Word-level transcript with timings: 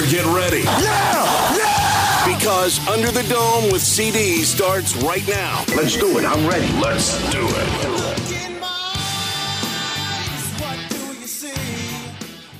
better 0.00 0.10
get 0.10 0.24
ready. 0.26 0.62
Yeah! 0.62 1.56
Yeah! 1.56 2.36
Because 2.36 2.86
Under 2.88 3.10
the 3.10 3.22
Dome 3.28 3.72
with 3.72 3.82
CD 3.82 4.42
starts 4.42 4.96
right 5.02 5.26
now. 5.28 5.64
Let's 5.76 5.96
do 5.96 6.18
it. 6.18 6.24
I'm 6.24 6.46
ready. 6.46 6.70
Let's 6.80 7.18
do 7.30 7.40
it. 7.42 7.68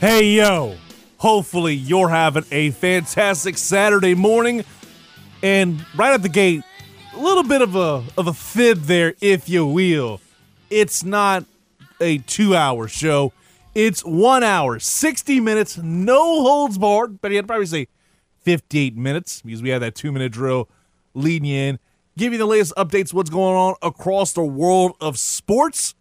Hey, 0.00 0.32
yo. 0.32 0.76
Hopefully, 1.18 1.74
you're 1.74 2.08
having 2.08 2.44
a 2.50 2.70
fantastic 2.70 3.58
Saturday 3.58 4.14
morning. 4.14 4.64
And 5.42 5.84
right 5.94 6.14
at 6.14 6.22
the 6.22 6.30
gate, 6.30 6.62
a 7.14 7.18
little 7.18 7.42
bit 7.42 7.60
of 7.60 7.76
a, 7.76 8.02
of 8.16 8.26
a 8.26 8.32
fib 8.32 8.78
there, 8.82 9.14
if 9.20 9.48
you 9.48 9.66
will. 9.66 10.20
It's 10.70 11.04
not 11.04 11.44
a 12.00 12.18
two 12.18 12.56
hour 12.56 12.88
show, 12.88 13.32
it's 13.74 14.02
one 14.02 14.42
hour, 14.42 14.78
60 14.78 15.40
minutes, 15.40 15.78
no 15.78 16.42
holds 16.42 16.78
barred. 16.78 17.20
But 17.20 17.32
I'd 17.32 17.46
probably 17.46 17.66
say 17.66 17.88
58 18.42 18.96
minutes 18.96 19.42
because 19.42 19.62
we 19.62 19.70
have 19.70 19.80
that 19.80 19.94
two 19.94 20.12
minute 20.12 20.32
drill 20.32 20.68
leading 21.14 21.46
you 21.46 21.56
in, 21.56 21.78
give 22.16 22.32
you 22.32 22.38
the 22.38 22.46
latest 22.46 22.74
updates, 22.76 23.12
what's 23.12 23.30
going 23.30 23.56
on 23.56 23.74
across 23.82 24.32
the 24.32 24.42
world 24.42 24.96
of 25.00 25.18
sports. 25.18 25.94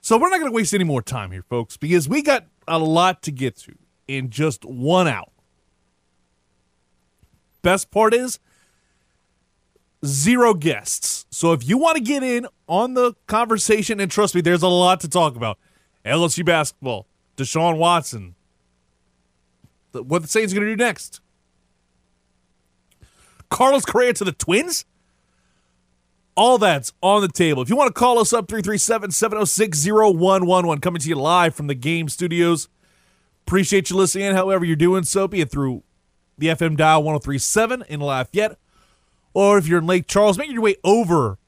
So 0.00 0.18
we're 0.18 0.28
not 0.28 0.38
going 0.38 0.50
to 0.50 0.54
waste 0.54 0.74
any 0.74 0.84
more 0.84 1.00
time 1.00 1.30
here, 1.30 1.44
folks, 1.48 1.76
because 1.76 2.08
we 2.08 2.22
got 2.22 2.46
a 2.68 2.78
lot 2.78 3.22
to 3.22 3.32
get 3.32 3.56
to 3.56 3.74
in 4.06 4.28
just 4.30 4.64
one 4.64 5.08
hour. 5.08 5.30
Best 7.62 7.90
part 7.90 8.12
is 8.12 8.38
zero 10.04 10.52
guests. 10.52 11.24
So 11.30 11.52
if 11.52 11.66
you 11.66 11.78
want 11.78 11.96
to 11.96 12.02
get 12.02 12.22
in 12.22 12.46
on 12.68 12.92
the 12.92 13.14
conversation, 13.26 13.98
and 14.00 14.10
trust 14.10 14.34
me, 14.34 14.42
there's 14.42 14.62
a 14.62 14.68
lot 14.68 15.00
to 15.00 15.08
talk 15.08 15.36
about. 15.36 15.58
LSU 16.04 16.44
basketball, 16.44 17.06
Deshaun 17.36 17.78
Watson, 17.78 18.34
what 19.92 20.22
the 20.22 20.28
Saints 20.28 20.52
going 20.52 20.66
to 20.66 20.72
do 20.72 20.82
next. 20.82 21.20
Carlos 23.48 23.84
Correa 23.84 24.12
to 24.14 24.24
the 24.24 24.32
Twins? 24.32 24.84
All 26.36 26.58
that's 26.58 26.92
on 27.00 27.20
the 27.20 27.28
table. 27.28 27.62
If 27.62 27.68
you 27.68 27.76
want 27.76 27.94
to 27.94 27.98
call 27.98 28.18
us 28.18 28.32
up, 28.32 28.48
337 28.48 29.12
706 29.12 29.86
0111, 29.86 30.80
coming 30.80 31.00
to 31.00 31.08
you 31.08 31.14
live 31.14 31.54
from 31.54 31.68
the 31.68 31.74
game 31.76 32.08
studios. 32.08 32.68
Appreciate 33.46 33.90
you 33.90 33.96
listening 33.96 34.26
in, 34.26 34.34
however 34.34 34.64
you're 34.64 34.74
doing 34.74 35.04
so, 35.04 35.28
be 35.28 35.40
it 35.40 35.50
through 35.50 35.84
the 36.36 36.48
FM 36.48 36.76
dial 36.76 37.04
1037 37.04 37.84
in 37.88 38.00
Lafayette, 38.00 38.58
or 39.32 39.58
if 39.58 39.68
you're 39.68 39.78
in 39.78 39.86
Lake 39.86 40.08
Charles, 40.08 40.36
make 40.36 40.50
your 40.50 40.62
way 40.62 40.74
over 40.82 41.38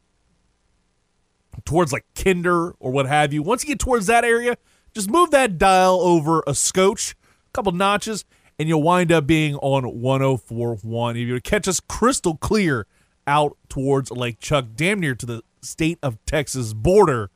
towards 1.65 1.93
like 1.93 2.05
Kinder 2.15 2.73
or 2.79 2.91
what 2.91 3.07
have 3.07 3.33
you. 3.33 3.43
Once 3.43 3.63
you 3.63 3.69
get 3.69 3.79
towards 3.79 4.07
that 4.07 4.25
area, 4.25 4.57
just 4.95 5.11
move 5.11 5.31
that 5.31 5.59
dial 5.59 6.01
over 6.01 6.43
a 6.47 6.55
scotch, 6.55 7.15
a 7.49 7.53
couple 7.53 7.73
notches, 7.73 8.25
and 8.59 8.69
you'll 8.69 8.83
wind 8.83 9.13
up 9.13 9.27
being 9.27 9.57
on 9.57 9.85
1041. 10.01 11.17
If 11.17 11.29
you 11.29 11.41
catch 11.41 11.69
us 11.69 11.81
crystal 11.81 12.37
clear 12.37 12.87
out 13.27 13.57
towards 13.69 14.11
Lake 14.11 14.39
Chuck, 14.41 14.67
damn 14.75 15.01
near 15.01 15.15
to 15.15 15.27
the 15.27 15.43
state 15.61 15.99
of 16.03 16.19
Texas 16.27 16.73
border. 16.73 17.31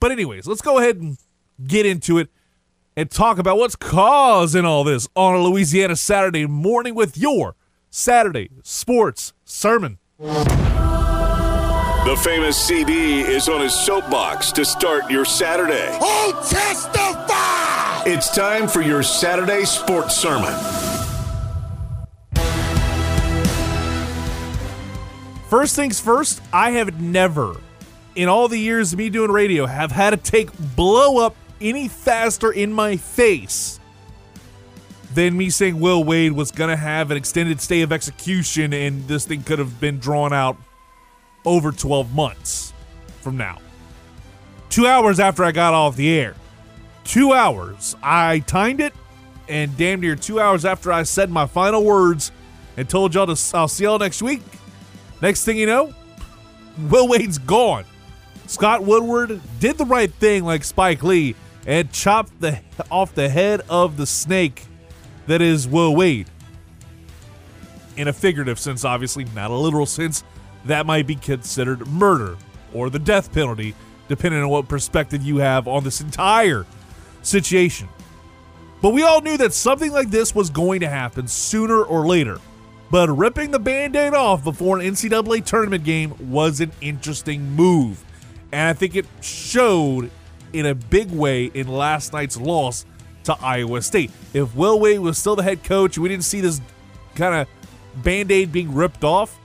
But, 0.00 0.12
anyways, 0.12 0.46
let's 0.46 0.60
go 0.60 0.78
ahead 0.78 0.96
and 0.96 1.18
get 1.66 1.86
into 1.86 2.18
it 2.18 2.28
and 2.96 3.10
talk 3.10 3.38
about 3.38 3.58
what's 3.58 3.76
causing 3.76 4.64
all 4.64 4.84
this 4.84 5.08
on 5.16 5.34
a 5.34 5.38
Louisiana 5.38 5.96
Saturday 5.96 6.46
morning 6.46 6.94
with 6.94 7.16
your 7.16 7.56
Saturday 7.90 8.50
sports 8.62 9.32
sermon. 9.44 9.98
The 12.08 12.16
famous 12.16 12.56
CD 12.56 13.20
is 13.20 13.50
on 13.50 13.60
his 13.60 13.74
soapbox 13.74 14.50
to 14.52 14.64
start 14.64 15.10
your 15.10 15.26
Saturday. 15.26 15.90
Oh, 16.00 16.32
testify! 16.48 18.10
It's 18.10 18.34
time 18.34 18.66
for 18.66 18.80
your 18.80 19.02
Saturday 19.02 19.66
sports 19.66 20.16
sermon. 20.16 20.54
First 25.50 25.76
things 25.76 26.00
first, 26.00 26.40
I 26.50 26.70
have 26.70 26.98
never, 26.98 27.60
in 28.14 28.30
all 28.30 28.48
the 28.48 28.58
years 28.58 28.94
of 28.94 28.98
me 28.98 29.10
doing 29.10 29.30
radio, 29.30 29.66
have 29.66 29.92
had 29.92 30.08
to 30.08 30.16
take 30.16 30.48
blow 30.76 31.18
up 31.18 31.36
any 31.60 31.88
faster 31.88 32.50
in 32.50 32.72
my 32.72 32.96
face 32.96 33.80
than 35.12 35.36
me 35.36 35.50
saying 35.50 35.78
Will 35.78 36.02
Wade 36.02 36.32
was 36.32 36.52
going 36.52 36.70
to 36.70 36.76
have 36.76 37.10
an 37.10 37.18
extended 37.18 37.60
stay 37.60 37.82
of 37.82 37.92
execution 37.92 38.72
and 38.72 39.06
this 39.08 39.26
thing 39.26 39.42
could 39.42 39.58
have 39.58 39.78
been 39.78 39.98
drawn 39.98 40.32
out 40.32 40.56
over 41.44 41.72
12 41.72 42.14
months 42.14 42.72
from 43.20 43.36
now. 43.36 43.58
Two 44.70 44.86
hours 44.86 45.18
after 45.18 45.44
I 45.44 45.52
got 45.52 45.74
off 45.74 45.96
the 45.96 46.10
air. 46.10 46.34
Two 47.04 47.32
hours. 47.32 47.96
I 48.02 48.40
timed 48.40 48.80
it, 48.80 48.92
and 49.48 49.76
damn 49.76 50.00
near 50.00 50.14
two 50.14 50.40
hours 50.40 50.64
after 50.64 50.92
I 50.92 51.04
said 51.04 51.30
my 51.30 51.46
final 51.46 51.84
words 51.84 52.32
and 52.76 52.88
told 52.88 53.14
y'all 53.14 53.26
to 53.26 53.56
I'll 53.56 53.68
see 53.68 53.84
y'all 53.84 53.98
next 53.98 54.22
week. 54.22 54.42
Next 55.20 55.44
thing 55.44 55.56
you 55.56 55.66
know, 55.66 55.94
Will 56.90 57.08
Wade's 57.08 57.38
gone. 57.38 57.84
Scott 58.46 58.84
Woodward 58.84 59.40
did 59.58 59.76
the 59.78 59.84
right 59.84 60.12
thing 60.14 60.44
like 60.44 60.64
Spike 60.64 61.02
Lee 61.02 61.34
and 61.66 61.92
chopped 61.92 62.40
the 62.40 62.60
off 62.90 63.14
the 63.14 63.28
head 63.28 63.62
of 63.68 63.96
the 63.96 64.06
snake 64.06 64.64
that 65.26 65.42
is 65.42 65.66
Will 65.66 65.94
Wade. 65.94 66.28
In 67.96 68.08
a 68.08 68.12
figurative 68.12 68.58
sense, 68.58 68.84
obviously, 68.84 69.24
not 69.34 69.50
a 69.50 69.54
literal 69.54 69.86
sense, 69.86 70.22
that 70.68 70.86
might 70.86 71.06
be 71.06 71.16
considered 71.16 71.86
murder 71.88 72.36
or 72.72 72.90
the 72.90 72.98
death 72.98 73.32
penalty, 73.32 73.74
depending 74.08 74.42
on 74.42 74.48
what 74.48 74.68
perspective 74.68 75.22
you 75.22 75.38
have 75.38 75.66
on 75.68 75.84
this 75.84 76.00
entire 76.00 76.64
situation. 77.22 77.88
But 78.80 78.90
we 78.90 79.02
all 79.02 79.20
knew 79.20 79.36
that 79.38 79.52
something 79.52 79.90
like 79.90 80.10
this 80.10 80.34
was 80.34 80.50
going 80.50 80.80
to 80.80 80.88
happen 80.88 81.26
sooner 81.26 81.82
or 81.82 82.06
later. 82.06 82.38
But 82.90 83.10
ripping 83.10 83.50
the 83.50 83.58
band 83.58 83.96
aid 83.96 84.14
off 84.14 84.44
before 84.44 84.78
an 84.78 84.86
NCAA 84.86 85.44
tournament 85.44 85.84
game 85.84 86.14
was 86.30 86.60
an 86.60 86.72
interesting 86.80 87.50
move. 87.50 88.02
And 88.52 88.68
I 88.68 88.72
think 88.72 88.96
it 88.96 89.06
showed 89.20 90.10
in 90.52 90.66
a 90.66 90.74
big 90.74 91.10
way 91.10 91.46
in 91.46 91.68
last 91.68 92.12
night's 92.12 92.36
loss 92.36 92.86
to 93.24 93.36
Iowa 93.42 93.82
State. 93.82 94.10
If 94.32 94.54
Will 94.54 94.80
Wade 94.80 95.00
was 95.00 95.18
still 95.18 95.36
the 95.36 95.42
head 95.42 95.64
coach, 95.64 95.98
we 95.98 96.08
didn't 96.08 96.24
see 96.24 96.40
this 96.40 96.60
kind 97.14 97.34
of 97.34 98.02
band 98.02 98.30
aid 98.30 98.52
being 98.52 98.74
ripped 98.74 99.04
off, 99.04 99.37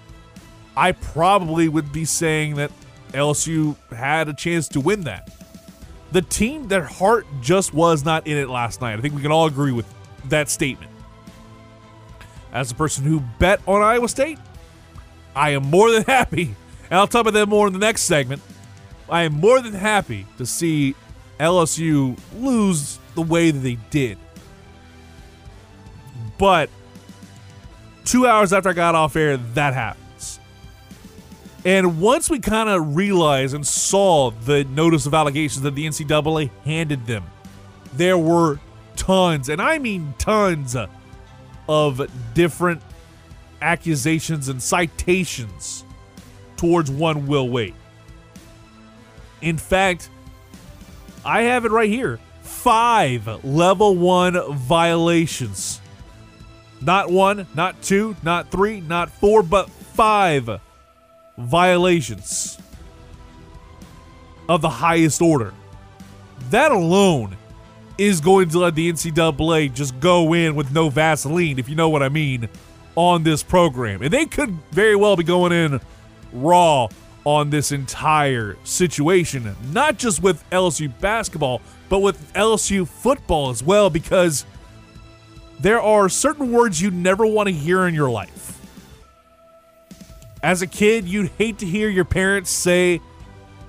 I 0.75 0.91
probably 0.93 1.69
would 1.69 1.91
be 1.91 2.05
saying 2.05 2.55
that 2.55 2.71
LSU 3.11 3.75
had 3.91 4.27
a 4.27 4.33
chance 4.33 4.67
to 4.69 4.79
win 4.79 5.01
that. 5.01 5.29
The 6.11 6.21
team, 6.21 6.67
their 6.67 6.83
heart 6.83 7.25
just 7.41 7.73
was 7.73 8.05
not 8.05 8.27
in 8.27 8.37
it 8.37 8.49
last 8.49 8.81
night. 8.81 8.97
I 8.97 9.01
think 9.01 9.15
we 9.15 9.21
can 9.21 9.31
all 9.31 9.45
agree 9.45 9.71
with 9.71 9.91
that 10.29 10.49
statement. 10.49 10.91
As 12.51 12.71
a 12.71 12.75
person 12.75 13.03
who 13.03 13.19
bet 13.39 13.59
on 13.67 13.81
Iowa 13.81 14.07
State, 14.07 14.37
I 15.35 15.51
am 15.51 15.63
more 15.63 15.91
than 15.91 16.03
happy, 16.03 16.55
and 16.89 16.99
I'll 16.99 17.07
talk 17.07 17.21
about 17.21 17.33
that 17.33 17.49
more 17.49 17.67
in 17.67 17.73
the 17.73 17.79
next 17.79 18.03
segment. 18.03 18.41
I 19.09 19.23
am 19.23 19.33
more 19.33 19.59
than 19.59 19.73
happy 19.73 20.25
to 20.37 20.45
see 20.45 20.95
LSU 21.39 22.17
lose 22.39 22.99
the 23.15 23.21
way 23.21 23.51
that 23.51 23.59
they 23.59 23.77
did. 23.89 24.17
But 26.37 26.69
two 28.05 28.27
hours 28.27 28.53
after 28.53 28.69
I 28.69 28.73
got 28.73 28.95
off 28.95 29.15
air, 29.15 29.37
that 29.37 29.73
happens. 29.73 30.02
And 31.65 32.01
once 32.01 32.29
we 32.29 32.39
kind 32.39 32.67
of 32.67 32.95
realized 32.95 33.55
and 33.55 33.65
saw 33.65 34.31
the 34.31 34.65
notice 34.65 35.05
of 35.05 35.13
allegations 35.13 35.61
that 35.61 35.75
the 35.75 35.85
NCAA 35.85 36.49
handed 36.65 37.05
them, 37.05 37.23
there 37.93 38.17
were 38.17 38.59
tons, 38.95 39.47
and 39.49 39.61
I 39.61 39.77
mean 39.77 40.13
tons, 40.17 40.75
of 41.69 42.33
different 42.33 42.81
accusations 43.61 44.49
and 44.49 44.61
citations 44.61 45.85
towards 46.57 46.91
one 46.91 47.27
Will 47.27 47.47
Wade. 47.47 47.75
In 49.41 49.57
fact, 49.57 50.09
I 51.25 51.43
have 51.43 51.63
it 51.63 51.71
right 51.71 51.89
here 51.89 52.19
five 52.41 53.43
level 53.45 53.95
one 53.95 54.53
violations. 54.53 55.79
Not 56.81 57.09
one, 57.09 57.47
not 57.55 57.81
two, 57.81 58.17
not 58.23 58.51
three, 58.51 58.81
not 58.81 59.09
four, 59.09 59.41
but 59.41 59.69
five 59.69 60.59
violations 61.37 62.57
of 64.49 64.61
the 64.61 64.69
highest 64.69 65.21
order. 65.21 65.53
That 66.49 66.71
alone 66.71 67.37
is 67.97 68.21
going 68.21 68.49
to 68.49 68.59
let 68.59 68.75
the 68.75 68.91
NCAA 68.91 69.73
just 69.73 69.99
go 69.99 70.33
in 70.33 70.55
with 70.55 70.71
no 70.71 70.89
Vaseline, 70.89 71.59
if 71.59 71.69
you 71.69 71.75
know 71.75 71.89
what 71.89 72.03
I 72.03 72.09
mean, 72.09 72.49
on 72.95 73.23
this 73.23 73.43
program. 73.43 74.01
And 74.01 74.11
they 74.11 74.25
could 74.25 74.57
very 74.71 74.95
well 74.95 75.15
be 75.15 75.23
going 75.23 75.51
in 75.51 75.79
raw 76.31 76.87
on 77.25 77.49
this 77.49 77.71
entire 77.71 78.57
situation, 78.63 79.55
not 79.71 79.97
just 79.97 80.21
with 80.21 80.43
LSU 80.49 80.91
basketball, 80.99 81.61
but 81.87 81.99
with 81.99 82.33
LSU 82.33 82.87
football 82.87 83.49
as 83.49 83.63
well, 83.63 83.89
because 83.89 84.45
there 85.59 85.81
are 85.81 86.09
certain 86.09 86.51
words 86.51 86.81
you 86.81 86.91
never 86.91 87.25
want 87.25 87.47
to 87.47 87.53
hear 87.53 87.87
in 87.87 87.93
your 87.93 88.09
life. 88.09 88.42
As 90.43 90.61
a 90.61 90.67
kid, 90.67 91.07
you'd 91.07 91.31
hate 91.37 91.59
to 91.59 91.65
hear 91.65 91.87
your 91.87 92.03
parents 92.03 92.51
say, 92.51 92.99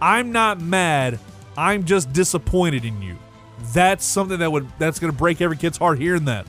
I'm 0.02 0.32
not 0.32 0.60
mad, 0.60 1.20
I'm 1.56 1.84
just 1.84 2.12
disappointed 2.12 2.84
in 2.84 3.00
you. 3.00 3.16
That's 3.72 4.04
something 4.04 4.40
that 4.40 4.50
would 4.50 4.68
that's 4.78 4.98
gonna 4.98 5.12
break 5.12 5.40
every 5.40 5.56
kid's 5.56 5.78
heart 5.78 5.98
hearing 6.00 6.24
that. 6.24 6.46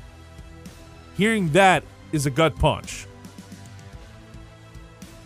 Hearing 1.15 1.51
that 1.51 1.83
is 2.11 2.25
a 2.25 2.31
gut 2.31 2.57
punch. 2.57 3.05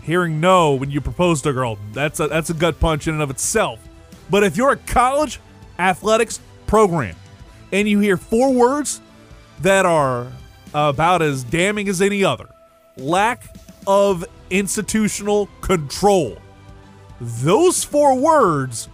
Hearing 0.03 0.41
no 0.41 0.75
when 0.75 0.91
you 0.91 0.99
propose 0.99 1.41
to 1.43 1.49
a 1.49 1.53
girl, 1.53 1.79
that's 1.93 2.19
a 2.19 2.27
that's 2.27 2.49
a 2.49 2.53
gut 2.53 2.79
punch 2.79 3.07
in 3.07 3.13
and 3.13 3.23
of 3.23 3.29
itself. 3.29 3.79
But 4.29 4.43
if 4.43 4.57
you're 4.57 4.71
a 4.71 4.77
college 4.77 5.39
athletics 5.79 6.41
program 6.67 7.15
and 7.71 7.87
you 7.87 7.99
hear 7.99 8.17
four 8.17 8.53
words 8.53 8.99
that 9.61 9.85
are 9.85 10.27
about 10.73 11.21
as 11.21 11.43
damning 11.45 11.87
as 11.87 12.01
any 12.01 12.23
other 12.23 12.47
lack 12.97 13.55
of 13.87 14.25
institutional 14.49 15.47
control. 15.61 16.37
Those 17.21 17.83
four 17.83 18.15
words 18.15 18.89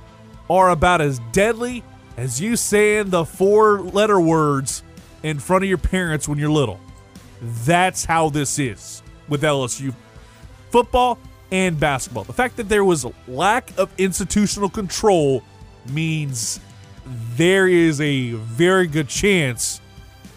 are 0.49 0.69
about 0.69 1.01
as 1.01 1.19
deadly 1.31 1.83
as 2.17 2.39
you 2.39 2.55
saying 2.55 3.09
the 3.09 3.25
four 3.25 3.81
letter 3.81 4.19
words 4.19 4.83
in 5.23 5.39
front 5.39 5.63
of 5.63 5.69
your 5.69 5.77
parents 5.77 6.27
when 6.27 6.37
you're 6.37 6.49
little. 6.49 6.79
That's 7.41 8.05
how 8.05 8.29
this 8.29 8.59
is 8.59 9.03
with 9.27 9.41
LSU 9.41 9.93
football 10.69 11.17
and 11.51 11.79
basketball. 11.79 12.23
The 12.23 12.33
fact 12.33 12.57
that 12.57 12.69
there 12.69 12.83
was 12.83 13.05
a 13.05 13.11
lack 13.27 13.77
of 13.77 13.89
institutional 13.97 14.69
control 14.69 15.43
means 15.89 16.59
there 17.35 17.67
is 17.67 18.01
a 18.01 18.31
very 18.31 18.87
good 18.87 19.07
chance 19.07 19.79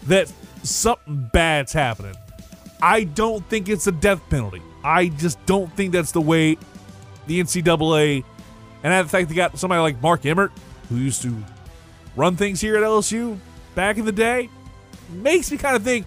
that 0.07 0.31
something 0.63 1.29
bad's 1.33 1.73
happening. 1.73 2.15
I 2.81 3.03
don't 3.03 3.47
think 3.49 3.69
it's 3.69 3.87
a 3.87 3.91
death 3.91 4.21
penalty. 4.29 4.61
I 4.83 5.09
just 5.09 5.43
don't 5.45 5.71
think 5.75 5.93
that's 5.93 6.11
the 6.11 6.21
way 6.21 6.57
the 7.27 7.39
NCAA 7.41 8.23
and 8.83 9.05
the 9.05 9.09
fact 9.09 9.29
they 9.29 9.35
got 9.35 9.57
somebody 9.57 9.81
like 9.81 10.01
Mark 10.01 10.25
Emmert, 10.25 10.51
who 10.87 10.95
used 10.95 11.21
to 11.23 11.35
run 12.15 12.35
things 12.35 12.61
here 12.61 12.77
at 12.77 12.83
LSU 12.83 13.37
back 13.75 13.97
in 13.97 14.05
the 14.05 14.11
day, 14.11 14.49
makes 15.11 15.51
me 15.51 15.57
kind 15.57 15.75
of 15.75 15.83
think 15.83 16.05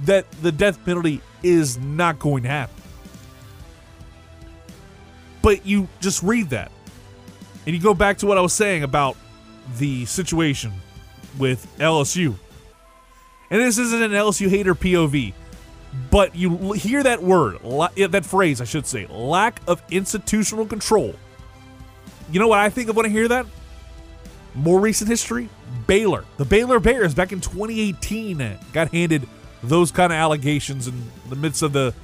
that 0.00 0.30
the 0.42 0.50
death 0.50 0.82
penalty 0.84 1.20
is 1.42 1.78
not 1.78 2.18
going 2.18 2.42
to 2.44 2.48
happen. 2.48 2.82
But 5.42 5.66
you 5.66 5.88
just 6.00 6.22
read 6.22 6.50
that. 6.50 6.70
And 7.66 7.74
you 7.74 7.82
go 7.82 7.94
back 7.94 8.18
to 8.18 8.26
what 8.26 8.38
I 8.38 8.40
was 8.40 8.52
saying 8.52 8.82
about 8.82 9.16
the 9.76 10.06
situation 10.06 10.72
with 11.38 11.66
LSU. 11.78 12.34
And 13.50 13.60
this 13.60 13.78
isn't 13.78 14.02
an 14.02 14.12
LSU 14.12 14.48
hater 14.48 14.74
POV, 14.74 15.34
but 16.10 16.36
you 16.36 16.72
hear 16.72 17.02
that 17.02 17.22
word, 17.22 17.58
that 17.96 18.24
phrase, 18.24 18.60
I 18.60 18.64
should 18.64 18.86
say, 18.86 19.06
lack 19.06 19.60
of 19.66 19.82
institutional 19.90 20.66
control. 20.66 21.14
You 22.30 22.38
know 22.38 22.48
what 22.48 22.60
I 22.60 22.70
think 22.70 22.88
of 22.88 22.96
when 22.96 23.06
I 23.06 23.08
hear 23.08 23.28
that? 23.28 23.46
More 24.54 24.80
recent 24.80 25.08
history 25.08 25.48
Baylor. 25.86 26.24
The 26.36 26.44
Baylor 26.44 26.80
Bears 26.80 27.14
back 27.14 27.32
in 27.32 27.40
2018 27.40 28.58
got 28.72 28.92
handed 28.92 29.26
those 29.62 29.90
kind 29.90 30.12
of 30.12 30.16
allegations 30.16 30.86
in 30.86 31.10
the 31.28 31.36
midst 31.36 31.62
of 31.62 31.72
the 31.72 31.94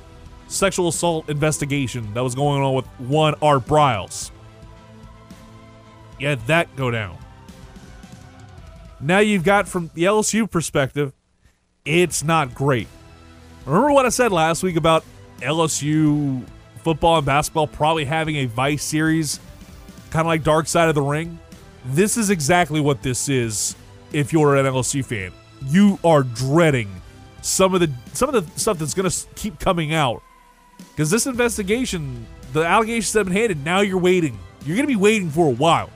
sexual 0.48 0.88
assault 0.88 1.28
investigation 1.28 2.12
that 2.14 2.22
was 2.22 2.34
going 2.34 2.62
on 2.62 2.74
with 2.74 2.86
one 2.98 3.34
Art 3.42 3.66
Briles. 3.66 4.30
You 6.18 6.28
had 6.28 6.40
that 6.46 6.74
go 6.76 6.90
down. 6.90 7.18
Now 9.00 9.18
you've 9.18 9.44
got 9.44 9.68
from 9.68 9.90
the 9.94 10.04
LSU 10.04 10.50
perspective, 10.50 11.12
it's 11.84 12.24
not 12.24 12.54
great. 12.54 12.88
Remember 13.66 13.90
what 13.90 14.06
I 14.06 14.10
said 14.10 14.30
last 14.30 14.62
week 14.62 14.76
about 14.76 15.04
LSU 15.40 16.46
football 16.84 17.16
and 17.16 17.26
basketball 17.26 17.66
probably 17.66 18.04
having 18.04 18.36
a 18.36 18.46
Vice 18.46 18.84
series, 18.84 19.40
kind 20.10 20.20
of 20.20 20.28
like 20.28 20.44
Dark 20.44 20.68
Side 20.68 20.88
of 20.88 20.94
the 20.94 21.02
Ring? 21.02 21.40
This 21.86 22.16
is 22.16 22.30
exactly 22.30 22.80
what 22.80 23.02
this 23.02 23.28
is 23.28 23.74
if 24.12 24.32
you're 24.32 24.54
an 24.54 24.66
LSU 24.66 25.04
fan. 25.04 25.32
You 25.66 25.98
are 26.04 26.22
dreading 26.22 27.02
some 27.42 27.74
of 27.74 27.80
the 27.80 27.90
some 28.12 28.32
of 28.32 28.34
the 28.34 28.58
stuff 28.60 28.78
that's 28.78 28.94
going 28.94 29.10
to 29.10 29.26
keep 29.34 29.58
coming 29.58 29.92
out. 29.92 30.22
Cuz 30.96 31.10
this 31.10 31.26
investigation, 31.26 32.24
the 32.52 32.64
allegations 32.64 33.14
have 33.14 33.26
been 33.26 33.34
handed, 33.34 33.64
now 33.64 33.80
you're 33.80 33.98
waiting. 33.98 34.38
You're 34.64 34.76
going 34.76 34.86
to 34.86 34.92
be 34.92 34.94
waiting 34.94 35.28
for 35.28 35.48
a 35.48 35.54
while. 35.54 35.90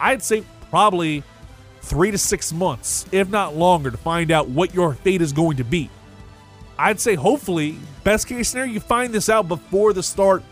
I'd 0.00 0.22
say 0.22 0.42
probably 0.70 1.22
3 1.82 2.12
to 2.12 2.18
6 2.18 2.52
months, 2.54 3.04
if 3.12 3.28
not 3.28 3.56
longer 3.56 3.90
to 3.90 3.98
find 3.98 4.30
out 4.30 4.48
what 4.48 4.72
your 4.72 4.94
fate 4.94 5.20
is 5.20 5.34
going 5.34 5.58
to 5.58 5.64
be. 5.64 5.90
I'd 6.80 6.98
say 6.98 7.14
hopefully, 7.14 7.76
best 8.04 8.26
case 8.26 8.48
scenario, 8.48 8.72
you 8.72 8.80
find 8.80 9.12
this 9.12 9.28
out 9.28 9.48
before 9.48 9.92
the 9.92 10.02
start 10.02 10.42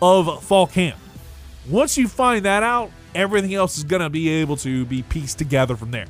of 0.00 0.42
fall 0.42 0.66
camp. 0.66 0.98
Once 1.70 1.96
you 1.96 2.08
find 2.08 2.44
that 2.44 2.64
out, 2.64 2.90
everything 3.14 3.54
else 3.54 3.78
is 3.78 3.84
going 3.84 4.02
to 4.02 4.10
be 4.10 4.28
able 4.28 4.56
to 4.56 4.84
be 4.86 5.02
pieced 5.02 5.38
together 5.38 5.76
from 5.76 5.92
there. 5.92 6.06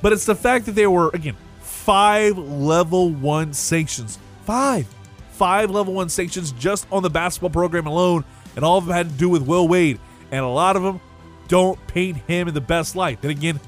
But 0.00 0.14
it's 0.14 0.24
the 0.24 0.34
fact 0.34 0.64
that 0.64 0.72
there 0.72 0.90
were, 0.90 1.10
again, 1.12 1.36
five 1.60 2.38
level 2.38 3.10
one 3.10 3.52
sanctions. 3.52 4.18
Five. 4.46 4.86
Five 5.32 5.70
level 5.70 5.92
one 5.92 6.08
sanctions 6.08 6.52
just 6.52 6.86
on 6.90 7.02
the 7.02 7.10
basketball 7.10 7.50
program 7.50 7.86
alone, 7.86 8.24
and 8.54 8.64
all 8.64 8.78
of 8.78 8.86
them 8.86 8.94
had 8.94 9.10
to 9.10 9.14
do 9.16 9.28
with 9.28 9.42
Will 9.42 9.68
Wade. 9.68 10.00
And 10.30 10.42
a 10.42 10.48
lot 10.48 10.76
of 10.76 10.82
them 10.82 11.02
don't 11.48 11.78
paint 11.86 12.16
him 12.16 12.48
in 12.48 12.54
the 12.54 12.62
best 12.62 12.96
light. 12.96 13.20
Then 13.20 13.30
again, 13.30 13.60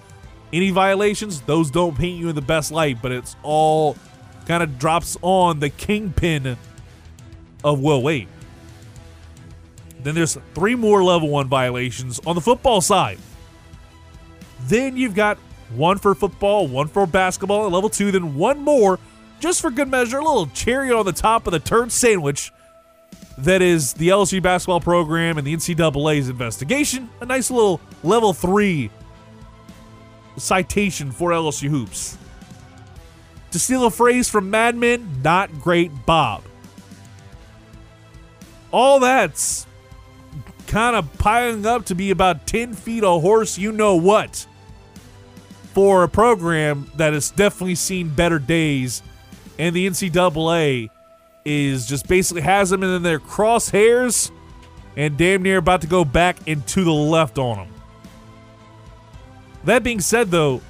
any 0.52 0.70
violations, 0.70 1.40
those 1.42 1.70
don't 1.70 1.96
paint 1.96 2.18
you 2.18 2.28
in 2.28 2.34
the 2.34 2.42
best 2.42 2.72
light, 2.72 2.98
but 3.02 3.12
it's 3.12 3.36
all 3.42 3.96
kind 4.46 4.62
of 4.62 4.78
drops 4.78 5.16
on 5.22 5.60
the 5.60 5.68
kingpin 5.68 6.56
of 7.64 7.80
Will 7.80 8.02
Wade. 8.02 8.28
Then 10.02 10.14
there's 10.14 10.38
three 10.54 10.74
more 10.74 11.02
level 11.02 11.28
one 11.28 11.48
violations 11.48 12.20
on 12.26 12.34
the 12.34 12.40
football 12.40 12.80
side. 12.80 13.18
Then 14.62 14.96
you've 14.96 15.14
got 15.14 15.38
one 15.74 15.98
for 15.98 16.14
football, 16.14 16.66
one 16.66 16.88
for 16.88 17.06
basketball 17.06 17.66
at 17.66 17.72
level 17.72 17.90
two, 17.90 18.10
then 18.10 18.34
one 18.34 18.60
more 18.60 18.98
just 19.40 19.60
for 19.60 19.70
good 19.70 19.88
measure, 19.88 20.18
a 20.18 20.24
little 20.24 20.46
cherry 20.48 20.92
on 20.92 21.04
the 21.04 21.12
top 21.12 21.46
of 21.46 21.52
the 21.52 21.60
turd 21.60 21.92
sandwich 21.92 22.52
that 23.38 23.62
is 23.62 23.92
the 23.94 24.08
LSU 24.08 24.42
basketball 24.42 24.80
program 24.80 25.38
and 25.38 25.46
the 25.46 25.54
NCAA's 25.54 26.28
investigation. 26.28 27.08
A 27.20 27.26
nice 27.26 27.50
little 27.50 27.80
level 28.02 28.32
three 28.32 28.90
citation 30.38 31.10
for 31.10 31.30
LSU 31.30 31.68
hoops. 31.68 32.18
To 33.52 33.58
steal 33.58 33.86
a 33.86 33.90
phrase 33.90 34.28
from 34.28 34.50
Mad 34.50 34.76
Men, 34.76 35.20
not 35.22 35.60
great 35.60 35.90
Bob. 36.04 36.42
All 38.70 39.00
that's 39.00 39.66
kind 40.66 40.94
of 40.94 41.10
piling 41.18 41.64
up 41.64 41.86
to 41.86 41.94
be 41.94 42.10
about 42.10 42.46
10 42.46 42.74
feet 42.74 43.02
a 43.02 43.08
horse, 43.08 43.56
you 43.56 43.72
know 43.72 43.96
what, 43.96 44.46
for 45.72 46.04
a 46.04 46.08
program 46.08 46.90
that 46.96 47.14
has 47.14 47.30
definitely 47.30 47.74
seen 47.74 48.10
better 48.10 48.38
days. 48.38 49.02
And 49.58 49.74
the 49.74 49.86
NCAA 49.86 50.90
is 51.44 51.86
just 51.86 52.06
basically 52.06 52.42
has 52.42 52.68
them 52.68 52.82
in 52.82 53.02
their 53.02 53.18
crosshairs 53.18 54.30
and 54.96 55.16
damn 55.16 55.42
near 55.42 55.58
about 55.58 55.80
to 55.80 55.86
go 55.86 56.04
back 56.04 56.46
into 56.46 56.84
the 56.84 56.92
left 56.92 57.38
on 57.38 57.56
them. 57.56 57.77
That 59.64 59.82
being 59.82 60.00
said, 60.00 60.30
though, 60.30 60.60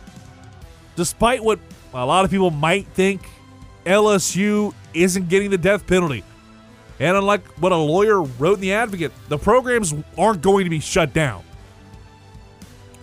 despite 0.96 1.42
what 1.42 1.58
a 1.94 2.04
lot 2.04 2.24
of 2.24 2.30
people 2.30 2.50
might 2.50 2.86
think, 2.88 3.28
LSU 3.84 4.74
isn't 4.94 5.28
getting 5.28 5.50
the 5.50 5.58
death 5.58 5.86
penalty. 5.86 6.24
And 7.00 7.16
unlike 7.16 7.46
what 7.58 7.72
a 7.72 7.76
lawyer 7.76 8.22
wrote 8.22 8.54
in 8.54 8.60
The 8.60 8.72
Advocate, 8.72 9.12
the 9.28 9.38
programs 9.38 9.94
aren't 10.16 10.42
going 10.42 10.64
to 10.64 10.70
be 10.70 10.80
shut 10.80 11.12
down. 11.12 11.44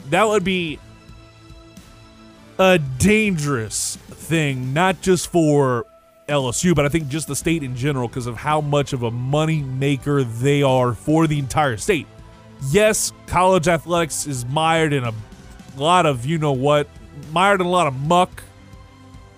That 0.09 0.27
would 0.27 0.43
be 0.43 0.79
a 2.59 2.77
dangerous 2.77 3.95
thing, 3.95 4.73
not 4.73 5.01
just 5.01 5.31
for 5.31 5.85
LSU, 6.27 6.75
but 6.75 6.85
I 6.85 6.89
think 6.89 7.07
just 7.07 7.27
the 7.27 7.35
state 7.35 7.63
in 7.63 7.75
general 7.75 8.07
because 8.07 8.27
of 8.27 8.35
how 8.35 8.61
much 8.61 8.93
of 8.93 9.03
a 9.03 9.11
money 9.11 9.61
maker 9.61 10.23
they 10.23 10.61
are 10.61 10.93
for 10.93 11.27
the 11.27 11.39
entire 11.39 11.77
state. 11.77 12.07
Yes, 12.69 13.13
college 13.27 13.67
athletics 13.67 14.27
is 14.27 14.45
mired 14.45 14.93
in 14.93 15.03
a 15.03 15.13
lot 15.77 16.05
of 16.05 16.25
you 16.25 16.37
know 16.37 16.51
what, 16.51 16.87
mired 17.31 17.61
in 17.61 17.67
a 17.67 17.69
lot 17.69 17.87
of 17.87 17.95
muck, 17.95 18.43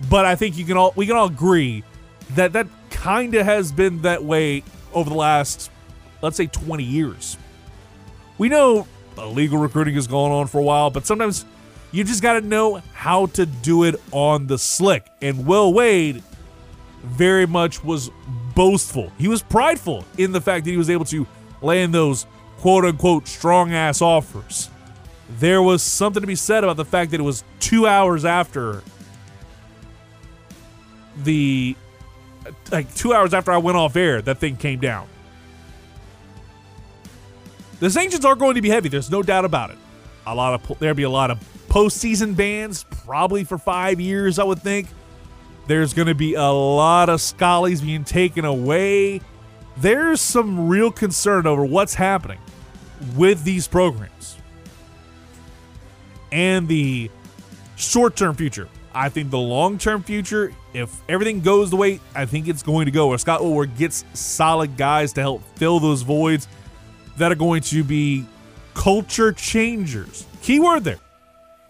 but 0.09 0.25
I 0.25 0.35
think 0.35 0.57
you 0.57 0.65
can 0.65 0.77
all 0.77 0.93
we 0.95 1.05
can 1.07 1.15
all 1.15 1.27
agree 1.27 1.83
that 2.35 2.53
that 2.53 2.67
kind 2.89 3.33
of 3.35 3.45
has 3.45 3.71
been 3.71 4.01
that 4.01 4.23
way 4.23 4.63
over 4.93 5.09
the 5.09 5.15
last 5.15 5.71
let's 6.21 6.37
say 6.37 6.47
20 6.47 6.83
years. 6.83 7.37
We 8.37 8.49
know 8.49 8.87
illegal 9.17 9.57
recruiting 9.57 9.95
has 9.95 10.07
gone 10.07 10.31
on 10.31 10.47
for 10.47 10.59
a 10.59 10.63
while, 10.63 10.89
but 10.89 11.05
sometimes 11.05 11.45
you 11.91 12.03
just 12.03 12.21
got 12.21 12.33
to 12.33 12.41
know 12.41 12.81
how 12.93 13.27
to 13.27 13.45
do 13.45 13.83
it 13.83 13.95
on 14.11 14.47
the 14.47 14.57
slick. 14.57 15.07
And 15.21 15.45
Will 15.45 15.73
Wade 15.73 16.23
very 17.03 17.45
much 17.45 17.83
was 17.83 18.09
boastful. 18.55 19.11
He 19.17 19.27
was 19.27 19.41
prideful 19.41 20.05
in 20.17 20.31
the 20.31 20.41
fact 20.41 20.65
that 20.65 20.71
he 20.71 20.77
was 20.77 20.89
able 20.89 21.05
to 21.05 21.25
land 21.61 21.93
those 21.93 22.25
quote 22.59 22.85
unquote 22.85 23.27
strong 23.27 23.73
ass 23.73 24.01
offers. 24.01 24.69
There 25.29 25.61
was 25.61 25.83
something 25.83 26.21
to 26.21 26.27
be 26.27 26.35
said 26.35 26.63
about 26.63 26.77
the 26.77 26.85
fact 26.85 27.11
that 27.11 27.19
it 27.19 27.23
was 27.23 27.43
two 27.59 27.85
hours 27.85 28.23
after 28.23 28.81
the 31.23 31.75
like 32.71 32.93
two 32.95 33.13
hours 33.13 33.33
after 33.33 33.51
I 33.51 33.57
went 33.57 33.77
off 33.77 33.95
air 33.95 34.21
that 34.21 34.37
thing 34.37 34.55
came 34.55 34.79
down. 34.79 35.07
The 37.79 37.89
sanctions 37.89 38.25
are 38.25 38.35
going 38.35 38.55
to 38.55 38.61
be 38.61 38.69
heavy. 38.69 38.89
There's 38.89 39.11
no 39.11 39.21
doubt 39.21 39.45
about 39.45 39.71
it. 39.71 39.77
A 40.25 40.33
lot 40.33 40.53
of 40.53 40.79
there'll 40.79 40.95
be 40.95 41.03
a 41.03 41.09
lot 41.09 41.29
of 41.29 41.39
postseason 41.67 42.35
bans, 42.35 42.85
probably 43.05 43.43
for 43.43 43.57
five 43.57 43.99
years. 43.99 44.39
I 44.39 44.43
would 44.43 44.61
think. 44.61 44.87
There's 45.67 45.93
going 45.93 46.07
to 46.07 46.15
be 46.15 46.33
a 46.35 46.43
lot 46.43 47.09
of 47.09 47.19
schollies 47.19 47.81
being 47.81 48.05
taken 48.05 48.45
away. 48.45 49.19
There's 49.75 50.21
some 50.21 50.69
real 50.69 50.91
concern 50.91 51.45
over 51.45 51.65
what's 51.65 51.93
happening 51.93 52.39
with 53.17 53.43
these 53.43 53.67
programs 53.67 54.37
and 56.31 56.67
the 56.67 57.09
short-term 57.75 58.35
future. 58.35 58.67
I 58.93 59.09
think 59.09 59.29
the 59.29 59.37
long-term 59.37 60.03
future, 60.03 60.53
if 60.73 60.89
everything 61.07 61.41
goes 61.41 61.69
the 61.69 61.75
way 61.75 61.99
I 62.15 62.25
think 62.25 62.47
it's 62.47 62.63
going 62.63 62.85
to 62.85 62.91
go, 62.91 63.09
or 63.09 63.17
Scott 63.17 63.43
Woodward 63.43 63.77
gets 63.77 64.03
solid 64.13 64.75
guys 64.75 65.13
to 65.13 65.21
help 65.21 65.43
fill 65.55 65.79
those 65.79 66.01
voids 66.01 66.47
that 67.17 67.31
are 67.31 67.35
going 67.35 67.61
to 67.61 67.83
be 67.83 68.25
culture 68.73 69.31
changers. 69.31 70.25
Keyword 70.41 70.83
there. 70.83 70.99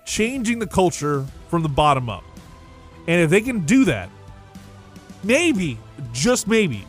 Changing 0.05 0.59
the 0.59 0.67
culture 0.67 1.25
from 1.49 1.63
the 1.63 1.69
bottom 1.69 2.09
up. 2.09 2.23
And 3.07 3.21
if 3.21 3.29
they 3.29 3.41
can 3.41 3.65
do 3.65 3.85
that, 3.85 4.09
maybe, 5.23 5.77
just 6.13 6.47
maybe, 6.47 6.85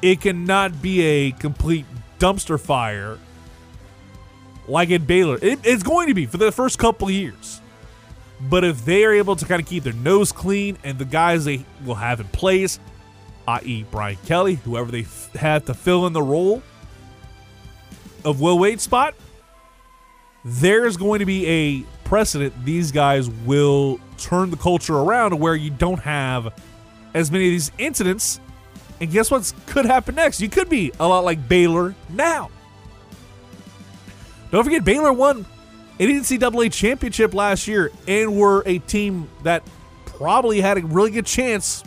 it 0.00 0.20
cannot 0.20 0.82
be 0.82 1.02
a 1.02 1.30
complete 1.32 1.86
dumpster 2.18 2.58
fire 2.58 3.18
like 4.68 4.90
at 4.90 5.06
Baylor. 5.06 5.38
It, 5.42 5.60
it's 5.64 5.82
going 5.82 6.08
to 6.08 6.14
be 6.14 6.26
for 6.26 6.36
the 6.36 6.52
first 6.52 6.78
couple 6.78 7.10
years. 7.10 7.60
But 8.40 8.64
if 8.64 8.84
they 8.84 9.04
are 9.04 9.12
able 9.12 9.36
to 9.36 9.44
kind 9.44 9.60
of 9.60 9.68
keep 9.68 9.84
their 9.84 9.92
nose 9.92 10.32
clean 10.32 10.76
and 10.82 10.98
the 10.98 11.04
guys 11.04 11.44
they 11.44 11.64
will 11.84 11.94
have 11.94 12.20
in 12.20 12.26
place, 12.28 12.80
i.e., 13.46 13.84
Brian 13.90 14.18
Kelly, 14.26 14.54
whoever 14.54 14.90
they 14.90 15.02
f- 15.02 15.32
have 15.34 15.64
to 15.66 15.74
fill 15.74 16.06
in 16.06 16.12
the 16.12 16.22
role 16.22 16.62
of 18.24 18.40
Will 18.40 18.58
Wade's 18.58 18.82
spot, 18.82 19.14
there's 20.44 20.96
going 20.96 21.20
to 21.20 21.26
be 21.26 21.46
a 21.46 21.82
precedent. 22.04 22.52
These 22.64 22.90
guys 22.90 23.30
will 23.30 24.00
turn 24.18 24.50
the 24.50 24.56
culture 24.56 24.96
around 24.96 25.38
where 25.38 25.54
you 25.54 25.70
don't 25.70 26.00
have 26.00 26.52
as 27.14 27.30
many 27.30 27.46
of 27.46 27.50
these 27.50 27.70
incidents. 27.78 28.40
And 29.00 29.10
guess 29.10 29.30
what 29.30 29.52
could 29.66 29.84
happen 29.84 30.14
next? 30.16 30.40
You 30.40 30.48
could 30.48 30.68
be 30.68 30.92
a 30.98 31.06
lot 31.06 31.24
like 31.24 31.48
Baylor 31.48 31.94
now. 32.08 32.50
Don't 34.52 34.64
forget, 34.64 34.84
Baylor 34.84 35.14
won 35.14 35.46
an 35.98 36.08
NCAA 36.08 36.70
championship 36.70 37.32
last 37.32 37.66
year 37.66 37.90
and 38.06 38.36
were 38.36 38.62
a 38.66 38.78
team 38.80 39.30
that 39.44 39.62
probably 40.04 40.60
had 40.60 40.76
a 40.76 40.82
really 40.82 41.10
good 41.10 41.24
chance 41.24 41.82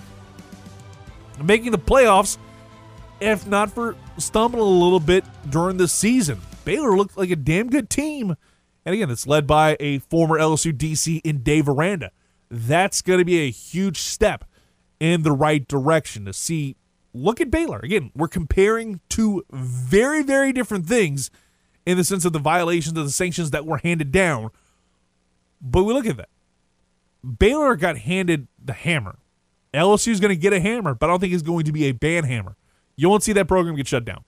of 1.40 1.46
making 1.46 1.72
the 1.72 1.78
playoffs, 1.78 2.40
if 3.22 3.46
not 3.46 3.72
for 3.72 3.96
stumbling 4.18 4.64
a 4.64 4.66
little 4.66 5.00
bit 5.00 5.24
during 5.48 5.78
the 5.78 5.88
season. 5.88 6.42
Baylor 6.66 6.98
looked 6.98 7.16
like 7.16 7.30
a 7.30 7.36
damn 7.36 7.70
good 7.70 7.88
team. 7.88 8.36
And 8.84 8.96
again, 8.96 9.12
it's 9.12 9.28
led 9.28 9.46
by 9.46 9.78
a 9.80 10.00
former 10.00 10.40
LSU 10.40 10.74
DC 10.76 11.22
in 11.24 11.44
Dave 11.44 11.70
Aranda. 11.70 12.12
That's 12.50 13.04
going 13.04 13.20
to 13.20 13.26
be 13.26 13.42
a 13.42 13.52
huge 13.52 14.00
step 14.00 14.44
in 15.00 15.22
the 15.22 15.32
right 15.32 15.68
direction 15.68 16.26
to 16.26 16.34
see. 16.34 16.78
Look 17.14 17.40
at 17.40 17.52
Baylor. 17.52 17.80
Again, 17.84 18.12
we're 18.16 18.28
comparing 18.28 19.02
two 19.08 19.44
very, 19.52 20.24
very 20.24 20.52
different 20.52 20.88
things 20.88 21.30
in 21.86 21.98
the 21.98 22.04
sense 22.04 22.26
of 22.26 22.34
the 22.34 22.40
violations 22.40 22.98
of 22.98 23.06
the 23.06 23.12
sanctions 23.12 23.52
that 23.52 23.66
were 23.66 23.78
handed 23.78 24.12
down. 24.12 24.50
But 25.62 25.84
we 25.84 25.94
look 25.94 26.06
at 26.06 26.18
that. 26.18 26.30
Baylor 27.38 27.76
got 27.76 27.98
handed 27.98 28.48
the 28.64 28.74
hammer. 28.74 29.18
LSU 29.74 30.12
is 30.12 30.20
going 30.20 30.30
to 30.30 30.40
get 30.40 30.54
a 30.54 30.60
hammer, 30.60 30.94
but 30.94 31.08
I 31.08 31.14
don't 31.14 31.20
think 31.20 31.34
it's 31.34 31.44
going 31.44 31.66
to 31.66 31.72
be 31.72 31.86
a 31.86 31.92
ban 31.92 32.24
hammer. 32.24 32.56
You 32.96 33.10
won't 33.10 33.24
see 33.24 33.34
that 33.34 33.48
program 33.48 33.76
get 33.76 33.88
shut 33.88 34.06
down. 34.06 34.24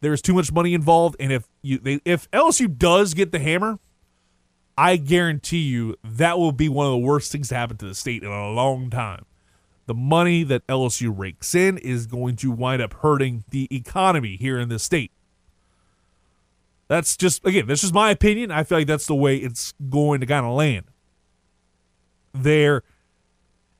There's 0.00 0.22
too 0.22 0.34
much 0.34 0.52
money 0.52 0.74
involved, 0.74 1.16
and 1.20 1.32
if 1.32 1.48
you 1.62 1.78
they, 1.78 2.00
if 2.04 2.30
LSU 2.30 2.76
does 2.76 3.14
get 3.14 3.32
the 3.32 3.38
hammer, 3.38 3.78
I 4.76 4.96
guarantee 4.96 5.58
you 5.58 5.96
that 6.02 6.38
will 6.38 6.52
be 6.52 6.68
one 6.68 6.86
of 6.86 6.92
the 6.92 6.98
worst 6.98 7.30
things 7.32 7.48
to 7.50 7.54
happen 7.54 7.76
to 7.78 7.86
the 7.86 7.94
state 7.94 8.22
in 8.22 8.30
a 8.30 8.50
long 8.50 8.88
time. 8.88 9.26
The 9.86 9.94
money 9.94 10.42
that 10.44 10.66
LSU 10.68 11.12
rakes 11.14 11.54
in 11.54 11.76
is 11.76 12.06
going 12.06 12.36
to 12.36 12.50
wind 12.50 12.80
up 12.80 12.94
hurting 12.94 13.44
the 13.50 13.68
economy 13.70 14.36
here 14.36 14.58
in 14.58 14.68
this 14.68 14.82
state. 14.82 15.12
That's 16.90 17.16
just 17.16 17.46
again, 17.46 17.68
that's 17.68 17.82
just 17.82 17.94
my 17.94 18.10
opinion. 18.10 18.50
I 18.50 18.64
feel 18.64 18.78
like 18.78 18.88
that's 18.88 19.06
the 19.06 19.14
way 19.14 19.36
it's 19.36 19.74
going 19.90 20.18
to 20.22 20.26
kind 20.26 20.44
of 20.44 20.54
land. 20.54 20.86
There, 22.34 22.82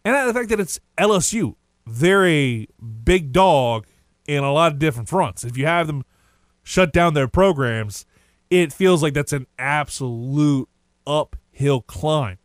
and 0.04 0.28
the 0.28 0.32
fact 0.32 0.48
that 0.50 0.60
it's 0.60 0.78
LSU, 0.96 1.56
they're 1.84 2.24
a 2.24 2.68
big 3.02 3.32
dog 3.32 3.88
in 4.28 4.44
a 4.44 4.52
lot 4.52 4.70
of 4.70 4.78
different 4.78 5.08
fronts. 5.08 5.42
If 5.42 5.56
you 5.56 5.66
have 5.66 5.88
them 5.88 6.04
shut 6.62 6.92
down 6.92 7.14
their 7.14 7.26
programs, 7.26 8.06
it 8.48 8.72
feels 8.72 9.02
like 9.02 9.14
that's 9.14 9.32
an 9.32 9.48
absolute 9.58 10.68
uphill 11.04 11.80
climb. 11.80 12.38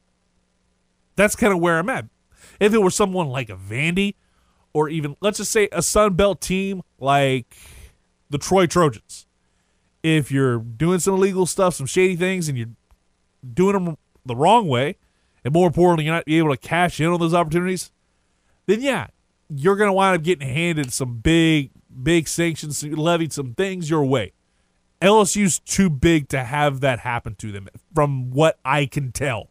That's 1.15 1.35
kind 1.35 1.53
of 1.53 1.59
where 1.59 1.77
I'm 1.77 1.89
at. 1.89 2.05
If 2.59 2.73
it 2.73 2.81
were 2.81 2.89
someone 2.89 3.27
like 3.27 3.51
a 3.51 3.55
Vandy, 3.55 4.15
or 4.73 4.89
even 4.89 5.15
let's 5.21 5.37
just 5.37 5.51
say 5.51 5.69
a 5.71 5.83
Sun 5.83 6.15
Belt 6.15 6.41
team 6.41 6.81
like 6.97 7.55
the 8.31 8.39
Troy 8.39 8.65
Trojans, 8.65 9.24
if 10.05 10.31
you're 10.31 10.59
doing 10.59 10.99
some 10.99 11.15
illegal 11.15 11.47
stuff, 11.47 11.73
some 11.73 11.87
shady 11.87 12.15
things, 12.15 12.47
and 12.47 12.55
you're 12.57 12.69
doing 13.53 13.73
them 13.73 13.97
the 14.23 14.35
wrong 14.35 14.67
way, 14.67 14.97
and 15.43 15.51
more 15.51 15.65
importantly, 15.65 16.05
you're 16.05 16.13
not 16.13 16.23
able 16.27 16.51
to 16.51 16.57
cash 16.57 16.99
in 16.99 17.07
on 17.07 17.19
those 17.19 17.33
opportunities, 17.33 17.91
then 18.67 18.81
yeah, 18.81 19.07
you're 19.49 19.75
going 19.75 19.89
to 19.89 19.93
wind 19.93 20.15
up 20.15 20.23
getting 20.23 20.47
handed 20.47 20.93
some 20.93 21.17
big, 21.17 21.71
big 22.03 22.27
sanctions, 22.27 22.83
levied 22.83 23.33
some 23.33 23.55
things 23.55 23.89
your 23.89 24.05
way. 24.05 24.33
LSU's 25.01 25.59
too 25.59 25.89
big 25.89 26.29
to 26.29 26.43
have 26.43 26.81
that 26.81 26.99
happen 26.99 27.33
to 27.35 27.51
them, 27.51 27.67
from 27.93 28.29
what 28.29 28.59
I 28.63 28.85
can 28.85 29.11
tell. 29.11 29.49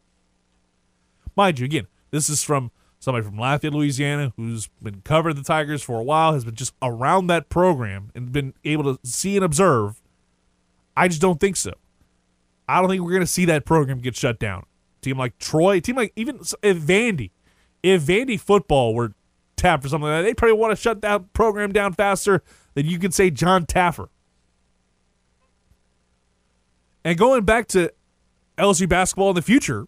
Mind 1.37 1.59
you, 1.59 1.65
again, 1.65 1.89
this 2.13 2.31
is 2.31 2.45
from 2.45 2.71
somebody 3.01 3.25
from 3.25 3.39
Lafayette, 3.39 3.75
Louisiana, 3.75 4.33
who's 4.37 4.69
been 4.81 5.03
covering 5.05 5.35
the 5.35 5.43
Tigers 5.43 5.83
for 5.83 5.99
a 5.99 6.05
while, 6.05 6.33
has 6.33 6.45
been 6.45 6.55
just 6.55 6.75
around 6.81 7.27
that 7.27 7.49
program 7.49 8.13
and 8.15 8.31
been 8.31 8.55
able 8.65 8.85
to 8.85 9.01
see 9.05 9.35
and 9.35 9.45
observe. 9.45 10.01
I 10.97 11.09
just 11.09 11.21
don't 11.21 11.41
think 11.41 11.57
so. 11.57 11.73
I 12.69 12.81
don't 12.81 12.89
think 12.89 13.03
we're 13.03 13.11
going 13.11 13.21
to 13.21 13.27
see 13.27 13.45
that 13.47 13.65
program 13.65 14.01
get 14.01 14.17
shut 14.17 14.39
down. 14.39 14.65
team 15.03 15.19
like 15.19 15.39
Troy, 15.39 15.81
team 15.81 15.97
like 15.97 16.13
even 16.17 16.37
if 16.63 16.79
Vandy, 16.79 17.31
if 17.83 18.03
Vandy 18.03 18.41
football 18.41 18.95
were 18.95 19.13
tapped 19.57 19.85
or 19.85 19.89
something 19.89 20.09
like 20.09 20.21
that, 20.21 20.23
they'd 20.23 20.37
probably 20.37 20.57
want 20.57 20.73
to 20.73 20.81
shut 20.81 21.03
that 21.03 21.33
program 21.33 21.73
down 21.73 21.93
faster 21.93 22.43
than 22.75 22.87
you 22.87 22.99
can 22.99 23.13
say 23.13 23.31
John 23.31 23.67
Taffer. 23.67 24.09
And 27.05 27.19
going 27.19 27.45
back 27.45 27.69
to 27.69 27.93
LSU 28.57 28.89
basketball 28.89 29.31
in 29.31 29.37
the 29.37 29.43
future, 29.43 29.87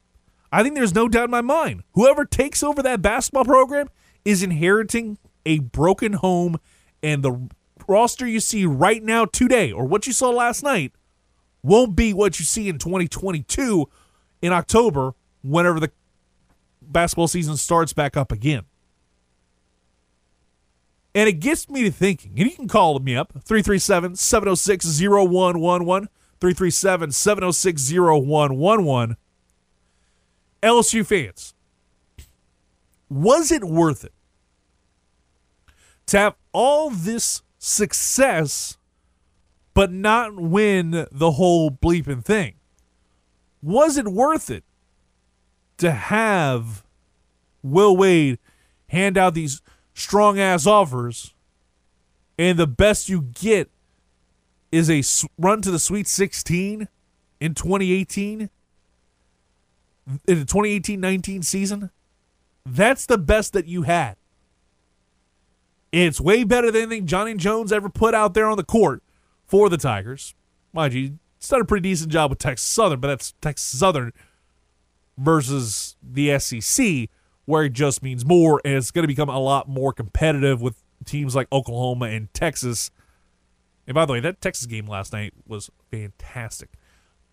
I 0.53 0.63
think 0.63 0.75
there's 0.75 0.95
no 0.95 1.09
doubt 1.09 1.25
in 1.27 1.31
my 1.31 1.41
mind. 1.41 1.83
Whoever 1.95 2.25
takes 2.25 2.63
over 2.63 2.83
that 2.83 3.01
basketball 3.01 3.45
program 3.45 3.89
is 4.25 4.43
inheriting 4.43 5.19
a 5.47 5.61
broken 5.61 6.15
home, 6.15 6.59
and 7.03 7.23
the 7.23 7.49
roster 7.89 8.27
you 8.27 8.41
see 8.41 8.67
right 8.67 9.03
now 9.03 9.25
today, 9.25 9.73
or 9.73 9.85
what 9.85 10.07
you 10.07 10.13
saw 10.13 10.31
last 10.31 10.63
night, 10.63 10.93
won't 11.63 11.97
be 11.97 12.13
what 12.13 12.39
you 12.39 12.45
see 12.45 12.69
in 12.69 12.79
2022 12.79 13.89
in 14.43 14.53
October, 14.53 15.15
whenever 15.43 15.81
the 15.81 15.91
basketball 16.83 17.29
season 17.29 17.57
starts 17.57 17.93
back 17.93 18.17
up 18.17 18.31
again. 18.31 18.65
And 21.15 21.29
it 21.29 21.41
gets 21.41 21.69
me 21.69 21.83
to 21.85 21.91
thinking, 21.91 22.33
and 22.37 22.51
you 22.51 22.55
can 22.55 22.69
call 22.69 22.99
me 22.99 23.17
up 23.17 23.33
337 23.45 24.17
706 24.17 25.01
0111. 25.01 26.09
337 26.41 27.13
706 27.13 27.93
0111. 27.93 29.17
LSU 30.63 31.07
fans, 31.07 31.55
was 33.09 33.51
it 33.53 33.65
worth 33.65 34.05
it 34.05 34.13
to 36.07 36.19
have 36.19 36.35
all 36.53 36.91
this 36.91 37.43
success 37.67 38.79
but 39.75 39.93
not 39.93 40.37
win 40.37 41.07
the 41.11 41.33
whole 41.33 41.71
bleeping 41.71 42.25
thing? 42.25 42.55
Was 43.61 43.99
it 43.99 44.07
worth 44.09 44.49
it 44.49 44.65
to 45.79 45.91
have 45.91 46.85
Will 47.63 47.97
Wade 47.97 48.39
hand 48.89 49.19
out 49.19 49.35
these 49.35 49.61
strong 49.93 50.39
ass 50.39 50.67
offers 50.67 51.35
and 52.39 52.59
the 52.59 52.67
best 52.67 53.09
you 53.09 53.23
get 53.23 53.71
is 54.71 54.91
a 54.91 55.03
run 55.37 55.61
to 55.63 55.71
the 55.71 55.79
Sweet 55.79 56.07
16 56.07 56.89
in 57.41 57.55
2018, 57.55 58.41
in 58.43 58.51
the 60.27 60.45
2018 60.45 61.01
19 61.01 61.43
season, 61.43 61.91
that's 62.65 63.07
the 63.07 63.19
best 63.19 63.53
that 63.53 63.67
you 63.67 63.83
had. 63.83 64.17
It's 65.93 66.21
way 66.21 66.45
better 66.45 66.71
than 66.71 66.83
anything 66.83 67.07
Johnny 67.07 67.35
Jones 67.35 67.73
ever 67.73 67.89
put 67.89 68.15
out 68.15 68.35
there 68.35 68.47
on 68.47 68.57
the 68.57 68.65
court 68.65 69.03
for 69.47 69.69
the 69.69 69.77
Tigers. 69.77 70.35
Mind 70.73 70.95
you, 70.95 71.19
he's 71.39 71.49
done 71.49 71.61
a 71.61 71.65
pretty 71.65 71.89
decent 71.89 72.11
job 72.11 72.31
with 72.31 72.39
Texas 72.39 72.69
Southern, 72.69 73.01
but 73.01 73.09
that's 73.09 73.33
Texas 73.41 73.79
Southern 73.79 74.13
versus 75.17 75.97
the 76.03 76.39
SEC, 76.39 77.09
where 77.45 77.65
it 77.65 77.73
just 77.73 78.03
means 78.03 78.25
more, 78.25 78.61
and 78.65 78.75
it's 78.75 78.91
going 78.91 79.05
to 79.05 79.09
become 79.09 79.29
a 79.29 79.39
lot 79.39 79.69
more 79.69 79.93
competitive 79.93 80.61
with 80.61 80.83
teams 81.05 81.35
like 81.35 81.47
Oklahoma 81.53 82.07
and 82.07 82.33
Texas. 82.35 82.91
And 83.87 83.95
by 83.95 84.05
the 84.05 84.13
way, 84.13 84.21
that 84.21 84.41
Texas 84.41 84.67
game 84.67 84.87
last 84.87 85.13
night 85.13 85.33
was 85.47 85.71
fantastic. 85.91 86.71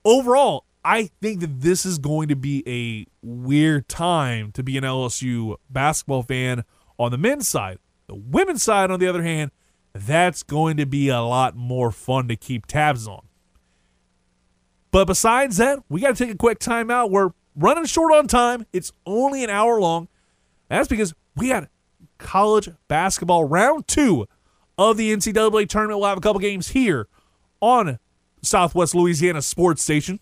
Overall, 0.05 0.65
I 0.85 1.09
think 1.21 1.39
that 1.39 1.61
this 1.61 1.85
is 1.85 1.97
going 1.97 2.27
to 2.27 2.35
be 2.35 2.63
a 2.67 3.07
weird 3.25 3.87
time 3.87 4.51
to 4.51 4.63
be 4.63 4.77
an 4.77 4.83
LSU 4.83 5.55
basketball 5.69 6.23
fan 6.23 6.63
on 6.99 7.11
the 7.11 7.17
men's 7.17 7.47
side. 7.47 7.79
The 8.13 8.21
women's 8.27 8.61
side, 8.61 8.91
on 8.91 8.99
the 8.99 9.07
other 9.07 9.23
hand, 9.23 9.49
that's 9.91 10.43
going 10.43 10.77
to 10.77 10.85
be 10.85 11.09
a 11.09 11.21
lot 11.21 11.55
more 11.55 11.89
fun 11.89 12.27
to 12.27 12.35
keep 12.35 12.67
tabs 12.67 13.07
on. 13.07 13.23
But 14.91 15.05
besides 15.05 15.57
that, 15.57 15.79
we 15.89 16.01
got 16.01 16.15
to 16.15 16.23
take 16.23 16.31
a 16.31 16.37
quick 16.37 16.59
timeout. 16.59 17.09
We're 17.09 17.31
running 17.55 17.85
short 17.85 18.13
on 18.13 18.27
time. 18.27 18.67
It's 18.71 18.91
only 19.07 19.43
an 19.43 19.49
hour 19.49 19.81
long. 19.81 20.09
That's 20.69 20.87
because 20.87 21.15
we 21.35 21.49
got 21.49 21.69
college 22.19 22.69
basketball 22.87 23.45
round 23.45 23.87
two 23.87 24.27
of 24.77 24.97
the 24.97 25.11
NCAA 25.11 25.67
tournament. 25.67 25.99
We'll 25.99 26.09
have 26.09 26.19
a 26.19 26.21
couple 26.21 26.39
games 26.39 26.67
here 26.67 27.07
on 27.61 27.97
Southwest 28.43 28.93
Louisiana 28.93 29.41
Sports 29.41 29.81
Station. 29.81 30.19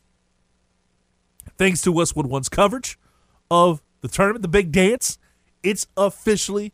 Thanks 1.57 1.81
to 1.81 1.91
Westwood 1.91 2.27
One's 2.27 2.47
coverage 2.47 2.97
of 3.49 3.81
the 3.99 4.07
tournament, 4.07 4.43
the 4.43 4.47
big 4.47 4.71
dance. 4.71 5.17
It's 5.61 5.87
officially 5.97 6.71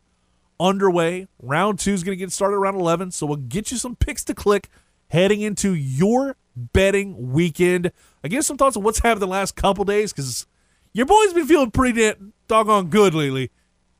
underway. 0.60 1.28
Round 1.40 1.78
two 1.78 1.92
is 1.92 2.02
going 2.02 2.16
to 2.16 2.22
get 2.22 2.32
started 2.32 2.56
around 2.56 2.76
11, 2.76 3.12
so 3.12 3.26
we'll 3.26 3.36
get 3.36 3.70
you 3.70 3.76
some 3.76 3.96
picks 3.96 4.24
to 4.24 4.34
click 4.34 4.68
heading 5.08 5.40
into 5.40 5.74
your 5.74 6.36
betting 6.56 7.32
weekend. 7.32 7.92
I 8.22 8.28
give 8.28 8.44
some 8.44 8.56
thoughts 8.56 8.76
on 8.76 8.82
what's 8.82 8.98
happened 9.00 9.22
the 9.22 9.26
last 9.26 9.56
couple 9.56 9.84
days 9.84 10.12
because 10.12 10.46
your 10.92 11.06
boy's 11.06 11.32
been 11.32 11.46
feeling 11.46 11.70
pretty 11.70 12.00
damn 12.00 12.32
doggone 12.48 12.88
good 12.88 13.14
lately, 13.14 13.50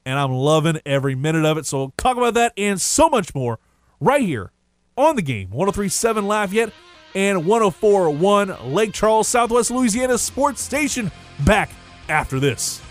and 0.04 0.18
I'm 0.18 0.32
loving 0.32 0.80
every 0.84 1.14
minute 1.14 1.44
of 1.44 1.58
it. 1.58 1.66
So 1.66 1.78
we'll 1.78 1.94
talk 1.96 2.16
about 2.16 2.34
that 2.34 2.52
and 2.56 2.80
so 2.80 3.08
much 3.08 3.34
more 3.34 3.58
right 4.00 4.22
here 4.22 4.52
on 4.96 5.16
the 5.16 5.22
game. 5.22 5.50
1037 5.50 6.26
Lafayette 6.26 6.72
and 7.14 7.46
1041 7.46 8.72
Lake 8.74 8.92
Charles, 8.92 9.28
Southwest 9.28 9.70
Louisiana 9.70 10.18
Sports 10.18 10.60
Station. 10.60 11.10
Back 11.44 11.70
after 12.08 12.40
this. 12.40 12.82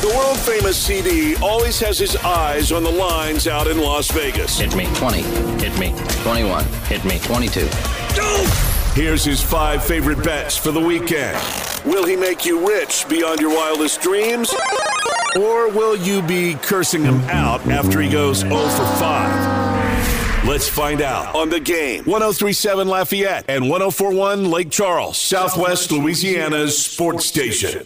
The 0.00 0.14
world 0.16 0.38
famous 0.38 0.76
CD 0.76 1.34
always 1.42 1.80
has 1.80 1.98
his 1.98 2.14
eyes 2.18 2.70
on 2.70 2.84
the 2.84 2.90
lines 2.90 3.48
out 3.48 3.66
in 3.66 3.78
Las 3.80 4.08
Vegas. 4.12 4.56
Hit 4.56 4.76
me 4.76 4.86
20. 4.94 5.22
Hit 5.60 5.76
me 5.76 5.92
21. 6.22 6.64
Hit 6.84 7.04
me 7.04 7.18
22. 7.18 7.66
Here's 8.94 9.24
his 9.24 9.42
five 9.42 9.84
favorite 9.84 10.22
bets 10.22 10.56
for 10.56 10.70
the 10.70 10.80
weekend. 10.80 11.36
Will 11.84 12.06
he 12.06 12.14
make 12.14 12.46
you 12.46 12.64
rich 12.64 13.08
beyond 13.08 13.40
your 13.40 13.50
wildest 13.50 14.00
dreams? 14.00 14.54
Or 15.36 15.68
will 15.68 15.96
you 15.96 16.22
be 16.22 16.54
cursing 16.54 17.02
him 17.02 17.20
out 17.22 17.66
after 17.66 18.00
he 18.00 18.08
goes 18.08 18.38
0 18.38 18.54
for 18.54 18.86
5? 18.86 20.46
Let's 20.46 20.68
find 20.68 21.02
out 21.02 21.34
on 21.34 21.50
the 21.50 21.58
game. 21.58 22.04
1037 22.04 22.86
Lafayette 22.86 23.46
and 23.48 23.68
1041 23.68 24.48
Lake 24.48 24.70
Charles, 24.70 25.18
Southwest 25.18 25.90
Louisiana's 25.90 26.78
sports 26.78 27.26
station. 27.26 27.84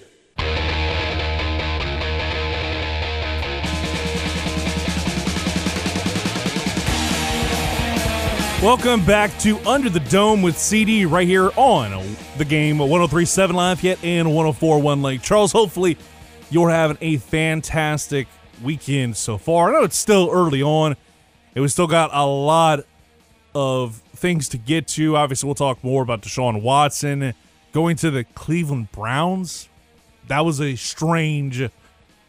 Welcome 8.63 9.05
back 9.05 9.37
to 9.41 9.59
Under 9.69 9.91
the 9.91 9.99
Dome 9.99 10.41
with 10.41 10.57
CD 10.57 11.05
right 11.05 11.27
here 11.27 11.51
on 11.57 12.15
the 12.39 12.45
game 12.45 12.79
1037 12.79 13.57
Lafayette 13.57 13.99
and 14.05 14.33
1041 14.33 15.03
Lake 15.03 15.21
Charles. 15.21 15.51
Hopefully, 15.51 15.99
you're 16.49 16.71
having 16.71 16.97
a 17.01 17.17
fantastic 17.17 18.29
weekend 18.63 19.17
so 19.17 19.37
far. 19.37 19.69
I 19.69 19.73
know 19.73 19.83
it's 19.83 19.99
still 19.99 20.31
early 20.31 20.63
on, 20.63 20.95
and 21.57 21.63
we 21.63 21.67
still 21.67 21.89
got 21.89 22.11
a 22.13 22.25
lot 22.25 22.87
of 23.53 23.97
things 24.15 24.49
to 24.51 24.59
get 24.59 24.87
to. 24.89 25.17
Obviously, 25.17 25.49
we'll 25.49 25.57
talk 25.57 25.83
more 25.83 26.05
about 26.05 26.23
Deshaun 26.23 26.63
Watson 26.63 27.35
going 27.73 27.97
to 27.97 28.13
the 28.13 28.23
Cleveland 28.23 28.93
Browns. 28.93 29.69
That 30.29 30.45
was 30.45 30.61
a 30.61 30.77
strange 30.77 31.69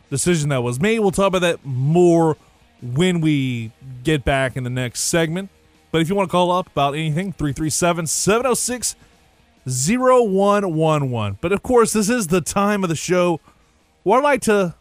decision 0.10 0.50
that 0.50 0.64
was 0.64 0.80
made. 0.80 0.98
We'll 0.98 1.12
talk 1.12 1.28
about 1.28 1.42
that 1.42 1.64
more 1.64 2.38
when 2.82 3.22
we 3.22 3.72
get 4.04 4.26
back 4.26 4.58
in 4.58 4.64
the 4.64 4.72
next 4.72 5.02
segment. 5.02 5.52
But 5.94 6.02
if 6.02 6.10
you 6.10 6.16
want 6.16 6.28
to 6.28 6.32
call 6.32 6.52
up 6.52 6.66
about 6.72 6.96
anything, 6.96 7.34
337 7.34 8.08
706 8.08 8.96
0111. 9.68 11.38
But 11.40 11.52
of 11.52 11.62
course, 11.62 11.94
this 11.94 12.10
is 12.10 12.28
the 12.28 12.42
time 12.42 12.82
of 12.84 12.90
the 12.90 12.96
show 12.96 13.40
where 14.02 14.20
I 14.20 14.24
like 14.24 14.42
to 14.42 14.74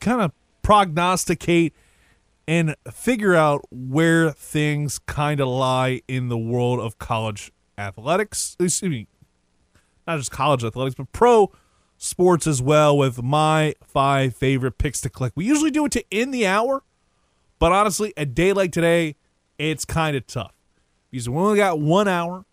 kind 0.00 0.22
of 0.22 0.32
prognosticate 0.62 1.74
and 2.46 2.74
figure 2.90 3.34
out 3.34 3.66
where 3.70 4.30
things 4.30 4.98
kind 4.98 5.40
of 5.40 5.48
lie 5.48 6.00
in 6.08 6.30
the 6.30 6.38
world 6.38 6.80
of 6.80 6.98
college 6.98 7.52
athletics. 7.76 8.56
Excuse 8.58 8.90
me, 8.90 9.08
not 10.06 10.16
just 10.16 10.30
college 10.30 10.64
athletics, 10.64 10.94
but 10.94 11.12
pro 11.12 11.52
sports 11.98 12.46
as 12.46 12.62
well 12.62 12.96
with 12.96 13.22
my 13.22 13.74
five 13.84 14.34
favorite 14.34 14.78
picks 14.78 15.02
to 15.02 15.10
click. 15.10 15.34
We 15.36 15.44
usually 15.44 15.70
do 15.70 15.84
it 15.84 15.92
to 15.92 16.04
end 16.10 16.32
the 16.32 16.46
hour, 16.46 16.82
but 17.58 17.72
honestly, 17.72 18.14
a 18.16 18.24
day 18.24 18.54
like 18.54 18.72
today, 18.72 19.14
it's 19.58 19.84
kind 19.84 20.16
of 20.16 20.26
tough 20.26 20.54
because 21.10 21.28
we 21.28 21.36
only 21.36 21.56
got 21.56 21.80
one 21.80 22.08
hour 22.08 22.44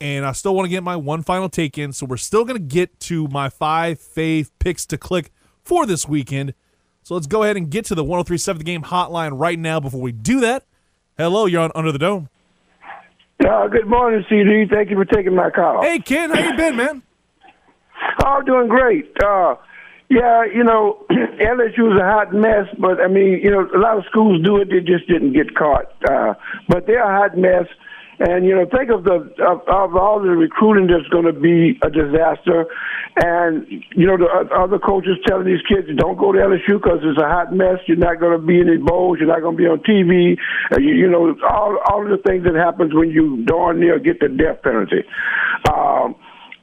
and 0.00 0.26
I 0.26 0.32
still 0.32 0.54
want 0.54 0.66
to 0.66 0.68
get 0.70 0.82
my 0.82 0.96
one 0.96 1.22
final 1.22 1.48
take 1.48 1.78
in. 1.78 1.92
So 1.92 2.06
we're 2.06 2.16
still 2.16 2.44
going 2.44 2.58
to 2.58 2.74
get 2.74 2.98
to 3.00 3.28
my 3.28 3.48
five 3.48 4.00
fave 4.00 4.50
picks 4.58 4.84
to 4.86 4.98
click 4.98 5.30
for 5.62 5.86
this 5.86 6.08
weekend. 6.08 6.54
So 7.04 7.14
let's 7.14 7.28
go 7.28 7.44
ahead 7.44 7.56
and 7.56 7.70
get 7.70 7.84
to 7.86 7.94
the 7.94 8.04
1037 8.04 8.58
The 8.58 8.64
Game 8.64 8.82
hotline 8.82 9.38
right 9.38 9.58
now. 9.58 9.80
Before 9.80 10.00
we 10.00 10.12
do 10.12 10.40
that, 10.40 10.64
hello, 11.16 11.46
you're 11.46 11.62
on 11.62 11.70
Under 11.74 11.92
the 11.92 11.98
Dome. 11.98 12.28
Uh, 13.44 13.66
good 13.68 13.86
morning, 13.86 14.24
CD. 14.28 14.66
Thank 14.70 14.90
you 14.90 14.96
for 14.96 15.04
taking 15.04 15.34
my 15.34 15.50
call. 15.50 15.82
Hey, 15.82 15.98
Ken, 15.98 16.30
how 16.30 16.40
you 16.40 16.56
been, 16.56 16.76
man? 16.76 17.02
Oh, 18.24 18.26
I'm 18.26 18.44
doing 18.44 18.68
great. 18.68 19.10
Uh, 19.22 19.56
yeah, 20.12 20.44
you 20.44 20.62
know, 20.62 21.06
LSU 21.10 21.88
is 21.88 21.98
a 21.98 22.04
hot 22.04 22.34
mess, 22.34 22.68
but 22.78 23.00
I 23.00 23.08
mean, 23.08 23.40
you 23.42 23.50
know, 23.50 23.64
a 23.64 23.80
lot 23.80 23.96
of 23.96 24.04
schools 24.10 24.44
do 24.44 24.58
it; 24.58 24.68
they 24.68 24.80
just 24.80 25.08
didn't 25.08 25.32
get 25.32 25.54
caught. 25.56 25.88
Uh, 26.04 26.34
but 26.68 26.86
they're 26.86 27.02
a 27.02 27.16
hot 27.16 27.38
mess, 27.38 27.64
and 28.20 28.44
you 28.44 28.54
know, 28.54 28.66
think 28.68 28.90
of 28.90 29.04
the 29.04 29.32
of, 29.40 29.64
of 29.64 29.96
all 29.96 30.20
the 30.20 30.28
recruiting 30.28 30.86
that's 30.86 31.08
going 31.08 31.24
to 31.24 31.32
be 31.32 31.80
a 31.80 31.88
disaster, 31.88 32.68
and 33.24 33.64
you 33.96 34.04
know, 34.04 34.18
the 34.18 34.28
other 34.52 34.78
coaches 34.78 35.16
telling 35.26 35.46
these 35.46 35.64
kids 35.64 35.88
don't 35.96 36.18
go 36.18 36.30
to 36.32 36.38
LSU 36.38 36.76
because 36.76 37.00
it's 37.00 37.18
a 37.18 37.28
hot 37.28 37.54
mess. 37.54 37.80
You're 37.88 37.96
not 37.96 38.20
going 38.20 38.38
to 38.38 38.44
be 38.44 38.60
in 38.60 38.68
any 38.68 38.84
bowls. 38.84 39.16
You're 39.18 39.32
not 39.32 39.40
going 39.40 39.56
to 39.56 39.62
be 39.62 39.68
on 39.68 39.80
TV. 39.80 40.36
Uh, 40.70 40.78
you, 40.78 40.92
you 40.92 41.08
know, 41.08 41.34
all 41.48 41.78
all 41.88 42.04
the 42.04 42.20
things 42.28 42.44
that 42.44 42.54
happens 42.54 42.92
when 42.92 43.08
you 43.08 43.44
darn 43.46 43.80
near 43.80 43.98
get 43.98 44.20
the 44.20 44.28
death 44.28 44.60
penalty. 44.60 45.08
Um, 45.72 46.16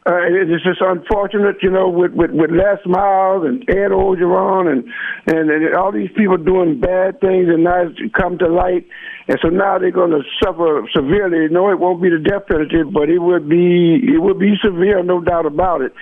uh, 0.09 0.25
it's 0.25 0.63
just 0.63 0.81
unfortunate, 0.81 1.57
you 1.61 1.69
know, 1.69 1.87
with 1.87 2.13
with, 2.13 2.31
with 2.31 2.49
Les 2.49 2.81
Miles 2.85 3.45
and 3.45 3.61
Ed 3.69 3.93
Orgeron 3.93 4.65
and, 4.65 4.83
and 5.27 5.51
and 5.51 5.75
all 5.75 5.91
these 5.91 6.09
people 6.17 6.37
doing 6.37 6.79
bad 6.79 7.21
things, 7.21 7.45
and 7.47 7.63
now 7.63 7.85
it's 7.85 7.99
come 8.17 8.39
to 8.39 8.47
light, 8.47 8.87
and 9.27 9.37
so 9.39 9.49
now 9.49 9.77
they're 9.77 9.91
going 9.91 10.09
to 10.09 10.23
suffer 10.41 10.81
severely. 10.95 11.47
No, 11.53 11.69
it 11.69 11.77
won't 11.77 12.01
be 12.01 12.09
the 12.09 12.17
death 12.17 12.47
penalty, 12.47 12.81
but 12.91 13.09
it 13.09 13.19
would 13.19 13.47
be 13.47 14.01
it 14.01 14.17
would 14.17 14.39
be 14.39 14.55
severe, 14.65 15.03
no 15.03 15.21
doubt 15.21 15.45
about 15.45 15.81
it. 15.81 15.93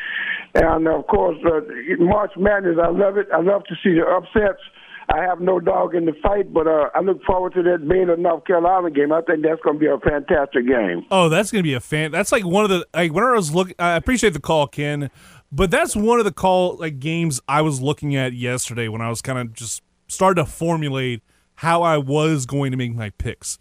And 0.55 0.87
of 0.87 1.05
course, 1.07 1.37
uh, 1.45 1.59
March 1.99 2.31
Madness, 2.37 2.77
I 2.81 2.87
love 2.87 3.17
it. 3.17 3.27
I 3.33 3.41
love 3.41 3.65
to 3.65 3.75
see 3.83 3.91
the 3.91 4.07
upsets. 4.07 4.63
I 5.09 5.21
have 5.21 5.39
no 5.39 5.59
dog 5.59 5.95
in 5.95 6.05
the 6.05 6.13
fight, 6.21 6.53
but 6.53 6.67
uh, 6.67 6.89
I 6.93 6.99
look 6.99 7.23
forward 7.23 7.53
to 7.53 7.63
that 7.63 7.87
Baylor 7.87 8.17
North 8.17 8.45
Carolina 8.45 8.91
game. 8.91 9.13
I 9.13 9.21
think 9.21 9.43
that's 9.43 9.61
going 9.61 9.77
to 9.77 9.79
be 9.79 9.87
a 9.87 9.97
fantastic 9.99 10.67
game. 10.67 11.05
Oh, 11.09 11.29
that's 11.29 11.49
gonna 11.49 11.63
be 11.63 11.75
a 11.75 11.79
fan. 11.79 12.11
That's 12.11 12.31
like 12.31 12.45
one 12.45 12.65
of 12.65 12.69
the 12.69 12.85
like 12.93 13.13
when 13.13 13.23
I 13.23 13.31
was 13.31 13.53
looking. 13.53 13.75
I 13.79 13.95
appreciate 13.95 14.33
the 14.33 14.41
call, 14.41 14.67
Ken, 14.67 15.09
but 15.51 15.71
that's 15.71 15.95
one 15.95 16.19
of 16.19 16.25
the 16.25 16.33
call 16.33 16.75
like 16.75 16.99
games 16.99 17.39
I 17.47 17.61
was 17.61 17.81
looking 17.81 18.15
at 18.15 18.33
yesterday 18.33 18.89
when 18.89 19.01
I 19.01 19.09
was 19.09 19.21
kind 19.21 19.39
of 19.39 19.53
just 19.53 19.81
starting 20.07 20.43
to 20.43 20.49
formulate 20.49 21.23
how 21.55 21.83
I 21.83 21.97
was 21.97 22.45
going 22.45 22.71
to 22.71 22.77
make 22.77 22.93
my 22.93 23.09
picks. 23.11 23.57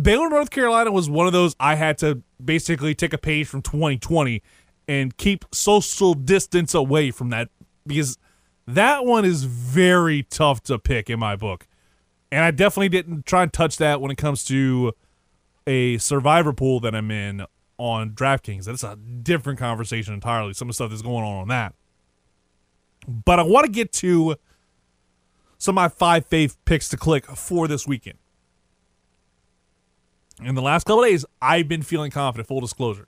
Baylor, 0.00 0.28
North 0.28 0.50
Carolina 0.50 0.92
was 0.92 1.10
one 1.10 1.26
of 1.26 1.32
those 1.32 1.54
I 1.60 1.74
had 1.74 1.98
to 1.98 2.22
basically 2.42 2.94
take 2.94 3.12
a 3.12 3.18
page 3.18 3.46
from 3.46 3.62
2020 3.62 4.42
and 4.88 5.16
keep 5.16 5.44
social 5.52 6.14
distance 6.14 6.74
away 6.74 7.10
from 7.10 7.30
that 7.30 7.48
because 7.86 8.18
that 8.66 9.04
one 9.04 9.24
is 9.24 9.44
very 9.44 10.22
tough 10.22 10.62
to 10.64 10.78
pick 10.78 11.10
in 11.10 11.18
my 11.18 11.36
book. 11.36 11.66
And 12.32 12.44
I 12.44 12.50
definitely 12.50 12.88
didn't 12.88 13.26
try 13.26 13.42
and 13.42 13.52
touch 13.52 13.76
that 13.76 14.00
when 14.00 14.10
it 14.10 14.16
comes 14.16 14.44
to 14.46 14.92
a 15.66 15.98
survivor 15.98 16.52
pool 16.52 16.80
that 16.80 16.94
I'm 16.94 17.10
in 17.10 17.46
on 17.78 18.10
DraftKings. 18.10 18.64
That's 18.64 18.82
a 18.82 18.96
different 18.96 19.58
conversation 19.58 20.14
entirely. 20.14 20.52
Some 20.54 20.68
of 20.68 20.70
the 20.70 20.74
stuff 20.74 20.90
that's 20.90 21.02
going 21.02 21.24
on 21.24 21.42
on 21.42 21.48
that. 21.48 21.74
But 23.06 23.38
I 23.38 23.42
want 23.42 23.66
to 23.66 23.72
get 23.72 23.92
to 23.94 24.36
some 25.58 25.72
of 25.78 25.82
my 25.82 25.88
five 25.88 26.26
faith 26.26 26.56
picks 26.64 26.88
to 26.90 26.96
click 26.96 27.26
for 27.26 27.68
this 27.68 27.86
weekend. 27.86 28.18
In 30.42 30.54
the 30.54 30.62
last 30.62 30.84
couple 30.84 31.04
days, 31.04 31.24
I've 31.40 31.68
been 31.68 31.82
feeling 31.82 32.10
confident, 32.10 32.48
full 32.48 32.60
disclosure, 32.60 33.06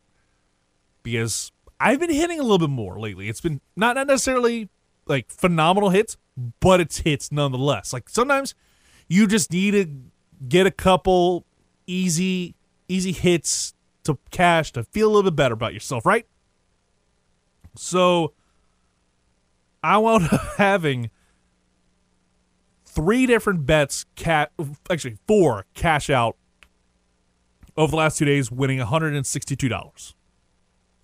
because 1.02 1.50
I've 1.80 1.98
been 1.98 2.12
hitting 2.12 2.38
a 2.38 2.42
little 2.42 2.58
bit 2.58 2.70
more 2.70 3.00
lately. 3.00 3.28
It's 3.28 3.40
been 3.40 3.60
not, 3.74 3.96
not 3.96 4.06
necessarily 4.06 4.68
like 5.06 5.30
phenomenal 5.30 5.90
hits, 5.90 6.16
but 6.60 6.80
it's 6.80 6.98
hits 6.98 7.32
nonetheless. 7.32 7.92
Like 7.92 8.08
sometimes 8.08 8.54
you 9.08 9.26
just 9.26 9.52
need 9.52 9.72
to 9.72 9.86
get 10.48 10.66
a 10.66 10.70
couple 10.70 11.44
easy 11.86 12.54
easy 12.88 13.12
hits 13.12 13.74
to 14.04 14.18
cash 14.30 14.72
to 14.72 14.84
feel 14.84 15.08
a 15.08 15.12
little 15.12 15.30
bit 15.30 15.36
better 15.36 15.54
about 15.54 15.74
yourself, 15.74 16.06
right? 16.06 16.26
So 17.74 18.32
I 19.82 19.98
wound 19.98 20.28
up 20.32 20.40
having 20.56 21.10
three 22.84 23.26
different 23.26 23.66
bets 23.66 24.06
cat 24.14 24.52
actually 24.90 25.18
four 25.26 25.66
cash 25.74 26.08
out 26.08 26.36
over 27.76 27.90
the 27.90 27.96
last 27.96 28.18
two 28.18 28.24
days, 28.24 28.50
winning 28.50 28.78
$162. 28.78 30.14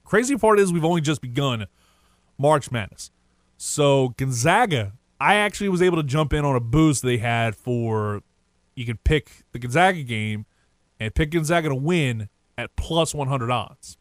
Crazy 0.04 0.36
part 0.36 0.58
is 0.58 0.72
we've 0.72 0.84
only 0.84 1.00
just 1.02 1.20
begun 1.20 1.66
March 2.38 2.70
Madness. 2.70 3.10
So 3.64 4.08
Gonzaga, 4.16 4.94
I 5.20 5.36
actually 5.36 5.68
was 5.68 5.80
able 5.80 5.96
to 5.96 6.02
jump 6.02 6.32
in 6.32 6.44
on 6.44 6.56
a 6.56 6.60
boost 6.60 7.04
they 7.04 7.18
had 7.18 7.54
for 7.54 8.20
you 8.74 8.84
could 8.84 9.04
pick 9.04 9.44
the 9.52 9.60
Gonzaga 9.60 10.02
game 10.02 10.46
and 10.98 11.14
pick 11.14 11.30
Gonzaga 11.30 11.68
to 11.68 11.74
win 11.76 12.28
at 12.58 12.74
plus 12.74 13.14
100 13.14 13.52
odds. 13.52 13.98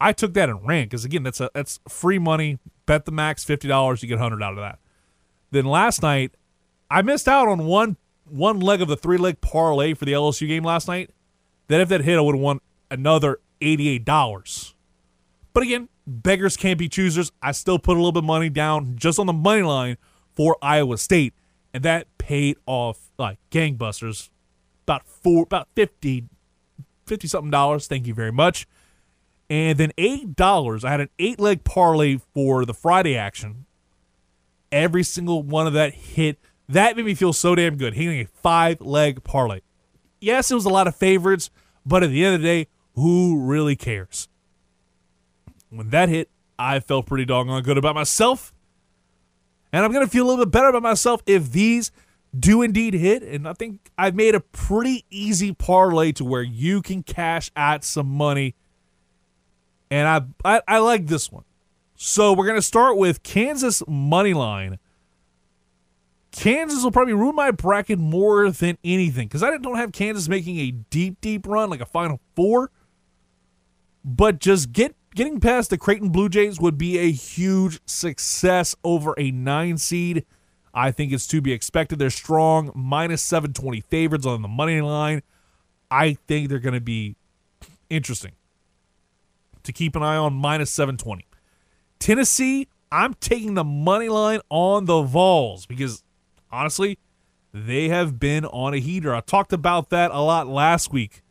I 0.00 0.12
took 0.12 0.34
that 0.34 0.48
and 0.48 0.66
ran 0.66 0.86
because 0.86 1.04
again, 1.04 1.22
that's 1.22 1.40
a 1.40 1.52
that's 1.54 1.78
free 1.88 2.18
money. 2.18 2.58
Bet 2.84 3.04
the 3.04 3.12
max 3.12 3.44
fifty 3.44 3.68
dollars, 3.68 4.02
you 4.02 4.08
get 4.08 4.18
hundred 4.18 4.42
out 4.42 4.54
of 4.54 4.58
that. 4.58 4.80
Then 5.52 5.64
last 5.64 6.02
night, 6.02 6.32
I 6.90 7.02
missed 7.02 7.28
out 7.28 7.46
on 7.46 7.64
one 7.64 7.96
one 8.28 8.58
leg 8.58 8.82
of 8.82 8.88
the 8.88 8.96
three 8.96 9.18
leg 9.18 9.40
parlay 9.40 9.94
for 9.94 10.04
the 10.04 10.14
LSU 10.14 10.48
game 10.48 10.64
last 10.64 10.88
night. 10.88 11.10
That 11.68 11.80
if 11.80 11.88
that 11.90 12.00
hit, 12.00 12.18
I 12.18 12.22
would 12.22 12.34
have 12.34 12.42
won 12.42 12.58
another 12.90 13.38
eighty 13.60 13.88
eight 13.88 14.04
dollars. 14.04 14.74
But 15.52 15.62
again, 15.62 15.88
beggars 16.08 16.56
can't 16.56 16.78
be 16.78 16.88
choosers. 16.88 17.30
I 17.42 17.52
still 17.52 17.78
put 17.78 17.92
a 17.92 18.00
little 18.00 18.12
bit 18.12 18.20
of 18.20 18.24
money 18.24 18.48
down 18.48 18.96
just 18.96 19.18
on 19.18 19.26
the 19.26 19.32
money 19.32 19.62
line 19.62 19.96
for 20.34 20.56
Iowa 20.62 20.98
State, 20.98 21.34
and 21.72 21.82
that 21.84 22.06
paid 22.18 22.56
off 22.66 23.10
like 23.18 23.38
gangbusters. 23.50 24.30
About 24.84 25.06
four, 25.06 25.42
about 25.42 25.68
50, 25.74 26.24
50 27.06 27.28
something 27.28 27.50
dollars. 27.50 27.86
Thank 27.86 28.06
you 28.06 28.14
very 28.14 28.32
much. 28.32 28.66
And 29.50 29.78
then 29.78 29.92
eight 29.98 30.34
dollars. 30.36 30.84
I 30.84 30.90
had 30.90 31.00
an 31.00 31.10
eight 31.18 31.38
leg 31.38 31.64
parlay 31.64 32.18
for 32.34 32.64
the 32.64 32.74
Friday 32.74 33.16
action. 33.16 33.66
Every 34.70 35.02
single 35.02 35.42
one 35.42 35.66
of 35.66 35.72
that 35.74 35.94
hit. 35.94 36.38
That 36.68 36.96
made 36.96 37.06
me 37.06 37.14
feel 37.14 37.32
so 37.32 37.54
damn 37.54 37.76
good. 37.76 37.94
Hitting 37.94 38.20
a 38.20 38.26
five 38.26 38.80
leg 38.80 39.24
parlay. 39.24 39.60
Yes, 40.20 40.50
it 40.50 40.54
was 40.54 40.64
a 40.66 40.70
lot 40.70 40.86
of 40.86 40.96
favorites, 40.96 41.50
but 41.86 42.02
at 42.02 42.10
the 42.10 42.24
end 42.24 42.34
of 42.34 42.42
the 42.42 42.46
day, 42.46 42.68
who 42.94 43.40
really 43.40 43.76
cares? 43.76 44.28
When 45.70 45.90
that 45.90 46.08
hit, 46.08 46.30
I 46.58 46.80
felt 46.80 47.06
pretty 47.06 47.24
doggone 47.24 47.62
good 47.62 47.78
about 47.78 47.94
myself. 47.94 48.52
And 49.72 49.84
I'm 49.84 49.92
going 49.92 50.04
to 50.04 50.10
feel 50.10 50.24
a 50.24 50.28
little 50.28 50.44
bit 50.44 50.50
better 50.50 50.68
about 50.68 50.82
myself 50.82 51.22
if 51.26 51.52
these 51.52 51.92
do 52.38 52.62
indeed 52.62 52.94
hit. 52.94 53.22
And 53.22 53.46
I 53.46 53.52
think 53.52 53.90
I've 53.98 54.14
made 54.14 54.34
a 54.34 54.40
pretty 54.40 55.04
easy 55.10 55.52
parlay 55.52 56.12
to 56.12 56.24
where 56.24 56.42
you 56.42 56.82
can 56.82 57.02
cash 57.02 57.50
out 57.54 57.84
some 57.84 58.08
money. 58.08 58.54
And 59.90 60.08
I, 60.08 60.56
I, 60.56 60.62
I 60.66 60.78
like 60.78 61.06
this 61.06 61.30
one. 61.30 61.44
So 61.96 62.32
we're 62.32 62.46
going 62.46 62.58
to 62.58 62.62
start 62.62 62.96
with 62.96 63.22
Kansas 63.22 63.82
money 63.86 64.32
line. 64.32 64.78
Kansas 66.30 66.84
will 66.84 66.92
probably 66.92 67.14
ruin 67.14 67.34
my 67.34 67.50
bracket 67.50 67.98
more 67.98 68.50
than 68.50 68.78
anything 68.84 69.26
because 69.26 69.42
I 69.42 69.56
don't 69.56 69.76
have 69.76 69.92
Kansas 69.92 70.28
making 70.28 70.58
a 70.58 70.70
deep, 70.70 71.20
deep 71.20 71.46
run 71.46 71.70
like 71.70 71.80
a 71.80 71.86
Final 71.86 72.20
Four. 72.36 72.70
But 74.04 74.38
just 74.38 74.72
get 74.72 74.94
getting 75.18 75.40
past 75.40 75.68
the 75.68 75.76
Creighton 75.76 76.10
Blue 76.10 76.28
Jays 76.28 76.60
would 76.60 76.78
be 76.78 76.96
a 76.96 77.10
huge 77.10 77.80
success 77.86 78.76
over 78.84 79.16
a 79.18 79.32
nine 79.32 79.76
seed. 79.76 80.24
I 80.72 80.92
think 80.92 81.12
it's 81.12 81.26
to 81.26 81.40
be 81.40 81.52
expected. 81.52 81.98
They're 81.98 82.08
strong, 82.08 82.70
minus 82.72 83.20
720 83.22 83.80
favorites 83.80 84.24
on 84.24 84.42
the 84.42 84.48
money 84.48 84.80
line. 84.80 85.24
I 85.90 86.18
think 86.28 86.48
they're 86.48 86.60
going 86.60 86.74
to 86.74 86.80
be 86.80 87.16
interesting 87.90 88.30
to 89.64 89.72
keep 89.72 89.96
an 89.96 90.04
eye 90.04 90.14
on, 90.14 90.34
minus 90.34 90.70
720. 90.70 91.26
Tennessee, 91.98 92.68
I'm 92.92 93.14
taking 93.14 93.54
the 93.54 93.64
money 93.64 94.08
line 94.08 94.38
on 94.50 94.84
the 94.84 95.02
Vols 95.02 95.66
because 95.66 96.04
honestly, 96.52 96.96
they 97.52 97.88
have 97.88 98.20
been 98.20 98.44
on 98.44 98.72
a 98.72 98.78
heater. 98.78 99.12
I 99.12 99.20
talked 99.22 99.52
about 99.52 99.90
that 99.90 100.12
a 100.12 100.20
lot 100.20 100.46
last 100.46 100.92
week. 100.92 101.22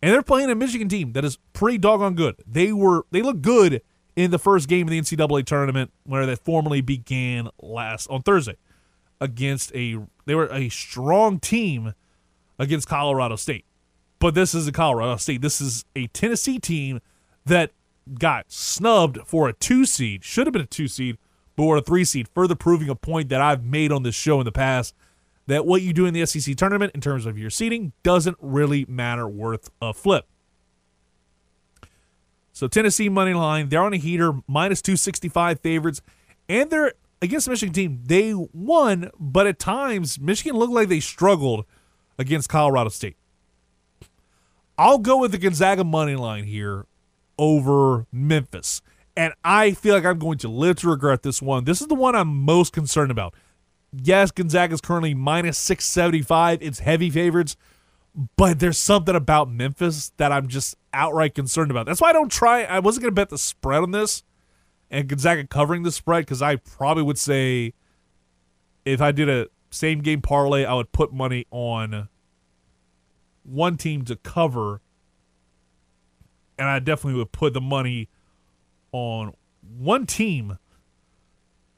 And 0.00 0.12
they're 0.12 0.22
playing 0.22 0.50
a 0.50 0.54
Michigan 0.54 0.88
team 0.88 1.12
that 1.12 1.24
is 1.24 1.38
pretty 1.52 1.78
doggone 1.78 2.14
good. 2.14 2.36
They 2.46 2.72
were 2.72 3.04
they 3.10 3.22
look 3.22 3.40
good 3.40 3.82
in 4.14 4.30
the 4.30 4.38
first 4.38 4.68
game 4.68 4.86
of 4.86 4.90
the 4.90 5.00
NCAA 5.00 5.44
tournament 5.44 5.92
where 6.04 6.26
they 6.26 6.36
formally 6.36 6.80
began 6.80 7.48
last 7.60 8.06
on 8.08 8.22
Thursday 8.22 8.56
against 9.20 9.74
a 9.74 9.98
they 10.26 10.34
were 10.34 10.48
a 10.52 10.68
strong 10.68 11.40
team 11.40 11.94
against 12.58 12.88
Colorado 12.88 13.36
State. 13.36 13.64
But 14.20 14.34
this 14.34 14.54
is 14.54 14.66
a 14.66 14.72
Colorado 14.72 15.16
State. 15.16 15.42
This 15.42 15.60
is 15.60 15.84
a 15.94 16.08
Tennessee 16.08 16.58
team 16.58 17.00
that 17.44 17.72
got 18.18 18.50
snubbed 18.50 19.18
for 19.26 19.48
a 19.48 19.52
two 19.52 19.84
seed, 19.84 20.24
should 20.24 20.46
have 20.46 20.52
been 20.52 20.62
a 20.62 20.66
two 20.66 20.88
seed, 20.88 21.18
but 21.56 21.64
were 21.64 21.76
a 21.76 21.82
three 21.82 22.04
seed, 22.04 22.28
further 22.34 22.54
proving 22.54 22.88
a 22.88 22.94
point 22.94 23.28
that 23.28 23.40
I've 23.40 23.64
made 23.64 23.92
on 23.92 24.02
this 24.02 24.14
show 24.14 24.40
in 24.40 24.44
the 24.44 24.52
past 24.52 24.94
that 25.48 25.64
what 25.64 25.80
you 25.80 25.94
do 25.94 26.04
in 26.04 26.12
the 26.12 26.24
SEC 26.26 26.54
tournament 26.56 26.92
in 26.94 27.00
terms 27.00 27.24
of 27.24 27.38
your 27.38 27.48
seeding 27.48 27.92
doesn't 28.02 28.36
really 28.38 28.84
matter 28.86 29.26
worth 29.26 29.70
a 29.80 29.94
flip. 29.94 30.26
So 32.52 32.68
Tennessee 32.68 33.08
money 33.08 33.32
line, 33.32 33.70
they're 33.70 33.82
on 33.82 33.94
a 33.94 33.96
heater, 33.96 34.34
minus 34.46 34.82
265 34.82 35.60
favorites, 35.60 36.02
and 36.50 36.70
they're 36.70 36.92
against 37.22 37.46
the 37.46 37.52
Michigan 37.52 37.72
team. 37.72 38.00
They 38.04 38.34
won, 38.34 39.10
but 39.18 39.46
at 39.46 39.58
times 39.58 40.20
Michigan 40.20 40.54
looked 40.54 40.72
like 40.72 40.88
they 40.88 41.00
struggled 41.00 41.64
against 42.18 42.50
Colorado 42.50 42.90
State. 42.90 43.16
I'll 44.76 44.98
go 44.98 45.16
with 45.16 45.32
the 45.32 45.38
Gonzaga 45.38 45.82
money 45.82 46.14
line 46.14 46.44
here 46.44 46.84
over 47.38 48.06
Memphis. 48.12 48.82
And 49.16 49.32
I 49.42 49.72
feel 49.72 49.94
like 49.94 50.04
I'm 50.04 50.18
going 50.18 50.38
to 50.38 50.48
live 50.48 50.76
to 50.80 50.90
regret 50.90 51.22
this 51.22 51.40
one. 51.40 51.64
This 51.64 51.80
is 51.80 51.86
the 51.86 51.94
one 51.94 52.14
I'm 52.14 52.28
most 52.28 52.72
concerned 52.72 53.10
about. 53.10 53.34
Yes, 53.92 54.30
Gonzaga 54.30 54.74
is 54.74 54.80
currently 54.80 55.14
minus 55.14 55.58
675. 55.58 56.62
It's 56.62 56.80
heavy 56.80 57.10
favorites, 57.10 57.56
but 58.36 58.58
there's 58.58 58.78
something 58.78 59.14
about 59.14 59.50
Memphis 59.50 60.12
that 60.18 60.30
I'm 60.30 60.48
just 60.48 60.76
outright 60.92 61.34
concerned 61.34 61.70
about. 61.70 61.86
That's 61.86 62.00
why 62.00 62.10
I 62.10 62.12
don't 62.12 62.30
try. 62.30 62.64
I 62.64 62.80
wasn't 62.80 63.02
going 63.02 63.12
to 63.12 63.14
bet 63.14 63.30
the 63.30 63.38
spread 63.38 63.82
on 63.82 63.92
this 63.92 64.22
and 64.90 65.08
Gonzaga 65.08 65.46
covering 65.46 65.82
the 65.82 65.92
spread 65.92 66.24
because 66.24 66.42
I 66.42 66.56
probably 66.56 67.02
would 67.02 67.18
say 67.18 67.74
if 68.84 69.00
I 69.00 69.12
did 69.12 69.28
a 69.28 69.48
same 69.70 70.00
game 70.00 70.22
parlay, 70.22 70.64
I 70.64 70.74
would 70.74 70.92
put 70.92 71.12
money 71.12 71.46
on 71.50 72.08
one 73.42 73.76
team 73.76 74.04
to 74.06 74.16
cover, 74.16 74.80
and 76.58 76.68
I 76.68 76.78
definitely 76.78 77.18
would 77.18 77.32
put 77.32 77.52
the 77.52 77.60
money 77.60 78.08
on 78.92 79.34
one 79.60 80.06
team, 80.06 80.58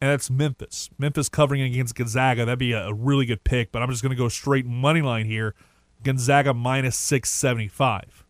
and 0.01 0.11
that's 0.11 0.31
Memphis. 0.31 0.89
Memphis 0.99 1.29
covering 1.29 1.63
against 1.63 1.95
Gonzaga. 1.95 2.45
That'd 2.45 2.59
be 2.59 2.73
a, 2.73 2.93
really 2.93 3.27
good 3.27 3.45
pick, 3.45 3.71
but 3.71 3.83
I'm 3.83 3.91
just 3.91 4.03
going 4.03 4.11
to 4.11 4.17
go 4.17 4.29
straight 4.29 4.67
money 4.67 5.03
line 5.03 5.27
here. 5.27 5.55
Gonzaga 6.03 6.55
minus 6.55 6.97
675. 6.97 8.25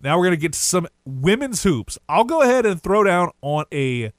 Now 0.00 0.16
we're 0.16 0.24
going 0.24 0.36
to 0.36 0.40
get 0.40 0.52
to 0.52 0.58
some 0.58 0.88
women's 1.04 1.62
hoops. 1.62 1.98
I'll 2.08 2.24
go 2.24 2.42
ahead 2.42 2.66
and 2.66 2.82
throw 2.82 3.04
down 3.04 3.30
on 3.42 3.64
a 3.72 4.12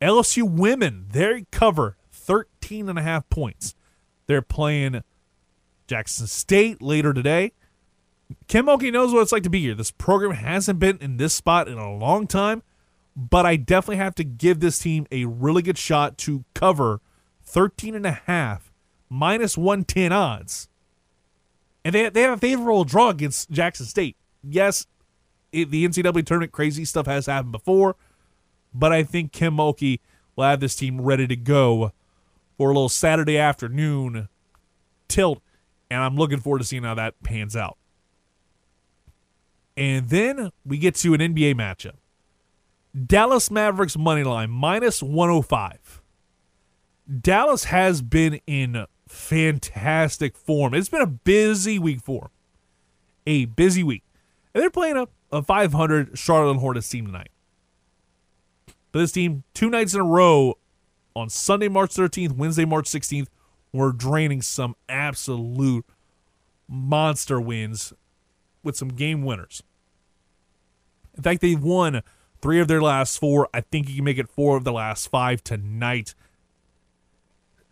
LSU 0.00 0.50
women. 0.50 1.06
They 1.10 1.46
cover 1.50 1.96
13 2.10 2.88
and 2.88 2.98
a 2.98 3.02
half 3.02 3.28
points. 3.28 3.74
They're 4.26 4.42
playing 4.42 5.02
Jackson 5.86 6.26
State 6.26 6.80
later 6.80 7.12
today. 7.12 7.52
Kim 8.48 8.66
Mulkey 8.66 8.92
knows 8.92 9.12
what 9.12 9.20
it's 9.20 9.32
like 9.32 9.42
to 9.42 9.50
be 9.50 9.60
here. 9.60 9.74
This 9.74 9.90
program 9.90 10.32
hasn't 10.32 10.78
been 10.78 10.98
in 10.98 11.18
this 11.18 11.34
spot 11.34 11.68
in 11.68 11.76
a 11.76 11.94
long 11.94 12.26
time, 12.26 12.62
but 13.16 13.44
I 13.46 13.56
definitely 13.56 13.96
have 13.96 14.14
to 14.16 14.24
give 14.24 14.60
this 14.60 14.78
team 14.78 15.06
a 15.10 15.24
really 15.24 15.62
good 15.62 15.78
shot 15.78 16.18
to 16.18 16.44
cover 16.54 17.00
13 17.44 17.94
and 17.94 18.06
a 18.06 18.12
half 18.12 18.72
minus 19.08 19.56
110 19.56 20.12
odds. 20.12 20.68
And 21.84 21.94
they, 21.94 22.08
they 22.08 22.22
have 22.22 22.38
a 22.38 22.40
favorable 22.40 22.84
draw 22.84 23.10
against 23.10 23.50
Jackson 23.50 23.86
State. 23.86 24.16
Yes, 24.42 24.86
it, 25.52 25.70
the 25.70 25.86
NCAA 25.86 26.24
tournament 26.24 26.52
crazy 26.52 26.84
stuff 26.84 27.06
has 27.06 27.26
happened 27.26 27.52
before, 27.52 27.96
but 28.72 28.92
I 28.92 29.02
think 29.02 29.32
Kim 29.32 29.56
Mulkey 29.56 30.00
will 30.34 30.44
have 30.44 30.60
this 30.60 30.76
team 30.76 31.00
ready 31.00 31.26
to 31.26 31.36
go 31.36 31.92
for 32.56 32.70
a 32.70 32.74
little 32.74 32.88
Saturday 32.88 33.38
afternoon 33.38 34.28
tilt 35.08 35.42
And 35.90 36.00
I'm 36.02 36.16
looking 36.16 36.40
forward 36.40 36.60
to 36.60 36.64
seeing 36.64 36.84
how 36.84 36.94
that 36.94 37.22
pans 37.22 37.54
out. 37.54 37.76
And 39.76 40.08
then 40.08 40.50
we 40.64 40.78
get 40.78 40.94
to 40.96 41.14
an 41.14 41.20
NBA 41.20 41.54
matchup. 41.54 41.96
Dallas 43.06 43.50
Mavericks 43.50 43.96
money 43.96 44.22
line 44.22 44.50
minus 44.50 45.02
105. 45.02 46.02
Dallas 47.20 47.64
has 47.64 48.02
been 48.02 48.40
in 48.46 48.86
fantastic 49.08 50.36
form. 50.36 50.74
It's 50.74 50.88
been 50.88 51.00
a 51.00 51.06
busy 51.06 51.78
week 51.78 52.00
for 52.00 52.22
them. 52.22 52.30
A 53.26 53.44
busy 53.46 53.82
week. 53.82 54.04
And 54.54 54.62
they're 54.62 54.70
playing 54.70 54.96
a, 54.96 55.08
a 55.30 55.42
500 55.42 56.18
Charlotte 56.18 56.58
Hornets 56.58 56.88
team 56.88 57.06
tonight. 57.06 57.30
But 58.90 59.00
this 59.00 59.12
team, 59.12 59.44
two 59.54 59.70
nights 59.70 59.94
in 59.94 60.00
a 60.00 60.04
row 60.04 60.58
on 61.16 61.30
Sunday, 61.30 61.68
March 61.68 61.90
13th, 61.90 62.32
Wednesday, 62.32 62.64
March 62.64 62.86
16th, 62.86 63.28
were 63.72 63.92
draining 63.92 64.42
some 64.42 64.76
absolute 64.88 65.86
monster 66.68 67.40
wins 67.40 67.92
with 68.62 68.76
some 68.76 68.88
game 68.88 69.22
winners. 69.22 69.62
In 71.16 71.22
fact, 71.22 71.40
they've 71.40 71.62
won 71.62 72.02
three 72.42 72.60
of 72.60 72.68
their 72.68 72.82
last 72.82 73.18
four. 73.18 73.48
I 73.54 73.62
think 73.62 73.88
you 73.88 73.96
can 73.96 74.04
make 74.04 74.18
it 74.18 74.28
four 74.28 74.56
of 74.56 74.64
the 74.64 74.72
last 74.72 75.08
five 75.08 75.42
tonight 75.42 76.14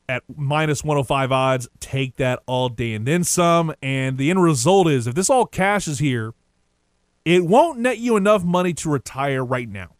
at 0.08 0.22
minus 0.34 0.82
105 0.82 1.32
odds. 1.32 1.68
Take 1.80 2.16
that 2.16 2.42
all 2.46 2.68
day 2.68 2.94
and 2.94 3.06
then 3.06 3.24
some. 3.24 3.74
And 3.82 4.16
the 4.16 4.30
end 4.30 4.42
result 4.42 4.88
is 4.88 5.06
if 5.06 5.14
this 5.14 5.28
all 5.28 5.46
cashes 5.46 5.98
here, 5.98 6.32
it 7.24 7.44
won't 7.44 7.78
net 7.78 7.98
you 7.98 8.16
enough 8.16 8.44
money 8.44 8.72
to 8.74 8.88
retire 8.88 9.44
right 9.44 9.68
now. 9.68 9.96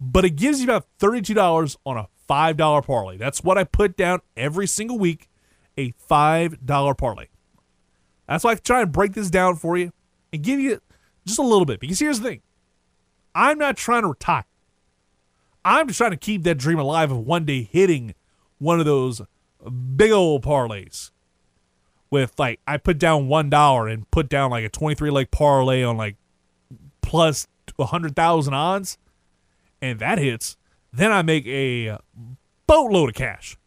But 0.00 0.24
it 0.24 0.30
gives 0.30 0.58
you 0.58 0.64
about 0.64 0.86
$32 0.98 1.76
on 1.86 1.96
a 1.96 2.08
$5 2.28 2.84
parlay. 2.84 3.16
That's 3.16 3.42
what 3.44 3.56
I 3.56 3.64
put 3.64 3.96
down 3.96 4.20
every 4.36 4.66
single 4.66 4.98
week 4.98 5.28
a 5.78 5.92
$5 6.10 6.98
parlay. 6.98 7.26
That's 8.26 8.44
why 8.44 8.52
I 8.52 8.54
try 8.56 8.82
and 8.82 8.92
break 8.92 9.12
this 9.12 9.30
down 9.30 9.56
for 9.56 9.76
you 9.76 9.92
and 10.32 10.42
give 10.42 10.58
you 10.58 10.80
just 11.26 11.38
a 11.38 11.42
little 11.42 11.64
bit. 11.64 11.80
Because 11.80 11.98
here's 11.98 12.20
the 12.20 12.28
thing 12.28 12.42
I'm 13.36 13.58
not 13.58 13.76
trying 13.76 14.02
to 14.02 14.08
retire. 14.08 14.46
I'm 15.62 15.88
just 15.88 15.98
trying 15.98 16.12
to 16.12 16.16
keep 16.16 16.42
that 16.44 16.56
dream 16.56 16.78
alive 16.78 17.12
of 17.12 17.18
one 17.18 17.44
day 17.44 17.62
hitting 17.62 18.14
one 18.58 18.80
of 18.80 18.86
those 18.86 19.20
big 19.96 20.10
old 20.10 20.42
parlays 20.42 21.10
with 22.10 22.38
like 22.38 22.60
I 22.66 22.78
put 22.78 22.98
down 22.98 23.28
one 23.28 23.50
dollar 23.50 23.88
and 23.88 24.10
put 24.10 24.30
down 24.30 24.50
like 24.50 24.64
a 24.64 24.70
23 24.70 25.10
leg 25.10 25.30
parlay 25.30 25.82
on 25.82 25.98
like 25.98 26.16
plus 27.02 27.46
100,000 27.76 28.54
odds 28.54 28.96
and 29.82 29.98
that 29.98 30.18
hits, 30.18 30.56
then 30.92 31.12
I 31.12 31.20
make 31.20 31.46
a 31.46 31.98
boatload 32.66 33.10
of 33.10 33.14
cash. 33.14 33.58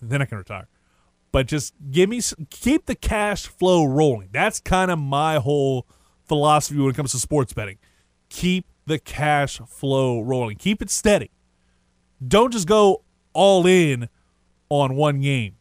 Then 0.00 0.20
I 0.20 0.24
can 0.24 0.38
retire. 0.38 0.66
But 1.30 1.46
just 1.46 1.74
give 1.92 2.08
me 2.08 2.20
keep 2.50 2.86
the 2.86 2.96
cash 2.96 3.46
flow 3.46 3.84
rolling. 3.84 4.30
That's 4.32 4.58
kind 4.58 4.90
of 4.90 4.98
my 4.98 5.36
whole 5.36 5.86
philosophy 6.26 6.80
when 6.80 6.90
it 6.90 6.96
comes 6.96 7.12
to 7.12 7.18
sports 7.18 7.52
betting. 7.52 7.78
Keep 8.32 8.64
the 8.86 8.98
cash 8.98 9.58
flow 9.68 10.22
rolling. 10.22 10.56
Keep 10.56 10.80
it 10.80 10.88
steady. 10.88 11.30
Don't 12.26 12.50
just 12.50 12.66
go 12.66 13.02
all 13.34 13.66
in 13.66 14.08
on 14.70 14.96
one 14.96 15.20
game. 15.20 15.56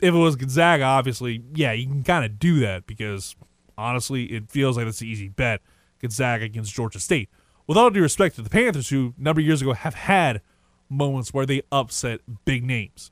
If 0.00 0.14
it 0.14 0.18
was 0.18 0.34
Gonzaga, 0.34 0.84
obviously, 0.84 1.42
yeah, 1.54 1.72
you 1.72 1.86
can 1.86 2.02
kind 2.02 2.24
of 2.24 2.38
do 2.38 2.60
that 2.60 2.86
because 2.86 3.36
honestly, 3.76 4.24
it 4.32 4.50
feels 4.50 4.78
like 4.78 4.86
it's 4.86 5.02
an 5.02 5.08
easy 5.08 5.28
bet. 5.28 5.60
Gonzaga 6.00 6.46
against 6.46 6.72
Georgia 6.72 6.98
State 6.98 7.28
with 7.66 7.76
all 7.76 7.90
due 7.90 8.00
respect 8.00 8.36
to 8.36 8.42
the 8.42 8.48
Panthers, 8.48 8.88
who 8.88 9.12
a 9.18 9.22
number 9.22 9.42
of 9.42 9.46
years 9.46 9.60
ago 9.60 9.74
have 9.74 9.92
had 9.92 10.40
moments 10.88 11.34
where 11.34 11.44
they 11.44 11.60
upset 11.70 12.20
big 12.46 12.64
names. 12.64 13.10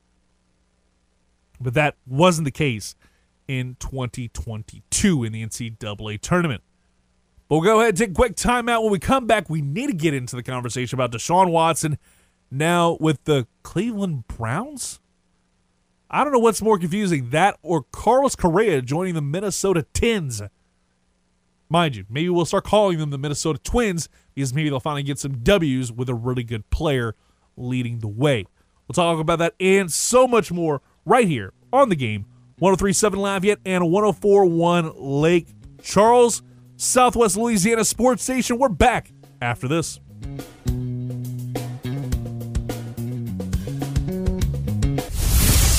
But 1.61 1.75
that 1.75 1.95
wasn't 2.07 2.45
the 2.45 2.51
case 2.51 2.95
in 3.47 3.75
2022 3.79 5.23
in 5.23 5.31
the 5.31 5.45
NCAA 5.45 6.19
tournament. 6.21 6.63
But 7.49 7.55
we'll 7.55 7.63
go 7.63 7.79
ahead 7.79 7.89
and 7.89 7.97
take 7.97 8.11
a 8.11 8.13
quick 8.13 8.35
timeout. 8.35 8.83
When 8.83 8.91
we 8.91 8.99
come 8.99 9.25
back, 9.25 9.49
we 9.49 9.61
need 9.61 9.87
to 9.87 9.93
get 9.93 10.13
into 10.13 10.35
the 10.35 10.43
conversation 10.43 10.95
about 10.95 11.11
Deshaun 11.11 11.49
Watson 11.49 11.97
now 12.51 12.95
with 12.99 13.23
the 13.23 13.47
Cleveland 13.63 14.27
Browns. 14.27 14.99
I 16.11 16.23
don't 16.23 16.31
know 16.31 16.39
what's 16.39 16.61
more 16.61 16.77
confusing, 16.77 17.31
that 17.31 17.57
or 17.61 17.83
Carlos 17.91 18.35
Correa 18.35 18.81
joining 18.81 19.15
the 19.15 19.21
Minnesota 19.21 19.85
Twins. 19.93 20.41
Mind 21.69 21.95
you, 21.95 22.05
maybe 22.09 22.29
we'll 22.29 22.45
start 22.45 22.63
calling 22.65 22.97
them 22.97 23.09
the 23.09 23.17
Minnesota 23.17 23.59
Twins 23.59 24.09
because 24.33 24.53
maybe 24.53 24.69
they'll 24.69 24.79
finally 24.79 25.03
get 25.03 25.19
some 25.19 25.39
W's 25.39 25.91
with 25.91 26.09
a 26.09 26.15
really 26.15 26.43
good 26.43 26.67
player 26.69 27.15
leading 27.57 27.99
the 27.99 28.07
way. 28.07 28.45
We'll 28.87 28.93
talk 28.93 29.19
about 29.19 29.37
that 29.39 29.53
and 29.59 29.91
so 29.91 30.27
much 30.27 30.51
more 30.51 30.81
right 31.05 31.27
here 31.27 31.53
on 31.71 31.89
the 31.89 31.95
game. 31.95 32.25
1037 32.57 33.19
Lafayette 33.19 33.59
and 33.65 33.89
1041 33.91 34.93
Lake 34.97 35.47
Charles, 35.81 36.41
Southwest 36.79 37.35
Louisiana 37.35 37.83
Sports 37.83 38.23
Station. 38.23 38.57
We're 38.57 38.69
back 38.69 39.11
after 39.41 39.67
this. 39.67 39.99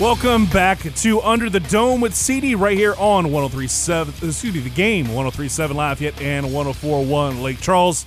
Welcome 0.00 0.46
back 0.46 0.78
to 0.78 1.20
Under 1.20 1.50
the 1.50 1.60
Dome 1.60 2.00
with 2.00 2.14
CD 2.14 2.54
right 2.54 2.74
here 2.74 2.94
on 2.94 3.30
1037, 3.30 4.14
excuse 4.26 4.54
me, 4.54 4.60
the 4.60 4.70
game 4.70 5.08
1037 5.08 5.76
Lafayette 5.76 6.22
and 6.22 6.54
1041 6.54 7.42
Lake 7.42 7.60
Charles. 7.60 8.06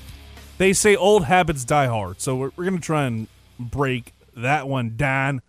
They 0.57 0.73
say 0.73 0.95
old 0.95 1.25
habits 1.25 1.63
die 1.63 1.85
hard, 1.85 2.19
so 2.19 2.35
we're, 2.35 2.51
we're 2.55 2.63
going 2.63 2.77
to 2.77 2.81
try 2.81 3.05
and 3.05 3.27
break 3.59 4.13
that 4.35 4.67
one 4.67 4.97
down 4.97 5.43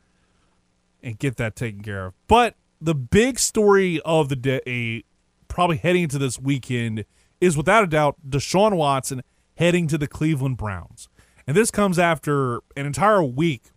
and 1.02 1.18
get 1.18 1.38
that 1.38 1.56
taken 1.56 1.82
care 1.82 2.08
of. 2.08 2.14
But 2.28 2.56
the 2.78 2.94
big 2.94 3.38
story 3.38 3.98
of 4.04 4.28
the 4.28 4.36
day, 4.36 5.04
probably 5.48 5.78
heading 5.78 6.02
into 6.02 6.18
this 6.18 6.38
weekend, 6.38 7.06
is 7.40 7.56
without 7.56 7.84
a 7.84 7.86
doubt 7.86 8.16
Deshaun 8.28 8.76
Watson 8.76 9.22
heading 9.56 9.86
to 9.86 9.96
the 9.96 10.06
Cleveland 10.06 10.58
Browns. 10.58 11.08
And 11.46 11.56
this 11.56 11.70
comes 11.70 11.98
after 11.98 12.56
an 12.76 12.84
entire 12.84 13.24
week 13.24 13.70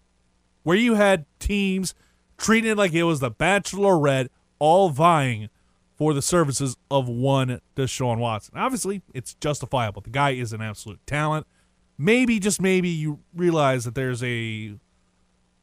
where 0.64 0.76
you 0.76 0.96
had 0.96 1.26
teams– 1.40 1.96
treating 2.38 2.72
it 2.72 2.78
like 2.78 2.94
it 2.94 3.04
was 3.04 3.20
the 3.20 3.32
Bachelorette, 3.32 4.30
all 4.60 4.90
vying 4.90 5.50
for 5.96 6.14
the 6.14 6.22
services 6.22 6.78
of 6.92 7.10
one 7.10 7.60
Deshaun 7.76 8.20
Watson. 8.20 8.58
Obviously, 8.58 9.02
it's 9.14 9.34
justifiable. 9.36 10.02
The 10.02 10.12
guy 10.12 10.32
is 10.32 10.54
an 10.54 10.62
absolute 10.62 11.00
talent. 11.08 11.48
Maybe, 11.98 12.40
just 12.40 12.62
maybe, 12.62 12.90
you 12.90 13.20
realize 13.36 13.86
that 13.86 13.96
there's 13.96 14.24
a 14.24 14.76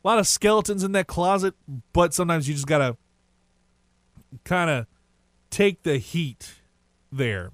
lot 0.02 0.18
of 0.18 0.26
skeletons 0.26 0.82
in 0.82 0.92
that 0.92 1.06
closet, 1.06 1.54
but 1.92 2.12
sometimes 2.12 2.48
you 2.48 2.54
just 2.54 2.66
got 2.66 2.78
to 2.78 2.96
kind 4.42 4.70
of 4.70 4.86
take 5.50 5.84
the 5.84 5.98
heat 5.98 6.54
there 7.12 7.52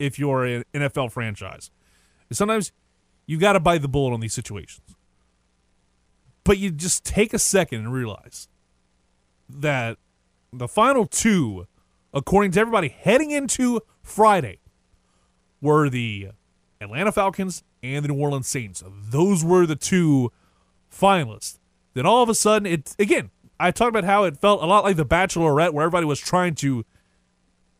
if 0.00 0.18
you're 0.18 0.44
an 0.44 0.64
NFL 0.74 1.12
franchise. 1.12 1.70
Sometimes 2.32 2.72
you 3.26 3.38
got 3.38 3.52
to 3.52 3.60
bite 3.60 3.82
the 3.82 3.88
bullet 3.88 4.12
on 4.12 4.20
these 4.20 4.34
situations. 4.34 4.96
But 6.42 6.58
you 6.58 6.70
just 6.70 7.04
take 7.04 7.32
a 7.32 7.38
second 7.38 7.80
and 7.80 7.92
realize 7.92 8.48
that 9.48 9.98
the 10.52 10.68
final 10.68 11.06
two, 11.06 11.66
according 12.12 12.52
to 12.52 12.60
everybody 12.60 12.88
heading 12.88 13.30
into 13.30 13.80
Friday, 14.02 14.58
were 15.60 15.88
the 15.88 16.30
Atlanta 16.80 17.12
Falcons 17.12 17.62
and 17.82 18.04
the 18.04 18.08
New 18.08 18.18
Orleans 18.20 18.48
Saints. 18.48 18.82
Those 18.86 19.44
were 19.44 19.66
the 19.66 19.76
two 19.76 20.32
finalists. 20.90 21.58
Then 21.94 22.06
all 22.06 22.22
of 22.22 22.28
a 22.28 22.34
sudden, 22.34 22.66
it 22.66 22.94
again. 22.98 23.30
I 23.58 23.70
talked 23.70 23.88
about 23.88 24.04
how 24.04 24.24
it 24.24 24.36
felt 24.36 24.62
a 24.62 24.66
lot 24.66 24.84
like 24.84 24.96
the 24.96 25.06
Bachelorette, 25.06 25.72
where 25.72 25.84
everybody 25.84 26.04
was 26.04 26.20
trying 26.20 26.54
to 26.56 26.84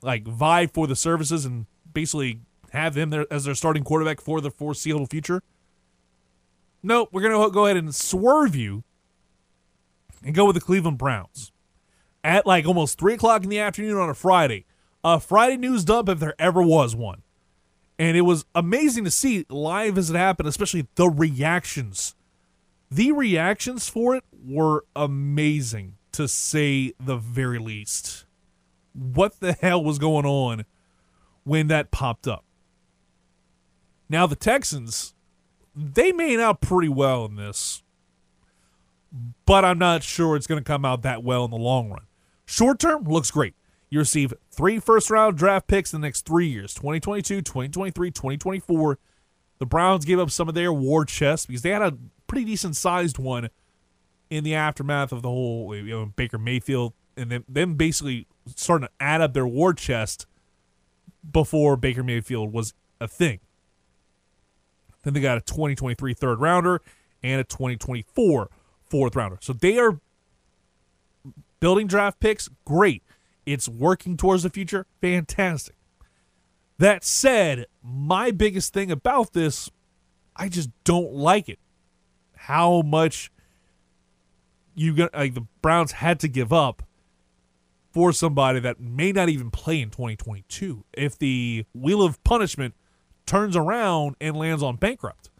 like 0.00 0.26
vie 0.26 0.66
for 0.66 0.86
the 0.86 0.96
services 0.96 1.44
and 1.44 1.66
basically 1.92 2.40
have 2.70 2.94
them 2.94 3.10
there 3.10 3.26
as 3.30 3.44
their 3.44 3.54
starting 3.54 3.84
quarterback 3.84 4.20
for 4.20 4.40
the 4.40 4.50
foreseeable 4.50 5.06
future. 5.06 5.42
Nope, 6.82 7.10
we're 7.12 7.22
gonna 7.22 7.50
go 7.50 7.66
ahead 7.66 7.76
and 7.76 7.94
swerve 7.94 8.56
you 8.56 8.84
and 10.24 10.34
go 10.34 10.46
with 10.46 10.54
the 10.54 10.60
Cleveland 10.60 10.98
Browns 10.98 11.52
at 12.26 12.46
like 12.46 12.66
almost 12.66 12.98
three 12.98 13.14
o'clock 13.14 13.44
in 13.44 13.48
the 13.48 13.60
afternoon 13.60 13.96
on 13.96 14.10
a 14.10 14.14
Friday. 14.14 14.66
A 15.04 15.20
Friday 15.20 15.56
news 15.56 15.84
dump 15.84 16.08
if 16.08 16.18
there 16.18 16.34
ever 16.38 16.60
was 16.62 16.96
one. 16.96 17.22
And 17.98 18.16
it 18.16 18.22
was 18.22 18.44
amazing 18.54 19.04
to 19.04 19.10
see 19.10 19.46
live 19.48 19.96
as 19.96 20.10
it 20.10 20.16
happened, 20.16 20.48
especially 20.48 20.88
the 20.96 21.08
reactions 21.08 22.14
The 22.90 23.12
reactions 23.12 23.88
for 23.88 24.14
it 24.14 24.24
were 24.44 24.84
amazing, 24.94 25.96
to 26.12 26.28
say 26.28 26.92
the 27.00 27.16
very 27.16 27.58
least. 27.58 28.24
What 28.92 29.40
the 29.40 29.54
hell 29.54 29.82
was 29.82 29.98
going 29.98 30.24
on 30.24 30.64
when 31.44 31.66
that 31.68 31.90
popped 31.90 32.28
up? 32.28 32.44
Now, 34.08 34.26
the 34.26 34.36
Texans, 34.36 35.14
they 35.74 36.12
made 36.12 36.38
out 36.38 36.60
pretty 36.60 36.88
well 36.88 37.24
in 37.24 37.34
this, 37.34 37.82
but 39.44 39.64
I'm 39.64 39.78
not 39.78 40.04
sure 40.04 40.36
it's 40.36 40.46
going 40.46 40.62
to 40.62 40.66
come 40.66 40.84
out 40.84 41.02
that 41.02 41.24
well 41.24 41.44
in 41.44 41.50
the 41.50 41.56
long 41.56 41.90
run. 41.90 42.06
Short 42.46 42.78
term, 42.78 43.04
looks 43.04 43.30
great. 43.30 43.54
You 43.90 43.98
receive 44.00 44.32
three 44.50 44.78
first 44.78 45.10
round 45.10 45.36
draft 45.36 45.66
picks 45.68 45.92
in 45.92 46.00
the 46.00 46.06
next 46.06 46.26
three 46.26 46.46
years 46.46 46.74
2022, 46.74 47.42
2023, 47.42 48.10
2024. 48.10 48.98
The 49.58 49.66
Browns 49.66 50.04
gave 50.04 50.18
up 50.18 50.30
some 50.30 50.48
of 50.48 50.54
their 50.54 50.72
war 50.72 51.04
chest 51.04 51.48
because 51.48 51.62
they 51.62 51.70
had 51.70 51.82
a 51.82 51.96
pretty 52.26 52.44
decent 52.44 52.76
sized 52.76 53.18
one 53.18 53.48
in 54.28 54.44
the 54.44 54.54
aftermath 54.54 55.12
of 55.12 55.22
the 55.22 55.28
whole 55.28 55.74
you 55.74 55.84
know, 55.84 56.12
Baker 56.16 56.38
Mayfield 56.38 56.92
and 57.16 57.30
then 57.30 57.44
them 57.48 57.74
basically 57.74 58.26
starting 58.54 58.88
to 58.88 58.92
add 59.00 59.20
up 59.20 59.32
their 59.32 59.46
war 59.46 59.72
chest 59.72 60.26
before 61.30 61.76
Baker 61.76 62.02
Mayfield 62.02 62.52
was 62.52 62.74
a 63.00 63.08
thing. 63.08 63.40
Then 65.02 65.14
they 65.14 65.20
got 65.20 65.38
a 65.38 65.40
2023 65.40 66.14
third 66.14 66.40
rounder 66.40 66.82
and 67.22 67.40
a 67.40 67.44
2024 67.44 68.50
fourth 68.84 69.16
rounder. 69.16 69.38
So 69.40 69.52
they 69.52 69.78
are 69.78 70.00
building 71.60 71.86
draft 71.86 72.20
picks. 72.20 72.48
Great. 72.64 73.02
It's 73.44 73.68
working 73.68 74.16
towards 74.16 74.42
the 74.42 74.50
future. 74.50 74.86
Fantastic. 75.00 75.76
That 76.78 77.04
said, 77.04 77.66
my 77.82 78.30
biggest 78.30 78.72
thing 78.72 78.90
about 78.90 79.32
this, 79.32 79.70
I 80.34 80.48
just 80.48 80.70
don't 80.84 81.12
like 81.12 81.48
it. 81.48 81.58
How 82.34 82.82
much 82.82 83.30
you 84.74 84.94
got 84.94 85.14
like 85.14 85.34
the 85.34 85.46
Browns 85.62 85.92
had 85.92 86.20
to 86.20 86.28
give 86.28 86.52
up 86.52 86.82
for 87.92 88.12
somebody 88.12 88.60
that 88.60 88.78
may 88.78 89.10
not 89.10 89.30
even 89.30 89.50
play 89.50 89.80
in 89.80 89.88
2022 89.88 90.84
if 90.92 91.18
the 91.18 91.64
wheel 91.74 92.02
of 92.02 92.22
punishment 92.24 92.74
turns 93.24 93.56
around 93.56 94.16
and 94.20 94.36
lands 94.36 94.62
on 94.62 94.76
bankrupt. 94.76 95.30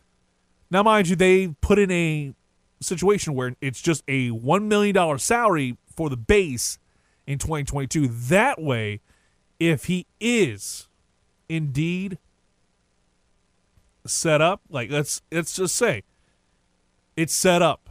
Now, 0.71 0.83
mind 0.83 1.09
you, 1.09 1.17
they 1.17 1.49
put 1.61 1.79
in 1.79 1.91
a 1.91 2.35
situation 2.81 3.35
where 3.35 3.55
it's 3.61 3.81
just 3.81 4.03
a 4.09 4.31
$1 4.31 4.65
million 4.65 5.19
salary 5.19 5.77
for 5.97 6.11
the 6.11 6.17
base 6.17 6.79
in 7.27 7.39
2022. 7.39 8.09
That 8.09 8.61
way, 8.61 9.01
if 9.59 9.87
he 9.87 10.07
is 10.21 10.89
indeed 11.49 12.19
set 14.05 14.41
up, 14.41 14.61
like 14.71 14.91
let's 14.91 15.23
let's 15.33 15.57
just 15.57 15.75
say 15.75 16.03
it's 17.17 17.35
set 17.35 17.63
up 17.63 17.89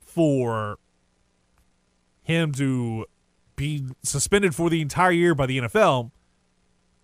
for 0.00 0.78
him 2.22 2.50
to 2.52 3.06
be 3.54 3.84
suspended 4.02 4.54
for 4.54 4.68
the 4.70 4.80
entire 4.80 5.12
year 5.12 5.34
by 5.34 5.46
the 5.46 5.58
NFL, 5.58 6.10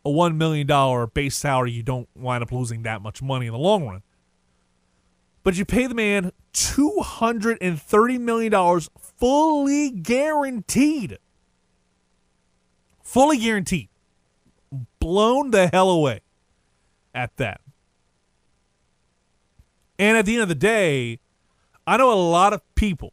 a 0.04 0.08
$1 0.08 0.36
million 0.36 0.66
base 1.14 1.36
salary, 1.36 1.70
you 1.70 1.82
don't 1.82 2.08
wind 2.16 2.42
up 2.42 2.50
losing 2.50 2.82
that 2.82 3.02
much 3.02 3.22
money 3.22 3.46
in 3.46 3.52
the 3.52 3.58
long 3.58 3.86
run. 3.86 4.02
But 5.44 5.56
you 5.56 5.64
pay 5.64 5.86
the 5.86 5.94
man 5.94 6.32
$230 6.54 8.20
million 8.20 8.80
fully 9.22 9.88
guaranteed. 9.88 11.16
Fully 13.04 13.38
guaranteed. 13.38 13.88
Blown 14.98 15.52
the 15.52 15.68
hell 15.68 15.88
away 15.88 16.22
at 17.14 17.36
that. 17.36 17.60
And 19.96 20.16
at 20.16 20.26
the 20.26 20.32
end 20.32 20.42
of 20.42 20.48
the 20.48 20.56
day, 20.56 21.20
I 21.86 21.98
know 21.98 22.12
a 22.12 22.18
lot 22.18 22.52
of 22.52 22.62
people, 22.74 23.12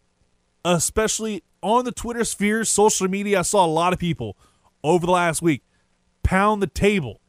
especially 0.66 1.44
on 1.62 1.86
the 1.86 1.92
Twitter 1.92 2.24
sphere, 2.24 2.66
social 2.66 3.08
media, 3.08 3.40
I 3.40 3.44
saw 3.44 3.64
a 3.64 3.68
lot 3.68 3.94
of 3.94 4.00
people 4.00 4.36
over 4.84 5.06
the 5.06 5.12
last 5.12 5.44
week 5.44 5.62
pound 6.24 6.64
the 6.64 6.68
table 6.68 7.22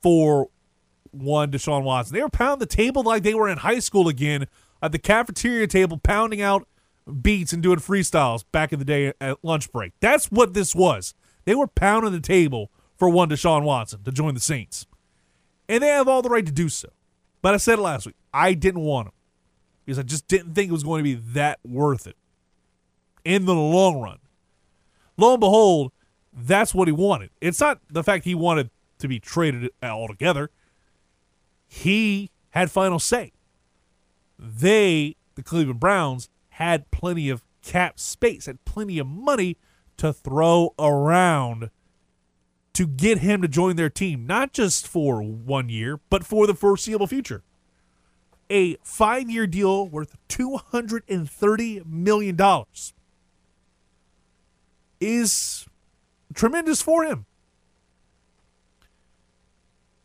for 0.00 0.48
one 1.10 1.50
Deshaun 1.50 1.82
Watson. 1.82 2.14
They 2.14 2.22
were 2.22 2.28
pounding 2.28 2.60
the 2.60 2.66
table 2.66 3.02
like 3.02 3.24
they 3.24 3.34
were 3.34 3.48
in 3.48 3.58
high 3.58 3.80
school 3.80 4.06
again 4.06 4.46
at 4.80 4.92
the 4.92 5.00
cafeteria 5.00 5.66
table, 5.66 5.98
pounding 5.98 6.40
out 6.40 6.68
beats 7.22 7.52
and 7.52 7.62
doing 7.62 7.78
freestyles 7.78 8.44
back 8.52 8.72
in 8.72 8.78
the 8.78 8.84
day 8.84 9.12
at 9.20 9.44
lunch 9.44 9.70
break. 9.72 9.92
That's 10.00 10.26
what 10.26 10.54
this 10.54 10.74
was. 10.74 11.14
They 11.44 11.54
were 11.54 11.68
pounding 11.68 12.12
the 12.12 12.20
table 12.20 12.70
for 12.96 13.08
one 13.08 13.28
Deshaun 13.28 13.62
Watson 13.62 14.02
to 14.04 14.12
join 14.12 14.34
the 14.34 14.40
Saints. 14.40 14.86
And 15.68 15.82
they 15.82 15.88
have 15.88 16.08
all 16.08 16.22
the 16.22 16.28
right 16.28 16.46
to 16.46 16.52
do 16.52 16.68
so. 16.68 16.88
But 17.42 17.54
I 17.54 17.58
said 17.58 17.78
it 17.78 17.82
last 17.82 18.06
week. 18.06 18.16
I 18.32 18.54
didn't 18.54 18.80
want 18.80 19.08
him 19.08 19.12
because 19.84 19.98
I 19.98 20.02
just 20.02 20.26
didn't 20.26 20.54
think 20.54 20.68
it 20.68 20.72
was 20.72 20.82
going 20.82 21.04
to 21.04 21.04
be 21.04 21.14
that 21.32 21.60
worth 21.64 22.06
it 22.06 22.16
in 23.24 23.44
the 23.44 23.54
long 23.54 24.00
run. 24.00 24.18
Lo 25.16 25.32
and 25.32 25.40
behold, 25.40 25.92
that's 26.32 26.74
what 26.74 26.88
he 26.88 26.92
wanted. 26.92 27.30
It's 27.40 27.60
not 27.60 27.80
the 27.90 28.02
fact 28.02 28.24
he 28.24 28.34
wanted 28.34 28.70
to 28.98 29.08
be 29.08 29.20
traded 29.20 29.70
altogether. 29.82 30.50
He 31.66 32.30
had 32.50 32.70
final 32.70 32.98
say. 32.98 33.32
They, 34.38 35.16
the 35.34 35.42
Cleveland 35.42 35.80
Browns, 35.80 36.28
had 36.56 36.90
plenty 36.90 37.28
of 37.28 37.42
cap 37.60 38.00
space, 38.00 38.46
had 38.46 38.64
plenty 38.64 38.98
of 38.98 39.06
money 39.06 39.58
to 39.98 40.10
throw 40.10 40.74
around 40.78 41.68
to 42.72 42.86
get 42.86 43.18
him 43.18 43.42
to 43.42 43.48
join 43.48 43.76
their 43.76 43.90
team, 43.90 44.26
not 44.26 44.54
just 44.54 44.88
for 44.88 45.22
one 45.22 45.68
year, 45.68 46.00
but 46.08 46.24
for 46.24 46.46
the 46.46 46.54
foreseeable 46.54 47.06
future. 47.06 47.42
A 48.48 48.76
five 48.82 49.28
year 49.28 49.46
deal 49.46 49.86
worth 49.86 50.16
$230 50.30 51.84
million 51.84 52.38
is 54.98 55.66
tremendous 56.32 56.80
for 56.80 57.04
him. 57.04 57.26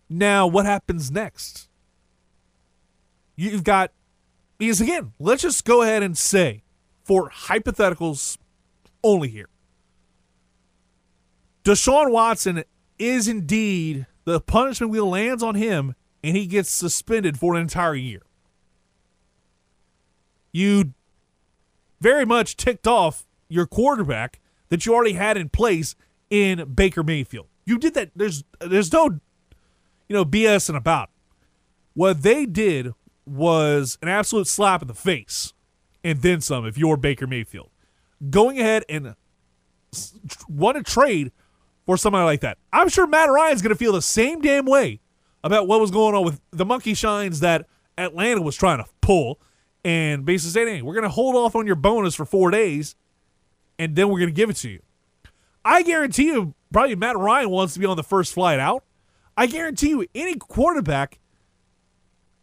Now, 0.09 0.47
what 0.47 0.65
happens 0.65 1.09
next? 1.09 1.69
You've 3.37 3.63
got, 3.63 3.91
because 4.61 4.79
again, 4.79 5.11
let's 5.17 5.41
just 5.41 5.65
go 5.65 5.81
ahead 5.81 6.03
and 6.03 6.15
say, 6.15 6.61
for 7.03 7.31
hypotheticals 7.31 8.37
only 9.03 9.27
here, 9.27 9.49
Deshaun 11.63 12.11
Watson 12.11 12.63
is 12.99 13.27
indeed 13.27 14.05
the 14.23 14.39
punishment 14.39 14.91
wheel 14.91 15.09
lands 15.09 15.41
on 15.41 15.55
him 15.55 15.95
and 16.23 16.37
he 16.37 16.45
gets 16.45 16.69
suspended 16.69 17.39
for 17.39 17.55
an 17.55 17.61
entire 17.61 17.95
year. 17.95 18.21
You 20.51 20.93
very 21.99 22.23
much 22.23 22.55
ticked 22.55 22.85
off 22.85 23.25
your 23.49 23.65
quarterback 23.65 24.39
that 24.69 24.85
you 24.85 24.93
already 24.93 25.13
had 25.13 25.37
in 25.37 25.49
place 25.49 25.95
in 26.29 26.71
Baker 26.75 27.01
Mayfield. 27.01 27.47
You 27.65 27.79
did 27.79 27.95
that. 27.95 28.11
There's 28.15 28.43
there's 28.59 28.93
no 28.93 29.05
you 30.07 30.15
know 30.15 30.23
BSing 30.23 30.75
about. 30.75 31.09
What 31.95 32.21
they 32.21 32.45
did 32.45 32.93
was 33.31 33.97
an 34.01 34.07
absolute 34.07 34.47
slap 34.47 34.81
in 34.81 34.87
the 34.87 34.93
face, 34.93 35.53
and 36.03 36.21
then 36.21 36.41
some. 36.41 36.65
If 36.65 36.77
you're 36.77 36.97
Baker 36.97 37.27
Mayfield, 37.27 37.69
going 38.29 38.59
ahead 38.59 38.83
and 38.89 39.15
want 40.47 40.77
to 40.77 40.83
trade 40.83 41.31
for 41.85 41.97
somebody 41.97 42.25
like 42.25 42.41
that, 42.41 42.57
I'm 42.71 42.89
sure 42.89 43.07
Matt 43.07 43.29
Ryan's 43.29 43.61
going 43.61 43.69
to 43.69 43.75
feel 43.75 43.93
the 43.93 44.01
same 44.01 44.41
damn 44.41 44.65
way 44.65 44.99
about 45.43 45.67
what 45.67 45.79
was 45.79 45.91
going 45.91 46.15
on 46.15 46.23
with 46.23 46.39
the 46.51 46.65
monkey 46.65 46.93
shines 46.93 47.39
that 47.39 47.65
Atlanta 47.97 48.41
was 48.41 48.55
trying 48.55 48.77
to 48.77 48.85
pull, 49.01 49.39
and 49.83 50.25
basically 50.25 50.51
saying, 50.51 50.67
"Hey, 50.67 50.81
we're 50.81 50.93
going 50.93 51.03
to 51.03 51.09
hold 51.09 51.35
off 51.35 51.55
on 51.55 51.65
your 51.65 51.75
bonus 51.75 52.15
for 52.15 52.25
four 52.25 52.51
days." 52.51 52.95
and 53.81 53.95
then 53.95 54.09
we're 54.09 54.19
going 54.19 54.29
to 54.29 54.33
give 54.33 54.51
it 54.51 54.57
to 54.57 54.69
you. 54.69 54.79
I 55.65 55.81
guarantee 55.81 56.25
you, 56.25 56.53
probably 56.71 56.95
Matt 56.95 57.17
Ryan 57.17 57.49
wants 57.49 57.73
to 57.73 57.79
be 57.79 57.87
on 57.87 57.97
the 57.97 58.03
first 58.03 58.31
flight 58.31 58.59
out. 58.59 58.83
I 59.35 59.47
guarantee 59.47 59.89
you, 59.89 60.05
any 60.13 60.35
quarterback 60.35 61.19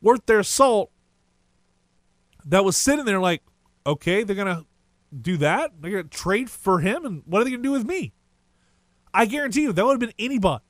worth 0.00 0.26
their 0.26 0.42
salt 0.42 0.90
that 2.44 2.64
was 2.64 2.76
sitting 2.76 3.04
there 3.04 3.20
like, 3.20 3.42
okay, 3.86 4.22
they're 4.22 4.36
going 4.36 4.54
to 4.54 4.66
do 5.20 5.36
that. 5.38 5.72
They're 5.80 5.90
going 5.90 6.08
to 6.08 6.10
trade 6.10 6.50
for 6.50 6.80
him, 6.80 7.04
and 7.04 7.22
what 7.26 7.40
are 7.40 7.44
they 7.44 7.50
going 7.50 7.62
to 7.62 7.68
do 7.68 7.72
with 7.72 7.86
me? 7.86 8.12
I 9.12 9.26
guarantee 9.26 9.62
you, 9.62 9.72
that 9.72 9.84
would 9.84 9.92
have 9.92 10.00
been 10.00 10.12
anybody. 10.18 10.64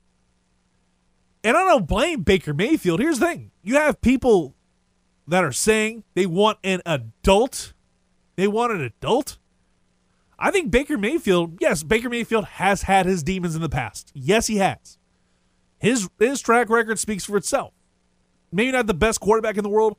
And 1.44 1.56
I 1.56 1.60
don't 1.60 1.86
blame 1.86 2.22
Baker 2.22 2.52
Mayfield. 2.52 3.00
Here's 3.00 3.18
the 3.18 3.26
thing 3.26 3.50
you 3.62 3.76
have 3.76 4.00
people 4.00 4.54
that 5.26 5.44
are 5.44 5.52
saying 5.52 6.04
they 6.14 6.26
want 6.26 6.58
an 6.64 6.80
adult. 6.84 7.74
They 8.36 8.48
want 8.48 8.72
an 8.72 8.80
adult. 8.80 9.38
I 10.38 10.50
think 10.50 10.70
Baker 10.70 10.96
Mayfield, 10.96 11.58
yes, 11.60 11.82
Baker 11.82 12.08
Mayfield 12.08 12.44
has 12.44 12.82
had 12.82 13.06
his 13.06 13.22
demons 13.22 13.56
in 13.56 13.62
the 13.62 13.68
past. 13.68 14.12
Yes, 14.14 14.46
he 14.46 14.56
has. 14.56 14.98
His 15.78 16.08
his 16.18 16.40
track 16.40 16.70
record 16.70 16.98
speaks 16.98 17.24
for 17.24 17.36
itself. 17.36 17.72
Maybe 18.50 18.72
not 18.72 18.86
the 18.86 18.94
best 18.94 19.20
quarterback 19.20 19.56
in 19.56 19.62
the 19.62 19.68
world, 19.68 19.96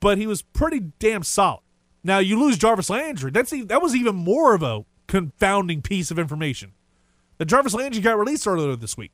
but 0.00 0.18
he 0.18 0.26
was 0.26 0.42
pretty 0.42 0.80
damn 0.98 1.22
solid. 1.22 1.60
Now 2.02 2.18
you 2.18 2.38
lose 2.40 2.58
Jarvis 2.58 2.90
Landry. 2.90 3.30
That's 3.30 3.50
that 3.50 3.82
was 3.82 3.94
even 3.94 4.16
more 4.16 4.54
of 4.54 4.62
a 4.62 4.84
confounding 5.06 5.82
piece 5.82 6.10
of 6.10 6.18
information. 6.18 6.72
The 7.38 7.44
Jarvis 7.44 7.74
Landry 7.74 8.00
got 8.00 8.18
released 8.18 8.46
earlier 8.46 8.76
this 8.76 8.96
week. 8.96 9.12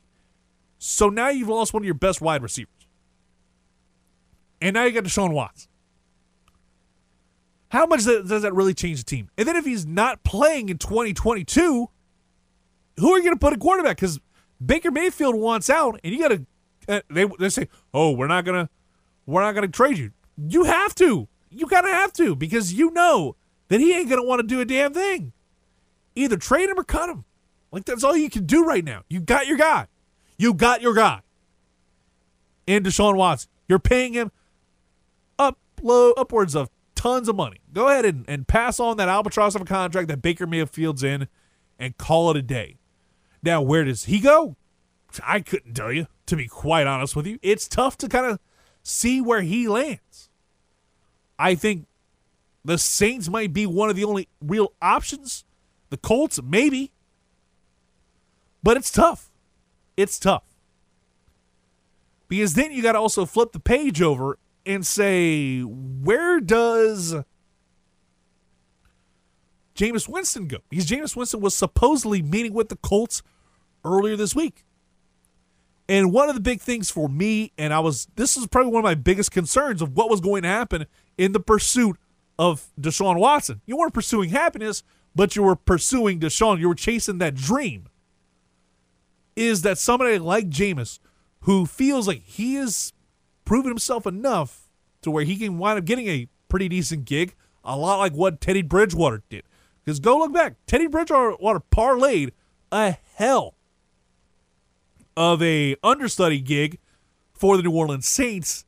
So 0.78 1.08
now 1.08 1.28
you've 1.28 1.48
lost 1.48 1.72
one 1.72 1.82
of 1.82 1.86
your 1.86 1.94
best 1.94 2.20
wide 2.20 2.42
receivers. 2.42 2.72
And 4.60 4.74
now 4.74 4.84
you 4.84 4.92
got 4.92 5.04
Deshaun 5.04 5.32
Watts. 5.32 5.68
How 7.68 7.86
much 7.86 8.04
does 8.04 8.28
does 8.28 8.42
that 8.42 8.54
really 8.54 8.74
change 8.74 8.98
the 8.98 9.04
team? 9.04 9.30
And 9.36 9.46
then 9.46 9.56
if 9.56 9.64
he's 9.64 9.86
not 9.86 10.22
playing 10.22 10.68
in 10.68 10.78
2022, 10.78 11.90
who 12.98 13.12
are 13.12 13.16
you 13.18 13.24
going 13.24 13.34
to 13.34 13.40
put 13.40 13.52
a 13.52 13.58
quarterback? 13.58 13.96
Because 13.96 14.20
Baker 14.64 14.90
Mayfield 14.90 15.34
wants 15.34 15.68
out, 15.68 16.00
and 16.02 16.12
you 16.12 16.20
got 16.20 16.28
to. 16.28 16.46
Uh, 16.89 17.01
they 17.11 17.26
they 17.39 17.49
say, 17.49 17.68
"Oh, 17.93 18.12
we're 18.12 18.26
not 18.26 18.45
gonna, 18.45 18.68
we're 19.26 19.43
not 19.43 19.55
gonna 19.55 19.68
trade 19.68 19.99
you." 19.99 20.12
You 20.37 20.64
have 20.64 20.95
to. 20.97 21.28
You 21.51 21.66
gotta 21.66 21.89
have 21.89 22.12
to 22.14 22.37
because 22.37 22.72
you 22.72 22.91
know 22.91 23.37
that 23.68 23.80
he 23.80 23.95
ain't 23.95 24.11
gonna 24.11 24.24
want 24.24 24.41
to 24.41 24.47
do 24.47 24.61
a 24.61 24.64
damn 24.64 24.93
thing. 24.93 25.32
Either 26.14 26.37
trade 26.37 26.68
him 26.68 26.78
or 26.78 26.84
cut 26.84 27.09
him. 27.09 27.24
Like 27.72 27.84
that's 27.84 28.05
all 28.05 28.16
you 28.16 28.30
can 28.30 28.47
do 28.47 28.64
right 28.64 28.84
now. 28.84 29.03
You 29.09 29.20
got 29.20 29.47
your 29.47 29.59
guy. 29.59 29.87
You 30.39 30.55
got 30.55 30.82
your 30.82 30.95
guy. 30.95 31.20
And 32.68 32.84
Deshaun 32.84 33.16
Watson, 33.16 33.51
you're 33.68 33.78
paying 33.78 34.12
him 34.12 34.32
up 35.39 35.59
low 35.82 36.12
upwards 36.12 36.55
of 36.55 36.68
tons 36.95 37.28
of 37.28 37.37
money. 37.37 37.61
Go 37.72 37.89
ahead 37.89 38.05
and, 38.05 38.24
and 38.28 38.49
pass 38.49 38.80
on 38.80 38.97
that 38.97 39.09
albatross 39.09 39.55
of 39.55 39.62
a 39.62 39.66
contract 39.66 40.09
that 40.09 40.22
Baker 40.22 40.47
Mayfield's 40.47 41.03
in 41.03 41.28
and 41.78 41.97
call 41.97 42.30
it 42.30 42.37
a 42.37 42.43
day. 42.43 42.76
Now, 43.43 43.62
where 43.62 43.84
does 43.84 44.05
he 44.05 44.18
go? 44.18 44.57
I 45.24 45.41
couldn't 45.41 45.74
tell 45.74 45.93
you, 45.93 46.07
to 46.26 46.36
be 46.36 46.46
quite 46.46 46.86
honest 46.86 47.16
with 47.16 47.26
you. 47.26 47.38
It's 47.42 47.68
tough 47.68 47.96
to 47.98 48.08
kind 48.08 48.26
of 48.26 48.38
see 48.82 49.20
where 49.20 49.42
he 49.42 49.68
lands. 49.68 50.28
I 51.38 51.54
think 51.54 51.86
the 52.64 52.78
Saints 52.78 53.28
might 53.28 53.52
be 53.52 53.66
one 53.66 53.90
of 53.90 53.96
the 53.96 54.04
only 54.04 54.28
real 54.40 54.72
options. 54.82 55.44
The 55.90 55.96
Colts, 55.96 56.40
maybe. 56.42 56.92
But 58.62 58.76
it's 58.76 58.90
tough. 58.90 59.30
It's 59.96 60.18
tough. 60.18 60.42
Because 62.28 62.54
then 62.54 62.72
you 62.72 62.82
got 62.82 62.92
to 62.92 62.98
also 62.98 63.24
flip 63.24 63.52
the 63.52 63.60
page 63.60 64.02
over 64.02 64.38
and 64.64 64.84
say, 64.84 65.60
where 65.60 66.40
does 66.40 67.14
Jameis 69.76 70.08
Winston 70.08 70.48
go? 70.48 70.58
Because 70.68 70.86
Jameis 70.86 71.14
Winston 71.14 71.40
was 71.40 71.54
supposedly 71.54 72.20
meeting 72.22 72.52
with 72.52 72.68
the 72.68 72.76
Colts 72.76 73.22
earlier 73.84 74.16
this 74.16 74.34
week. 74.34 74.64
And 75.89 76.12
one 76.12 76.28
of 76.28 76.34
the 76.34 76.41
big 76.41 76.61
things 76.61 76.91
for 76.91 77.09
me, 77.09 77.53
and 77.57 77.72
I 77.72 77.78
was, 77.80 78.09
this 78.16 78.37
is 78.37 78.47
probably 78.47 78.72
one 78.72 78.80
of 78.80 78.84
my 78.84 78.95
biggest 78.95 79.30
concerns 79.30 79.80
of 79.80 79.97
what 79.97 80.11
was 80.11 80.20
going 80.20 80.43
to 80.43 80.49
happen 80.49 80.87
in 81.16 81.32
the 81.32 81.41
pursuit 81.41 81.97
of 82.39 82.66
Deshaun 82.80 83.18
Watson. 83.18 83.61
You 83.66 83.76
weren't 83.76 83.95
pursuing 83.95 84.30
happiness, 84.30 84.82
but 85.14 85.37
you 85.37 85.43
were 85.43 85.57
pursuing 85.57 86.18
Deshaun. 86.20 86.59
You 86.59 86.68
were 86.68 86.74
chasing 86.74 87.18
that 87.18 87.34
dream. 87.34 87.89
Is 89.37 89.62
that 89.62 89.78
somebody 89.78 90.18
like 90.18 90.49
Jameis, 90.49 90.99
who 91.41 91.66
feels 91.66 92.09
like 92.09 92.22
he 92.22 92.55
has 92.55 92.93
proven 93.45 93.70
himself 93.70 94.07
enough 94.07 94.68
to 95.03 95.11
where 95.11 95.24
he 95.24 95.37
can 95.37 95.59
wind 95.59 95.78
up 95.78 95.84
getting 95.84 96.09
a 96.09 96.28
pretty 96.49 96.68
decent 96.68 97.05
gig, 97.05 97.34
a 97.62 97.76
lot 97.76 97.99
like 97.99 98.12
what 98.12 98.41
Teddy 98.41 98.62
Bridgewater 98.62 99.22
did. 99.28 99.45
Because 99.84 100.01
go 100.01 100.18
look 100.18 100.32
back, 100.32 100.57
Teddy 100.66 100.89
Bridgewater 100.89 101.61
parlayed 101.70 102.32
a 102.72 102.97
hell 103.14 103.55
of 105.16 105.42
a 105.42 105.76
understudy 105.82 106.40
gig 106.40 106.78
for 107.32 107.56
the 107.56 107.62
New 107.62 107.72
Orleans 107.72 108.06
Saints, 108.06 108.64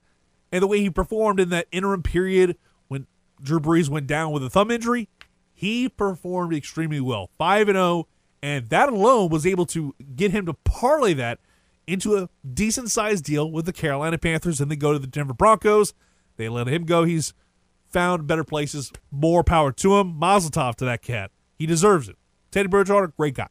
and 0.52 0.62
the 0.62 0.66
way 0.66 0.80
he 0.80 0.90
performed 0.90 1.40
in 1.40 1.48
that 1.50 1.66
interim 1.72 2.02
period 2.02 2.56
when 2.88 3.06
Drew 3.42 3.60
Brees 3.60 3.88
went 3.88 4.06
down 4.06 4.32
with 4.32 4.42
a 4.44 4.50
thumb 4.50 4.70
injury, 4.70 5.08
he 5.52 5.88
performed 5.88 6.54
extremely 6.54 7.00
well. 7.00 7.30
5 7.38 7.68
and 7.68 7.76
0, 7.76 8.08
and 8.42 8.68
that 8.68 8.88
alone 8.88 9.28
was 9.30 9.46
able 9.46 9.66
to 9.66 9.94
get 10.14 10.30
him 10.30 10.46
to 10.46 10.54
parlay 10.54 11.14
that 11.14 11.38
into 11.86 12.16
a 12.16 12.28
decent 12.46 12.90
sized 12.90 13.24
deal 13.24 13.50
with 13.50 13.64
the 13.64 13.72
Carolina 13.72 14.18
Panthers 14.18 14.60
and 14.60 14.70
they 14.70 14.76
go 14.76 14.92
to 14.92 14.98
the 14.98 15.06
Denver 15.06 15.32
Broncos. 15.32 15.94
They 16.36 16.48
let 16.48 16.68
him 16.68 16.84
go. 16.84 17.04
He's 17.04 17.32
found 17.88 18.26
better 18.26 18.44
places. 18.44 18.92
More 19.10 19.42
power 19.42 19.72
to 19.72 19.96
him. 19.96 20.18
Mazel 20.18 20.50
tov 20.50 20.76
to 20.76 20.84
that 20.84 21.02
cat. 21.02 21.30
He 21.58 21.66
deserves 21.66 22.08
it. 22.08 22.16
Teddy 22.50 22.68
Bridgewater, 22.68 23.08
great 23.08 23.34
guy. 23.34 23.48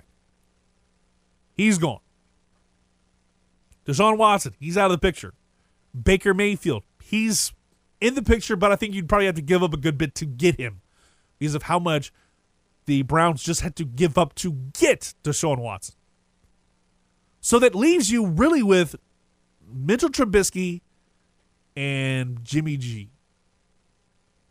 He's 1.54 1.80
gone. 1.80 2.00
Deshaun 3.88 4.18
Watson, 4.18 4.54
he's 4.60 4.78
out 4.78 4.92
of 4.92 4.92
the 4.92 4.98
picture. 4.98 5.34
Baker 6.00 6.34
Mayfield, 6.34 6.84
he's 7.02 7.54
in 8.02 8.16
the 8.16 8.22
picture, 8.22 8.56
but 8.56 8.72
I 8.72 8.76
think 8.76 8.94
you'd 8.94 9.10
probably 9.10 9.26
have 9.26 9.36
to 9.36 9.42
give 9.42 9.64
up 9.64 9.74
a 9.74 9.78
good 9.78 9.98
bit 9.98 10.14
to 10.16 10.26
get 10.26 10.60
him 10.60 10.82
because 11.40 11.56
of 11.56 11.64
how 11.64 11.80
much 11.80 12.12
the 12.86 13.02
Browns 13.04 13.42
just 13.42 13.62
had 13.62 13.76
to 13.78 13.86
give 13.86 14.18
up 14.18 14.36
to 14.36 14.52
get 14.74 15.14
Deshaun 15.24 15.60
Watson. 15.60 15.96
So 17.40 17.60
that 17.60 17.74
leaves 17.74 18.12
you 18.12 18.26
really 18.26 18.62
with 18.62 18.96
Mitchell 19.66 20.10
Trubisky 20.10 20.82
and 21.76 22.44
Jimmy 22.44 22.78
G. 22.78 23.12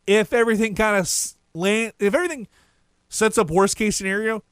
If 0.07 0.33
everything 0.33 0.75
kind 0.75 0.97
of 0.97 1.11
land, 1.55 1.93
if 1.99 2.15
everything 2.15 2.49
sets 3.09 3.37
up 3.37 3.51
worst 3.51 3.77
case 3.77 3.97
scenario, 3.97 4.43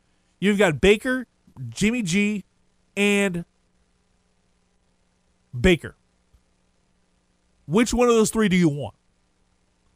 you've 0.41 0.59
got 0.59 0.81
Baker, 0.81 1.27
Jimmy 1.69 2.03
G, 2.03 2.45
and 2.97 3.45
Baker. 5.59 5.97
Which 7.67 7.95
one 7.95 8.09
of 8.09 8.15
those 8.15 8.31
three 8.31 8.49
do 8.49 8.57
you 8.57 8.69
want? 8.69 8.95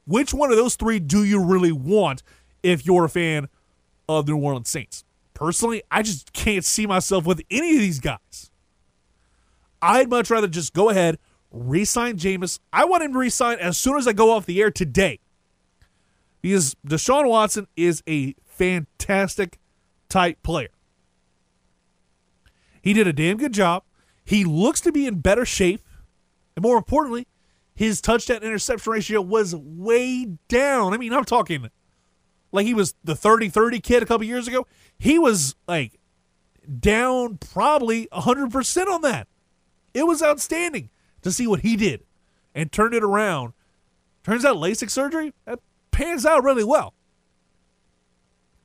Which 0.06 0.32
one 0.32 0.50
of 0.50 0.56
those 0.56 0.74
three 0.74 0.98
do 0.98 1.22
you 1.22 1.42
really 1.42 1.72
want 1.72 2.22
if 2.62 2.86
you're 2.86 3.04
a 3.04 3.10
fan 3.10 3.48
of 4.08 4.26
the 4.26 4.32
New 4.32 4.38
Orleans 4.38 4.70
Saints? 4.70 5.04
Personally, 5.34 5.82
I 5.90 6.02
just 6.02 6.32
can't 6.32 6.64
see 6.64 6.86
myself 6.86 7.26
with 7.26 7.42
any 7.50 7.74
of 7.74 7.80
these 7.80 8.00
guys. 8.00 8.50
I'd 9.80 10.10
much 10.10 10.30
rather 10.30 10.48
just 10.48 10.72
go 10.72 10.88
ahead, 10.88 11.18
re 11.50 11.84
sign 11.84 12.16
Jameis. 12.16 12.58
I 12.72 12.84
want 12.84 13.04
him 13.04 13.12
to 13.12 13.18
re 13.18 13.30
sign 13.30 13.58
as 13.58 13.78
soon 13.78 13.96
as 13.96 14.08
I 14.08 14.12
go 14.12 14.32
off 14.32 14.46
the 14.46 14.60
air 14.60 14.70
today. 14.70 15.20
Because 16.40 16.74
Deshaun 16.86 17.28
Watson 17.28 17.66
is 17.76 18.02
a 18.08 18.34
fantastic 18.46 19.58
type 20.08 20.42
player. 20.42 20.70
He 22.80 22.92
did 22.92 23.06
a 23.06 23.12
damn 23.12 23.36
good 23.36 23.52
job. 23.52 23.82
He 24.28 24.44
looks 24.44 24.82
to 24.82 24.92
be 24.92 25.06
in 25.06 25.20
better 25.20 25.46
shape. 25.46 25.80
And 26.54 26.62
more 26.62 26.76
importantly, 26.76 27.26
his 27.74 28.02
touchdown 28.02 28.42
interception 28.42 28.92
ratio 28.92 29.22
was 29.22 29.56
way 29.56 30.36
down. 30.48 30.92
I 30.92 30.98
mean, 30.98 31.14
I'm 31.14 31.24
talking 31.24 31.70
like 32.52 32.66
he 32.66 32.74
was 32.74 32.94
the 33.02 33.16
30 33.16 33.48
30 33.48 33.80
kid 33.80 34.02
a 34.02 34.06
couple 34.06 34.26
years 34.26 34.46
ago. 34.46 34.66
He 34.98 35.18
was 35.18 35.54
like 35.66 35.98
down 36.78 37.38
probably 37.38 38.06
100% 38.12 38.86
on 38.86 39.00
that. 39.00 39.28
It 39.94 40.02
was 40.02 40.22
outstanding 40.22 40.90
to 41.22 41.32
see 41.32 41.46
what 41.46 41.60
he 41.60 41.74
did 41.74 42.04
and 42.54 42.70
turned 42.70 42.92
it 42.92 43.02
around. 43.02 43.54
Turns 44.24 44.44
out 44.44 44.58
LASIK 44.58 44.90
surgery 44.90 45.32
that 45.46 45.60
pans 45.90 46.26
out 46.26 46.44
really 46.44 46.64
well. 46.64 46.92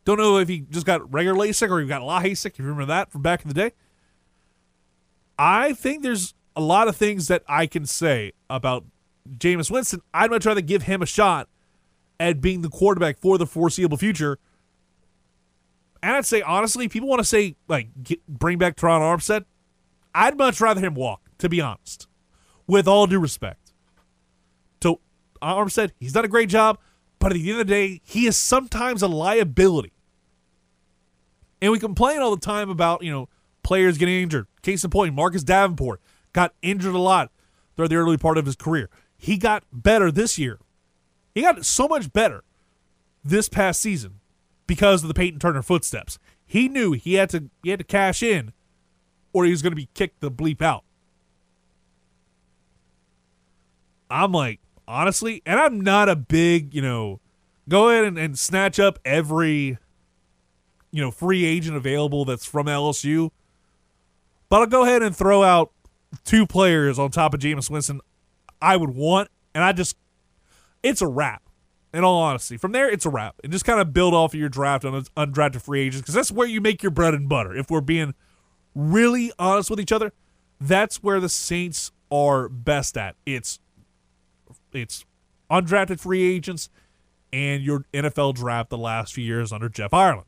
Don't 0.03 0.17
know 0.17 0.39
if 0.39 0.49
he 0.49 0.65
just 0.69 0.85
got 0.85 1.13
regular 1.13 1.39
LASIK 1.39 1.69
or 1.69 1.79
he 1.79 1.87
got 1.87 2.01
LASIK. 2.01 2.47
If 2.47 2.59
you 2.59 2.65
remember 2.65 2.87
that 2.87 3.13
from 3.13 3.21
back 3.21 3.43
in 3.43 3.47
the 3.47 3.53
day. 3.53 3.71
I 5.37 5.73
think 5.73 6.03
there's 6.03 6.33
a 6.55 6.61
lot 6.61 6.87
of 6.87 6.95
things 6.95 7.27
that 7.27 7.43
I 7.47 7.65
can 7.65 7.85
say 7.85 8.33
about 8.49 8.85
Jameis 9.37 9.71
Winston. 9.71 10.01
I'd 10.13 10.29
much 10.29 10.45
rather 10.45 10.61
give 10.61 10.83
him 10.83 11.01
a 11.01 11.05
shot 11.05 11.49
at 12.19 12.41
being 12.41 12.61
the 12.61 12.69
quarterback 12.69 13.19
for 13.19 13.37
the 13.37 13.45
foreseeable 13.45 13.97
future. 13.97 14.37
And 16.01 16.13
I'd 16.15 16.25
say 16.25 16.41
honestly, 16.41 16.87
people 16.87 17.09
want 17.09 17.19
to 17.19 17.25
say 17.25 17.55
like 17.67 17.87
get, 18.03 18.25
bring 18.27 18.57
back 18.57 18.75
Terron 18.75 19.01
Armstead. 19.01 19.45
I'd 20.13 20.37
much 20.37 20.61
rather 20.61 20.81
him 20.81 20.93
walk, 20.93 21.21
to 21.39 21.49
be 21.49 21.59
honest, 21.59 22.07
with 22.67 22.87
all 22.87 23.07
due 23.07 23.19
respect. 23.19 23.73
To 24.81 24.99
Armstead, 25.41 25.91
he's 25.99 26.13
done 26.13 26.25
a 26.25 26.27
great 26.29 26.49
job, 26.49 26.77
but 27.19 27.31
at 27.31 27.35
the 27.35 27.49
end 27.49 27.61
of 27.61 27.67
the 27.67 27.73
day, 27.73 28.01
he 28.03 28.27
is 28.27 28.37
sometimes 28.37 29.01
a 29.01 29.07
liability. 29.07 29.93
And 31.61 31.71
we 31.71 31.79
complain 31.79 32.19
all 32.19 32.35
the 32.35 32.45
time 32.45 32.69
about 32.69 33.01
you 33.01 33.11
know 33.11 33.29
players 33.63 33.97
getting 33.97 34.21
injured. 34.21 34.47
Case 34.61 34.83
in 34.83 34.89
point, 34.89 35.15
Marcus 35.15 35.43
Davenport 35.43 36.01
got 36.33 36.53
injured 36.61 36.95
a 36.95 36.99
lot 36.99 37.31
throughout 37.75 37.89
the 37.89 37.95
early 37.95 38.17
part 38.17 38.37
of 38.37 38.45
his 38.45 38.55
career. 38.55 38.89
He 39.17 39.37
got 39.37 39.63
better 39.71 40.11
this 40.11 40.37
year. 40.37 40.59
He 41.33 41.41
got 41.41 41.65
so 41.65 41.87
much 41.87 42.13
better 42.13 42.43
this 43.23 43.49
past 43.49 43.81
season 43.81 44.19
because 44.67 45.03
of 45.03 45.07
the 45.07 45.13
Peyton 45.13 45.39
Turner 45.39 45.61
footsteps. 45.61 46.19
He 46.45 46.67
knew 46.67 46.91
he 46.91 47.15
had 47.15 47.29
to 47.31 47.49
he 47.63 47.69
had 47.69 47.79
to 47.79 47.85
cash 47.85 48.21
in 48.21 48.53
or 49.31 49.45
he 49.45 49.51
was 49.51 49.61
going 49.61 49.71
to 49.71 49.77
be 49.77 49.89
kicked 49.93 50.19
the 50.19 50.31
bleep 50.31 50.61
out. 50.61 50.83
I'm 54.09 54.31
like, 54.31 54.59
honestly, 54.87 55.41
and 55.45 55.59
I'm 55.59 55.81
not 55.81 56.07
a 56.07 56.15
big, 56.15 56.73
you 56.73 56.81
know, 56.81 57.19
go 57.67 57.89
ahead 57.89 58.05
and, 58.05 58.17
and 58.17 58.37
snatch 58.37 58.79
up 58.79 58.99
every, 59.03 59.77
you 60.91 61.01
know, 61.01 61.09
free 61.09 61.45
agent 61.45 61.75
available 61.75 62.23
that's 62.23 62.45
from 62.45 62.67
LSU. 62.67 63.31
But 64.49 64.61
I'll 64.61 64.67
go 64.67 64.83
ahead 64.83 65.01
and 65.01 65.15
throw 65.15 65.43
out 65.43 65.71
two 66.23 66.45
players 66.45 66.99
on 66.99 67.11
top 67.11 67.33
of 67.33 67.39
Jameis 67.39 67.69
Winston 67.69 68.01
I 68.61 68.77
would 68.77 68.91
want, 68.91 69.29
and 69.53 69.63
I 69.63 69.73
just, 69.73 69.97
it's 70.81 71.01
a 71.01 71.07
wrap. 71.07 71.41
In 71.93 72.03
all 72.03 72.23
honesty, 72.23 72.57
from 72.57 72.71
there 72.71 72.89
it's 72.89 73.05
a 73.05 73.09
wrap, 73.11 73.35
and 73.43 73.51
just 73.53 73.65
kind 73.65 73.79
of 73.79 73.93
build 73.93 74.15
off 74.15 74.33
of 74.33 74.39
your 74.39 74.49
draft 74.49 74.83
on 74.83 74.99
undrafted 75.15 75.61
free 75.61 75.81
agents 75.81 76.01
because 76.01 76.15
that's 76.15 76.31
where 76.31 76.47
you 76.47 76.59
make 76.59 76.81
your 76.81 76.89
bread 76.89 77.13
and 77.13 77.29
butter. 77.29 77.55
If 77.55 77.69
we're 77.69 77.81
being 77.81 78.15
really 78.73 79.31
honest 79.37 79.69
with 79.69 79.79
each 79.79 79.91
other, 79.91 80.11
that's 80.59 81.03
where 81.03 81.19
the 81.19 81.29
Saints 81.29 81.91
are 82.09 82.49
best 82.49 82.97
at. 82.97 83.15
It's 83.27 83.59
it's 84.71 85.05
undrafted 85.51 85.99
free 85.99 86.23
agents 86.23 86.67
and 87.31 87.61
your 87.61 87.85
NFL 87.93 88.35
draft 88.35 88.71
the 88.71 88.77
last 88.77 89.13
few 89.13 89.23
years 89.23 89.51
under 89.51 89.69
Jeff 89.69 89.93
Ireland. 89.93 90.27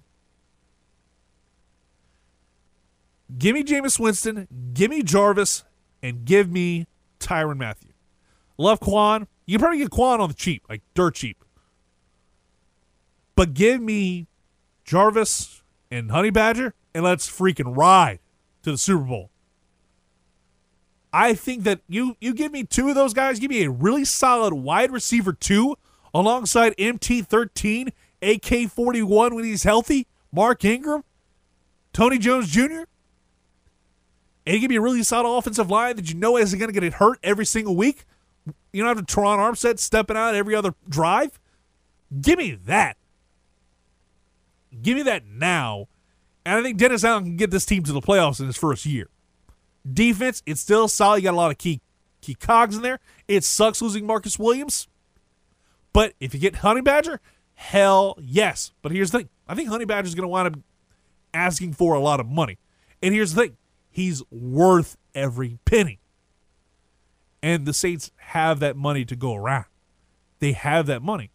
Give 3.37 3.55
me 3.55 3.63
Jameis 3.63 3.99
Winston, 3.99 4.47
give 4.73 4.91
me 4.91 5.01
Jarvis, 5.01 5.63
and 6.03 6.25
give 6.25 6.51
me 6.51 6.85
Tyrann 7.19 7.57
Mathieu. 7.57 7.91
Love 8.57 8.79
Kwon. 8.79 9.27
You 9.45 9.59
probably 9.59 9.79
get 9.79 9.89
Kwon 9.89 10.19
on 10.19 10.29
the 10.29 10.35
cheap, 10.35 10.63
like 10.69 10.81
dirt 10.93 11.15
cheap. 11.15 11.43
But 13.35 13.53
give 13.53 13.81
me 13.81 14.27
Jarvis 14.83 15.61
and 15.91 16.11
Honey 16.11 16.29
Badger, 16.29 16.73
and 16.93 17.03
let's 17.03 17.29
freaking 17.29 17.75
ride 17.75 18.19
to 18.63 18.71
the 18.71 18.77
Super 18.77 19.03
Bowl. 19.03 19.29
I 21.11 21.33
think 21.33 21.63
that 21.63 21.81
you 21.87 22.17
you 22.19 22.33
give 22.33 22.51
me 22.51 22.63
two 22.63 22.89
of 22.89 22.95
those 22.95 23.13
guys, 23.13 23.39
give 23.39 23.49
me 23.49 23.63
a 23.63 23.69
really 23.69 24.05
solid 24.05 24.53
wide 24.53 24.91
receiver 24.91 25.33
two 25.33 25.75
alongside 26.13 26.75
MT13, 26.77 27.91
AK41 28.21 29.33
when 29.33 29.43
he's 29.43 29.63
healthy, 29.63 30.07
Mark 30.31 30.63
Ingram, 30.65 31.03
Tony 31.93 32.17
Jones 32.17 32.49
Jr. 32.49 32.83
And 34.45 34.59
give 34.61 34.69
me 34.69 34.75
a 34.75 34.81
really 34.81 35.03
solid 35.03 35.27
offensive 35.27 35.69
line 35.69 35.95
that 35.95 36.09
you 36.09 36.15
know 36.15 36.37
isn't 36.37 36.57
going 36.57 36.71
to 36.71 36.79
get 36.79 36.93
hurt 36.93 37.19
every 37.23 37.45
single 37.45 37.75
week. 37.75 38.05
You 38.71 38.83
don't 38.83 38.95
have 38.95 39.05
to 39.05 39.15
Terron 39.15 39.37
Armstead 39.37 39.79
stepping 39.79 40.17
out 40.17 40.35
every 40.35 40.53
other 40.53 40.75
drive. 40.87 41.39
Give 42.21 42.37
me 42.37 42.51
that. 42.65 42.97
Give 44.81 44.97
me 44.97 45.03
that 45.03 45.25
now. 45.25 45.87
And 46.45 46.59
I 46.59 46.61
think 46.61 46.77
Dennis 46.77 47.03
Allen 47.03 47.23
can 47.23 47.37
get 47.37 47.49
this 47.49 47.65
team 47.65 47.83
to 47.83 47.91
the 47.91 48.01
playoffs 48.01 48.39
in 48.39 48.45
his 48.45 48.57
first 48.57 48.85
year. 48.85 49.09
Defense, 49.91 50.43
it's 50.45 50.61
still 50.61 50.87
solid. 50.87 51.17
You 51.17 51.23
got 51.23 51.33
a 51.33 51.37
lot 51.37 51.51
of 51.51 51.57
key 51.57 51.81
key 52.21 52.35
cogs 52.35 52.75
in 52.75 52.81
there. 52.81 52.99
It 53.27 53.43
sucks 53.43 53.81
losing 53.81 54.05
Marcus 54.05 54.37
Williams. 54.37 54.87
But 55.93 56.13
if 56.19 56.33
you 56.33 56.39
get 56.39 56.57
Honey 56.57 56.81
Badger, 56.81 57.21
hell 57.53 58.17
yes. 58.21 58.73
But 58.81 58.91
here's 58.91 59.11
the 59.11 59.19
thing. 59.19 59.29
I 59.47 59.55
think 59.55 59.69
Honey 59.69 59.85
Badger 59.85 60.07
is 60.07 60.15
going 60.15 60.23
to 60.23 60.27
wind 60.27 60.47
up 60.47 60.59
asking 61.33 61.73
for 61.73 61.93
a 61.93 61.99
lot 61.99 62.19
of 62.19 62.27
money. 62.27 62.57
And 63.01 63.13
here's 63.13 63.33
the 63.33 63.43
thing. 63.43 63.57
He's 63.95 64.21
worth 64.29 64.97
every 65.13 65.57
penny. 65.63 66.01
And 67.41 67.65
the 67.65 67.73
Saints 67.73 68.11
have 68.17 68.59
that 68.59 68.75
money 68.75 69.05
to 69.05 69.15
go 69.15 69.33
around. 69.33 69.67
They 70.39 70.51
have 70.51 70.85
that 70.87 71.01
money. 71.01 71.31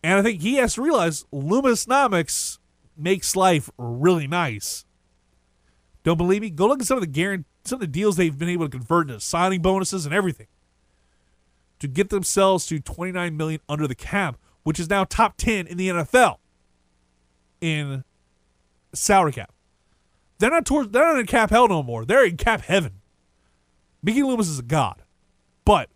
And 0.00 0.16
I 0.16 0.22
think 0.22 0.40
he 0.40 0.54
has 0.54 0.74
to 0.74 0.82
realize 0.82 1.24
Loomisnomics 1.32 2.58
makes 2.96 3.34
life 3.34 3.70
really 3.76 4.28
nice. 4.28 4.84
Don't 6.04 6.16
believe 6.16 6.42
me? 6.42 6.50
Go 6.50 6.68
look 6.68 6.80
at 6.80 6.86
some 6.86 6.96
of 6.96 7.00
the 7.00 7.08
guarantee, 7.08 7.48
some 7.64 7.78
of 7.78 7.80
the 7.80 7.88
deals 7.88 8.14
they've 8.14 8.38
been 8.38 8.48
able 8.48 8.66
to 8.66 8.78
convert 8.78 9.08
into 9.08 9.18
signing 9.18 9.60
bonuses 9.60 10.06
and 10.06 10.14
everything 10.14 10.46
to 11.80 11.88
get 11.88 12.10
themselves 12.10 12.66
to 12.66 12.78
29 12.78 13.36
million 13.36 13.60
under 13.68 13.88
the 13.88 13.96
cap, 13.96 14.38
which 14.62 14.78
is 14.78 14.88
now 14.88 15.02
top 15.02 15.36
10 15.38 15.66
in 15.66 15.76
the 15.76 15.88
NFL 15.88 16.36
in 17.60 18.04
salary 18.94 19.32
cap. 19.32 19.52
They're 20.40 20.50
not 20.50 20.64
towards, 20.64 20.90
they're 20.90 21.04
not 21.04 21.20
in 21.20 21.26
cap 21.26 21.50
hell 21.50 21.68
no 21.68 21.82
more. 21.82 22.06
They're 22.06 22.24
in 22.24 22.38
cap 22.38 22.62
heaven. 22.62 22.94
Mickey 24.02 24.22
Loomis 24.22 24.48
is 24.48 24.58
a 24.58 24.62
god. 24.62 25.02
But 25.66 25.90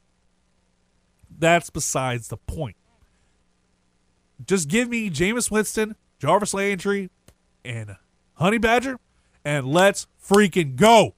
that's 1.38 1.70
besides 1.70 2.28
the 2.28 2.36
point. 2.36 2.76
Just 4.47 4.68
give 4.68 4.90
me 4.90 5.09
Jameis 5.09 5.51
Winston, 5.51 5.97
Jarvis 6.18 6.53
Landry, 6.53 7.09
and 7.64 7.97
Honey 8.34 8.59
Badger, 8.59 9.01
and 9.47 9.66
let's 9.66 10.07
freaking 10.22 10.76
go. 10.76 11.14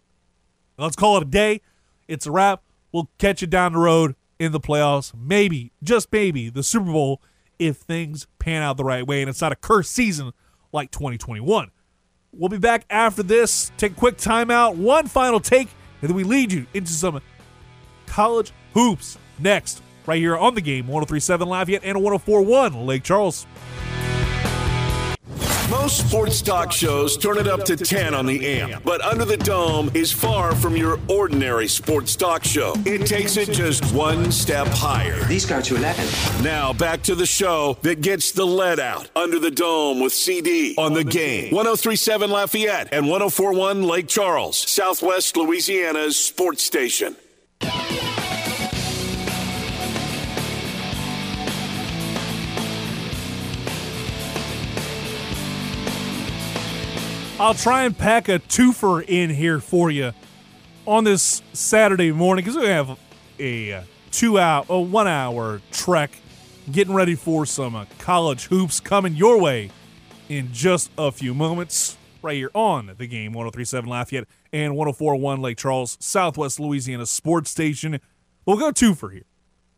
Let's 0.79 0.95
call 0.95 1.17
it 1.17 1.25
a 1.25 1.27
day. 1.27 1.63
It's 2.07 2.27
a 2.27 2.31
wrap. 2.31 2.63
We'll 2.93 3.11
catch 3.19 3.41
you 3.41 3.49
down 3.49 3.73
the 3.73 3.81
road 3.81 4.15
in 4.39 4.53
the 4.53 4.61
playoffs. 4.61 5.13
Maybe, 5.19 5.73
just 5.83 6.13
maybe, 6.13 6.49
the 6.49 6.63
Super 6.63 6.93
Bowl 6.93 7.21
if 7.59 7.79
things 7.79 8.29
pan 8.39 8.63
out 8.63 8.77
the 8.77 8.85
right 8.85 9.05
way 9.05 9.21
and 9.21 9.29
it's 9.29 9.41
not 9.41 9.51
a 9.51 9.57
cursed 9.57 9.91
season 9.91 10.33
like 10.73 10.93
2021. 10.93 11.73
We'll 12.33 12.49
be 12.49 12.59
back 12.59 12.85
after 12.91 13.23
this. 13.23 13.73
Take 13.77 13.93
a 13.93 13.95
quick 13.95 14.19
timeout, 14.19 14.77
one 14.77 15.07
final 15.07 15.41
take, 15.41 15.69
and 16.01 16.11
then 16.11 16.17
we 16.17 16.25
lead 16.25 16.53
you 16.53 16.67
into 16.75 16.93
some 16.93 17.21
college 18.07 18.53
hoops 18.75 19.19
next, 19.39 19.83
right 20.07 20.19
here 20.19 20.37
on 20.37 20.55
the 20.55 20.61
game 20.61 20.87
1037 20.87 21.49
Lafayette 21.49 21.85
and 21.85 22.03
1041 22.03 22.87
Lake 22.87 23.03
Charles. 23.03 23.47
Most 25.71 26.09
sports 26.09 26.43
talk 26.43 26.71
shows 26.71 27.17
turn 27.17 27.39
it 27.39 27.49
up 27.49 27.65
to 27.65 27.77
10 27.77 28.15
on 28.15 28.25
the 28.25 28.47
amp, 28.61 28.85
but 28.85 29.01
Under 29.01 29.25
the 29.25 29.37
Dome 29.37 29.91
is 29.95 30.13
far 30.13 30.55
from 30.55 30.77
your 30.77 31.01
ordinary 31.09 31.67
sports 31.67 32.15
talk 32.15 32.45
show. 32.45 32.75
It 32.85 33.05
takes 33.05 33.37
it 33.37 33.51
just 33.51 33.93
one 33.93 34.31
step 34.31 34.69
higher. 34.69 35.25
These 35.25 35.45
go 35.45 35.61
to 35.61 35.75
11. 35.75 36.45
Now 36.45 36.73
back 36.73 37.03
to 37.03 37.17
the 37.17 37.27
show 37.27 37.79
that 37.83 38.01
gets 38.01 38.31
the 38.31 38.47
lead 38.47 38.79
out. 38.79 39.11
Under 39.17 39.41
the 39.41 39.51
Dome 39.51 39.99
with 39.99 40.13
CD 40.13 40.77
on 40.79 40.93
the 40.93 41.03
game. 41.03 41.53
1037 41.53 42.31
Lafayette 42.31 42.89
and 42.93 43.09
1041 43.09 43.83
Lake 43.83 44.07
Charles, 44.07 44.57
Southwest 44.57 45.37
Louisiana's 45.37 46.17
sports 46.17 46.63
station. 46.63 47.17
I'll 57.39 57.53
try 57.53 57.85
and 57.85 57.97
pack 57.97 58.31
a 58.31 58.39
twofer 58.39 59.05
in 59.07 59.29
here 59.29 59.61
for 59.61 59.91
you 59.91 60.13
on 60.87 61.05
this 61.05 61.43
Saturday 61.53 62.11
morning 62.11 62.43
because 62.43 62.59
we 62.59 62.67
have 62.67 62.99
a 63.39 63.85
two 64.11 64.39
hour, 64.39 64.65
a 64.71 64.81
one 64.81 65.07
hour 65.07 65.61
trek 65.71 66.13
getting 66.73 66.95
ready 66.95 67.15
for 67.15 67.45
some 67.45 67.77
uh, 67.77 67.85
college 67.99 68.47
hoops 68.47 68.81
coming 68.81 69.15
your 69.15 69.39
way 69.39 69.71
in 70.31 70.51
just 70.51 70.91
a 70.97 71.13
few 71.13 71.35
moments 71.35 71.99
right 72.23 72.37
here 72.37 72.51
on 72.55 72.95
the 72.97 73.07
game 73.07 73.35
1037 73.35 73.87
Lafayette 73.87 74.25
and 74.51 74.75
1041 74.75 75.43
Lake 75.43 75.59
Charles, 75.59 75.99
Southwest 76.01 76.59
Louisiana 76.59 77.05
sports 77.05 77.51
station. 77.51 78.01
We'll 78.47 78.57
go 78.57 78.73
twofer 78.73 79.13
here. 79.13 79.27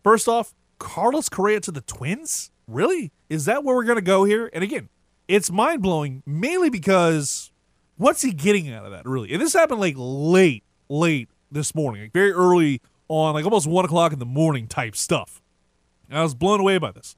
First 0.04 0.28
off, 0.28 0.54
Carlos 0.78 1.28
Correa 1.28 1.58
to 1.62 1.72
the 1.72 1.80
Twins? 1.80 2.52
Really? 2.68 3.10
Is 3.28 3.46
that 3.46 3.64
where 3.64 3.74
we're 3.74 3.82
going 3.82 3.96
to 3.96 4.02
go 4.02 4.22
here? 4.22 4.48
And 4.52 4.62
again, 4.62 4.90
it's 5.28 5.50
mind 5.50 5.82
blowing 5.82 6.22
mainly 6.26 6.70
because 6.70 7.52
what's 7.96 8.22
he 8.22 8.32
getting 8.32 8.72
out 8.72 8.84
of 8.84 8.90
that, 8.92 9.04
really? 9.06 9.32
And 9.32 9.40
this 9.40 9.52
happened 9.52 9.80
like 9.80 9.94
late, 9.96 10.64
late 10.88 11.28
this 11.52 11.74
morning, 11.74 12.02
like 12.02 12.12
very 12.12 12.32
early 12.32 12.80
on, 13.08 13.34
like 13.34 13.44
almost 13.44 13.66
one 13.66 13.84
o'clock 13.84 14.12
in 14.12 14.18
the 14.18 14.26
morning 14.26 14.66
type 14.66 14.96
stuff. 14.96 15.42
I 16.10 16.22
was 16.22 16.34
blown 16.34 16.60
away 16.60 16.78
by 16.78 16.90
this. 16.90 17.14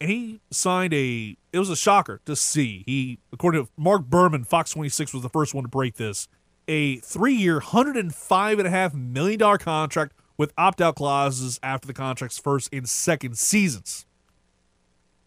And 0.00 0.10
he 0.10 0.40
signed 0.50 0.92
a, 0.92 1.36
it 1.52 1.58
was 1.58 1.70
a 1.70 1.76
shocker 1.76 2.20
to 2.26 2.36
see. 2.36 2.82
He, 2.86 3.18
according 3.32 3.64
to 3.64 3.70
Mark 3.76 4.04
Berman, 4.06 4.44
Fox 4.44 4.72
26 4.72 5.14
was 5.14 5.22
the 5.22 5.28
first 5.28 5.54
one 5.54 5.64
to 5.64 5.68
break 5.68 5.94
this, 5.94 6.28
a 6.68 6.96
three 6.98 7.34
year, 7.34 7.60
$105.5 7.60 8.94
million 8.94 9.58
contract 9.58 10.12
with 10.36 10.52
opt 10.58 10.80
out 10.80 10.96
clauses 10.96 11.58
after 11.62 11.86
the 11.86 11.94
contract's 11.94 12.38
first 12.38 12.68
and 12.72 12.88
second 12.88 13.38
seasons. 13.38 14.04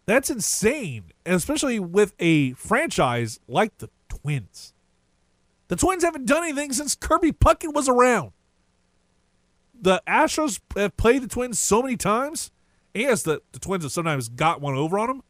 That's 0.10 0.32
insane, 0.32 1.12
especially 1.24 1.80
with 1.80 2.16
a 2.18 2.54
franchise 2.54 3.40
like 3.48 3.78
the 3.78 3.92
Twins. 4.08 4.74
The 5.68 5.76
Twins 5.76 6.04
haven't 6.04 6.26
done 6.26 6.44
anything 6.46 6.74
since 6.74 6.96
Kirby 6.96 7.32
Puckett 7.32 7.76
was 7.76 7.88
around. 7.88 8.32
The 9.80 10.02
Astros 10.08 10.62
have 10.76 10.98
played 10.98 11.22
the 11.22 11.28
Twins 11.28 11.60
so 11.60 11.84
many 11.84 11.96
times. 11.96 12.50
Yes, 12.92 13.22
the, 13.22 13.44
the 13.52 13.60
Twins 13.60 13.84
have 13.84 13.92
sometimes 13.92 14.30
got 14.30 14.62
one 14.62 14.74
over 14.74 14.98
on 14.98 15.10
them. 15.10 15.24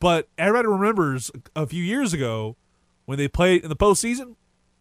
But 0.00 0.26
everybody 0.36 0.66
remembers 0.66 1.30
a 1.54 1.64
few 1.64 1.84
years 1.84 2.12
ago 2.12 2.56
when 3.04 3.16
they 3.16 3.28
played 3.28 3.62
in 3.62 3.68
the 3.68 3.76
postseason, 3.76 4.34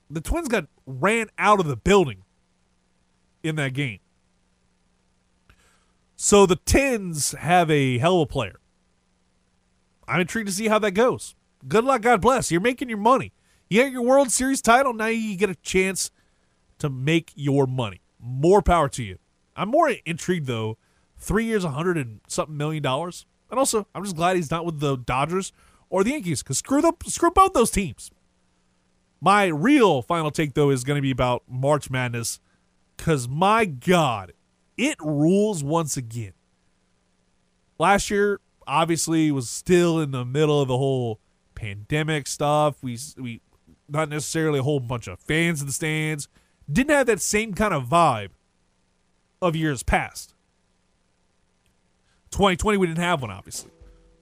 the 0.10 0.22
Twins 0.22 0.48
got 0.48 0.66
ran 0.88 1.30
out 1.38 1.60
of 1.60 1.68
the 1.68 1.78
building 1.78 2.24
in 3.44 3.58
that 3.58 3.74
game. 3.74 4.00
So 6.16 6.48
the 6.48 6.56
Twins 6.56 7.34
have 7.34 7.70
a 7.70 8.00
hell 8.00 8.16
of 8.16 8.22
a 8.22 8.26
player. 8.26 8.60
I'm 10.08 10.22
intrigued 10.22 10.48
to 10.48 10.54
see 10.54 10.68
how 10.68 10.80
that 10.80 10.92
goes. 10.92 11.36
Good 11.68 11.84
luck, 11.84 12.02
God 12.02 12.22
bless. 12.22 12.52
You're 12.52 12.62
making 12.62 12.90
your 12.90 12.98
money. 12.98 13.34
You 13.70 13.84
got 13.84 13.92
your 13.92 14.04
World 14.04 14.32
Series 14.32 14.62
title, 14.62 14.94
now 14.94 15.08
you 15.08 15.36
get 15.36 15.50
a 15.50 15.56
chance 15.56 16.12
to 16.80 16.90
make 16.90 17.32
your 17.36 17.68
money. 17.68 18.02
More 18.20 18.62
power 18.62 18.88
to 18.90 19.04
you. 19.04 19.18
I'm 19.56 19.70
more 19.70 19.92
intrigued 20.06 20.48
though. 20.48 20.78
Three 21.18 21.46
years, 21.46 21.64
a 21.64 21.72
hundred 21.72 21.98
and 21.98 22.22
something 22.28 22.56
million 22.56 22.84
dollars, 22.84 23.26
and 23.50 23.60
also 23.60 23.88
I'm 23.94 24.04
just 24.04 24.16
glad 24.16 24.36
he's 24.36 24.52
not 24.52 24.66
with 24.66 24.80
the 24.80 24.96
Dodgers 24.98 25.52
or 25.90 26.04
the 26.04 26.12
Yankees 26.12 26.44
because 26.44 26.60
screw 26.60 26.82
the 26.82 26.94
screw 27.08 27.32
both 27.32 27.54
those 27.54 27.72
teams. 27.72 28.12
My 29.20 29.46
real 29.48 30.04
final 30.04 30.30
take 30.30 30.54
though 30.54 30.70
is 30.70 30.84
going 30.84 30.98
to 30.98 31.02
be 31.02 31.12
about 31.12 31.44
March 31.50 31.90
Madness 31.90 32.40
because 32.96 33.28
my 33.28 33.66
God, 33.66 34.34
it 34.78 34.98
rules 35.00 35.64
once 35.64 35.98
again. 35.98 36.34
Last 37.80 38.12
year, 38.12 38.40
obviously, 38.68 39.32
was 39.32 39.50
still 39.50 40.00
in 40.00 40.12
the 40.12 40.26
middle 40.26 40.62
of 40.62 40.68
the 40.68 40.78
whole 40.78 41.20
pandemic 41.56 42.28
stuff. 42.28 42.84
We 42.84 43.00
we 43.18 43.42
not 43.90 44.10
necessarily 44.10 44.60
a 44.60 44.64
whole 44.64 44.80
bunch 44.80 45.08
of 45.08 45.20
fans 45.20 45.62
in 45.62 45.68
the 45.68 45.74
stands. 45.74 46.28
Didn't 46.72 46.92
have 46.92 47.08
that 47.08 47.22
same 47.22 47.54
kind 47.54 47.74
of 47.74 47.86
vibe 47.86 48.30
of 49.42 49.56
years 49.56 49.84
past. 49.84 50.34
2020, 52.32 52.78
we 52.78 52.88
didn't 52.88 53.00
have 53.00 53.22
one, 53.22 53.32
obviously. 53.32 53.72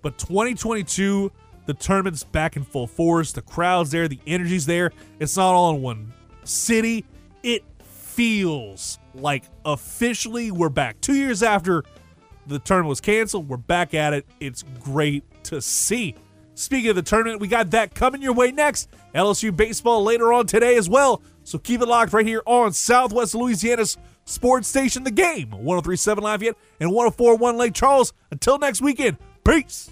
But 0.02 0.20
2022, 0.20 1.32
the 1.66 1.74
tournament's 1.74 2.24
back 2.24 2.56
in 2.56 2.64
full 2.64 2.86
force. 2.86 3.32
The 3.32 3.42
crowd's 3.42 3.90
there, 3.90 4.08
the 4.08 4.20
energy's 4.28 4.68
there. 4.68 4.92
It's 5.20 5.36
not 5.36 5.54
all 5.54 5.76
in 5.76 5.82
one 5.82 6.14
city. 6.44 7.06
It 7.42 7.64
feels 7.82 9.00
like 9.16 9.46
officially 9.66 10.52
we're 10.52 10.70
back. 10.70 11.02
Two 11.02 11.16
years 11.16 11.42
after 11.42 11.84
the 12.48 12.60
tournament 12.60 12.90
was 12.90 13.02
canceled, 13.02 13.50
we're 13.50 13.58
back 13.58 13.94
at 13.94 14.14
it. 14.14 14.26
It's 14.40 14.64
great 14.82 15.24
to 15.46 15.62
see. 15.62 16.16
Speaking 16.56 16.90
of 16.92 16.96
the 16.96 17.02
tournament, 17.02 17.42
we 17.42 17.48
got 17.48 17.72
that 17.72 17.94
coming 17.94 18.22
your 18.22 18.34
way 18.34 18.52
next. 18.52 18.90
LSU 19.14 19.56
baseball 19.56 20.04
later 20.04 20.32
on 20.32 20.48
today 20.48 20.78
as 20.78 20.90
well. 20.90 21.22
So 21.44 21.58
keep 21.58 21.82
it 21.82 21.88
locked 21.88 22.14
right 22.14 22.26
here 22.26 22.42
on 22.46 22.72
Southwest 22.72 23.36
Louisiana's 23.36 23.98
sports 24.26 24.68
station, 24.68 25.04
The 25.04 25.12
Game, 25.12 25.52
1037 25.52 26.24
Lafayette 26.24 26.58
and 26.80 26.92
1041 26.92 27.58
Lake 27.58 27.74
Charles. 27.74 28.14
Until 28.32 28.58
next 28.58 28.82
weekend, 28.82 29.18
peace. 29.44 29.90